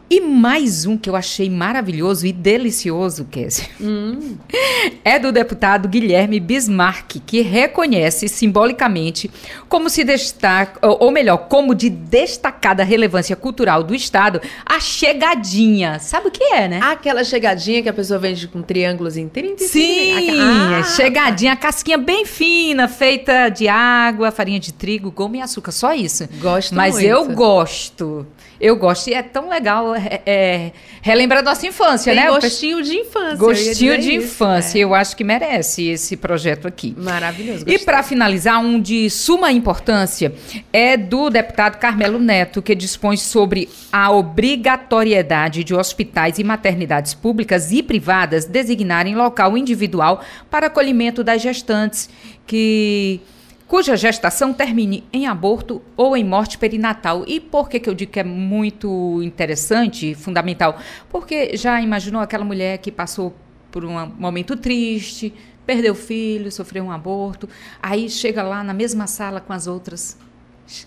E 0.09 0.19
mais 0.19 0.87
um 0.87 0.97
que 0.97 1.07
eu 1.07 1.15
achei 1.15 1.49
maravilhoso 1.49 2.25
e 2.25 2.31
delicioso, 2.31 3.25
Kézia. 3.25 3.67
Hum. 3.79 4.37
É 5.03 5.19
do 5.19 5.31
deputado 5.31 5.87
Guilherme 5.87 6.39
Bismarck, 6.39 7.17
que 7.25 7.41
reconhece 7.41 8.27
simbolicamente 8.27 9.29
como 9.67 9.89
se 9.89 10.03
destaca, 10.03 10.79
ou 10.81 11.11
melhor, 11.11 11.47
como 11.49 11.75
de 11.75 11.89
destacada 11.89 12.83
relevância 12.83 13.35
cultural 13.35 13.83
do 13.83 13.93
Estado, 13.93 14.41
a 14.65 14.79
chegadinha. 14.79 15.99
Sabe 15.99 16.27
o 16.27 16.31
que 16.31 16.43
é, 16.43 16.67
né? 16.67 16.79
Aquela 16.81 17.23
chegadinha 17.23 17.81
que 17.81 17.89
a 17.89 17.93
pessoa 17.93 18.19
vende 18.19 18.47
com 18.47 18.61
triângulos 18.61 19.17
em 19.17 19.27
30 19.27 19.63
Sim, 19.65 20.39
ah, 20.39 20.83
chegadinha, 20.83 21.53
a 21.53 21.57
casquinha 21.57 21.97
bem 21.97 22.25
fina, 22.25 22.87
feita 22.87 23.49
de 23.49 23.67
água, 23.67 24.31
farinha 24.31 24.59
de 24.59 24.73
trigo, 24.73 25.11
goma 25.11 25.37
e 25.37 25.41
açúcar, 25.41 25.71
só 25.71 25.93
isso. 25.93 26.27
Gosto 26.39 26.75
Mas 26.75 26.93
muito. 26.93 27.07
eu 27.07 27.29
gosto. 27.33 28.25
Eu 28.59 28.75
gosto 28.75 29.09
e 29.09 29.13
é 29.13 29.23
tão 29.23 29.49
legal 29.49 29.95
é, 29.95 30.21
é, 30.25 30.71
relembrar 31.01 31.43
nossa 31.43 31.65
infância, 31.65 32.13
Tem 32.13 32.21
né? 32.21 32.29
Gostinho 32.29 32.83
de 32.83 32.95
infância. 32.97 33.35
Gostinho 33.37 33.97
de 33.97 34.15
isso, 34.15 34.25
infância. 34.25 34.79
É. 34.79 34.83
Eu 34.83 34.93
acho 34.93 35.15
que 35.15 35.23
merece 35.23 35.87
esse 35.87 36.17
projeto 36.17 36.67
aqui. 36.67 36.93
Maravilhoso. 36.97 37.63
E 37.67 37.79
para 37.79 38.03
finalizar, 38.03 38.59
um 38.59 38.81
de 38.81 39.09
suma 39.09 39.51
importância 39.51 40.33
é 40.73 40.97
do 40.97 41.29
deputado 41.29 41.77
Carmelo 41.77 42.19
Neto, 42.19 42.61
que 42.61 42.75
dispõe 42.75 43.15
sobre 43.15 43.69
a 43.91 44.11
obrigatoriedade 44.11 45.63
de 45.63 45.73
hospitais 45.73 46.37
e 46.37 46.43
maternidades 46.43 47.13
públicas 47.13 47.71
e 47.71 47.81
privadas 47.81 48.45
designarem 48.45 49.15
local 49.15 49.57
individual 49.57 50.21
para 50.49 50.67
acolhimento 50.67 51.23
das 51.23 51.41
gestantes 51.41 52.09
que 52.45 53.21
cuja 53.69 53.95
gestação 53.95 54.51
termine 54.51 55.03
em 55.13 55.27
aborto 55.27 55.79
ou 55.95 56.17
em 56.17 56.23
morte 56.23 56.57
perinatal. 56.57 57.23
E 57.27 57.39
por 57.39 57.69
que, 57.69 57.79
que 57.79 57.87
eu 57.87 57.93
digo 57.93 58.11
que 58.11 58.19
é 58.19 58.23
muito 58.23 59.21
interessante, 59.21 60.15
fundamental? 60.15 60.79
Porque 61.07 61.55
já 61.55 61.79
imaginou 61.79 62.19
aquela 62.19 62.43
mulher 62.43 62.79
que 62.79 62.91
passou 62.91 63.33
por 63.69 63.85
um 63.85 64.07
momento 64.17 64.57
triste, 64.57 65.31
perdeu 65.67 65.93
o 65.93 65.95
filho, 65.95 66.51
sofreu 66.51 66.83
um 66.83 66.91
aborto, 66.91 67.47
aí 67.79 68.09
chega 68.09 68.41
lá 68.41 68.63
na 68.63 68.73
mesma 68.73 69.05
sala 69.05 69.39
com 69.39 69.53
as 69.53 69.67
outras 69.67 70.17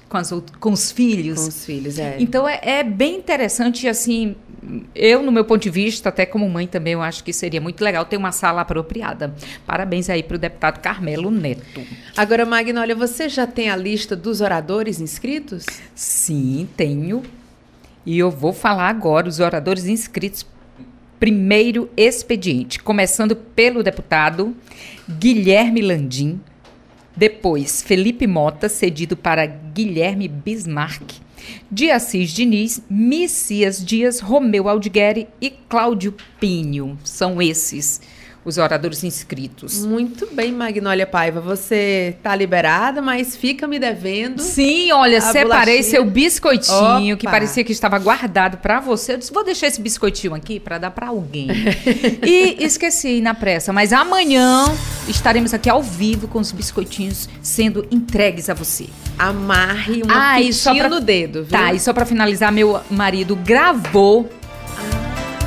com, 0.09 0.17
as, 0.17 0.33
com 0.61 0.73
os 0.73 0.93
filhos. 0.93 1.41
Com 1.41 1.49
os 1.49 1.65
filhos, 1.65 1.99
é. 1.99 2.17
Então 2.19 2.49
é, 2.49 2.61
é, 2.63 2.83
bem 2.83 3.17
interessante, 3.17 3.89
assim, 3.89 4.37
eu, 4.95 5.23
no 5.23 5.33
meu 5.33 5.45
ponto 5.45 5.63
de 5.63 5.71
vista, 5.71 6.09
até 6.09 6.25
como 6.25 6.49
mãe 6.49 6.67
também, 6.67 6.93
eu 6.93 7.03
acho 7.03 7.25
que 7.25 7.33
seria 7.33 7.61
muito 7.61 7.83
legal 7.83 8.05
ter 8.05 8.17
uma 8.17 8.31
sala 8.31 8.61
apropriada. 8.61 9.35
Parabéns 9.67 10.09
aí 10.09 10.23
para 10.23 10.37
o 10.37 10.39
deputado 10.39 10.81
Carmelo 10.81 11.31
Neto. 11.31 11.83
Agora, 12.17 12.47
Magnólia, 12.47 12.95
você 12.95 13.29
já 13.29 13.47
tem 13.47 13.71
a 13.71 13.77
lista 13.77 14.15
dos 14.15 14.41
oradores 14.41 15.01
inscritos? 15.01 15.67
Sim, 15.95 16.69
tenho. 16.77 17.23
E 18.07 18.19
eu 18.19 18.31
vou 18.31 18.53
falar 18.53 18.89
agora 18.89 19.29
os 19.29 19.41
oradores 19.41 19.87
inscritos. 19.87 20.47
Primeiro 21.19 21.89
expediente, 21.97 22.81
começando 22.81 23.37
pelo 23.37 23.81
deputado 23.81 24.57
Guilherme 25.09 25.81
Landim, 25.81 26.41
depois, 27.17 27.83
Felipe 27.83 28.27
Mota, 28.27 28.69
cedido 28.69 29.17
para 29.17 29.47
Guilherme 29.47 30.29
Bismarck. 30.29 31.21
De 31.71 31.91
Assis 31.91 32.31
Diniz, 32.31 32.83
Messias 32.89 33.85
Dias, 33.85 34.21
Romeu 34.21 34.69
Aldigueri 34.69 35.27
e 35.41 35.51
Cláudio 35.51 36.15
Pinho. 36.39 36.99
São 37.05 37.43
esses 37.43 38.01
os 38.45 38.59
oradores 38.59 39.05
inscritos. 39.05 39.85
Muito 39.85 40.27
bem, 40.33 40.53
Magnólia 40.53 41.07
Paiva. 41.07 41.41
Você 41.41 42.15
está 42.17 42.35
liberada, 42.35 43.01
mas 43.01 43.37
fica 43.37 43.67
me 43.67 43.79
devendo. 43.79 44.41
Sim, 44.41 44.91
olha, 44.93 45.21
separei 45.21 45.77
bolachinha. 45.77 45.83
seu 45.83 46.05
biscoitinho 46.05 47.15
Opa. 47.15 47.21
que 47.21 47.27
parecia 47.27 47.63
que 47.63 47.73
estava 47.73 47.99
guardado 47.99 48.59
para 48.59 48.81
você. 48.81 49.15
Eu 49.15 49.19
disse, 49.19 49.33
vou 49.33 49.45
deixar 49.45 49.69
esse 49.69 49.81
biscoitinho 49.81 50.35
aqui 50.35 50.59
para 50.59 50.79
dar 50.79 50.91
para 50.91 51.09
alguém. 51.09 51.49
e 52.27 52.57
esqueci 52.65 53.21
na 53.21 53.35
pressa, 53.35 53.73
mas 53.73 53.93
amanhã 53.93 54.65
estaremos 55.09 55.55
aqui 55.55 55.71
ao 55.71 55.83
vivo 55.83 56.27
com 56.27 56.39
os 56.39 56.51
biscoitinhos 56.51 57.29
sendo 57.41 57.87
entregues 57.91 58.51
a 58.51 58.55
você. 58.55 58.87
Amarre 59.19 60.03
uma 60.03 60.35
ah, 60.35 60.39
fitinha 60.39 60.89
pra... 60.89 60.89
no 60.89 61.01
dedo, 61.01 61.45
viu? 61.45 61.51
Tá, 61.51 61.73
e 61.73 61.79
só 61.79 61.93
para 61.93 62.05
finalizar, 62.05 62.51
meu 62.51 62.81
marido 62.91 63.37
gravou 63.37 64.29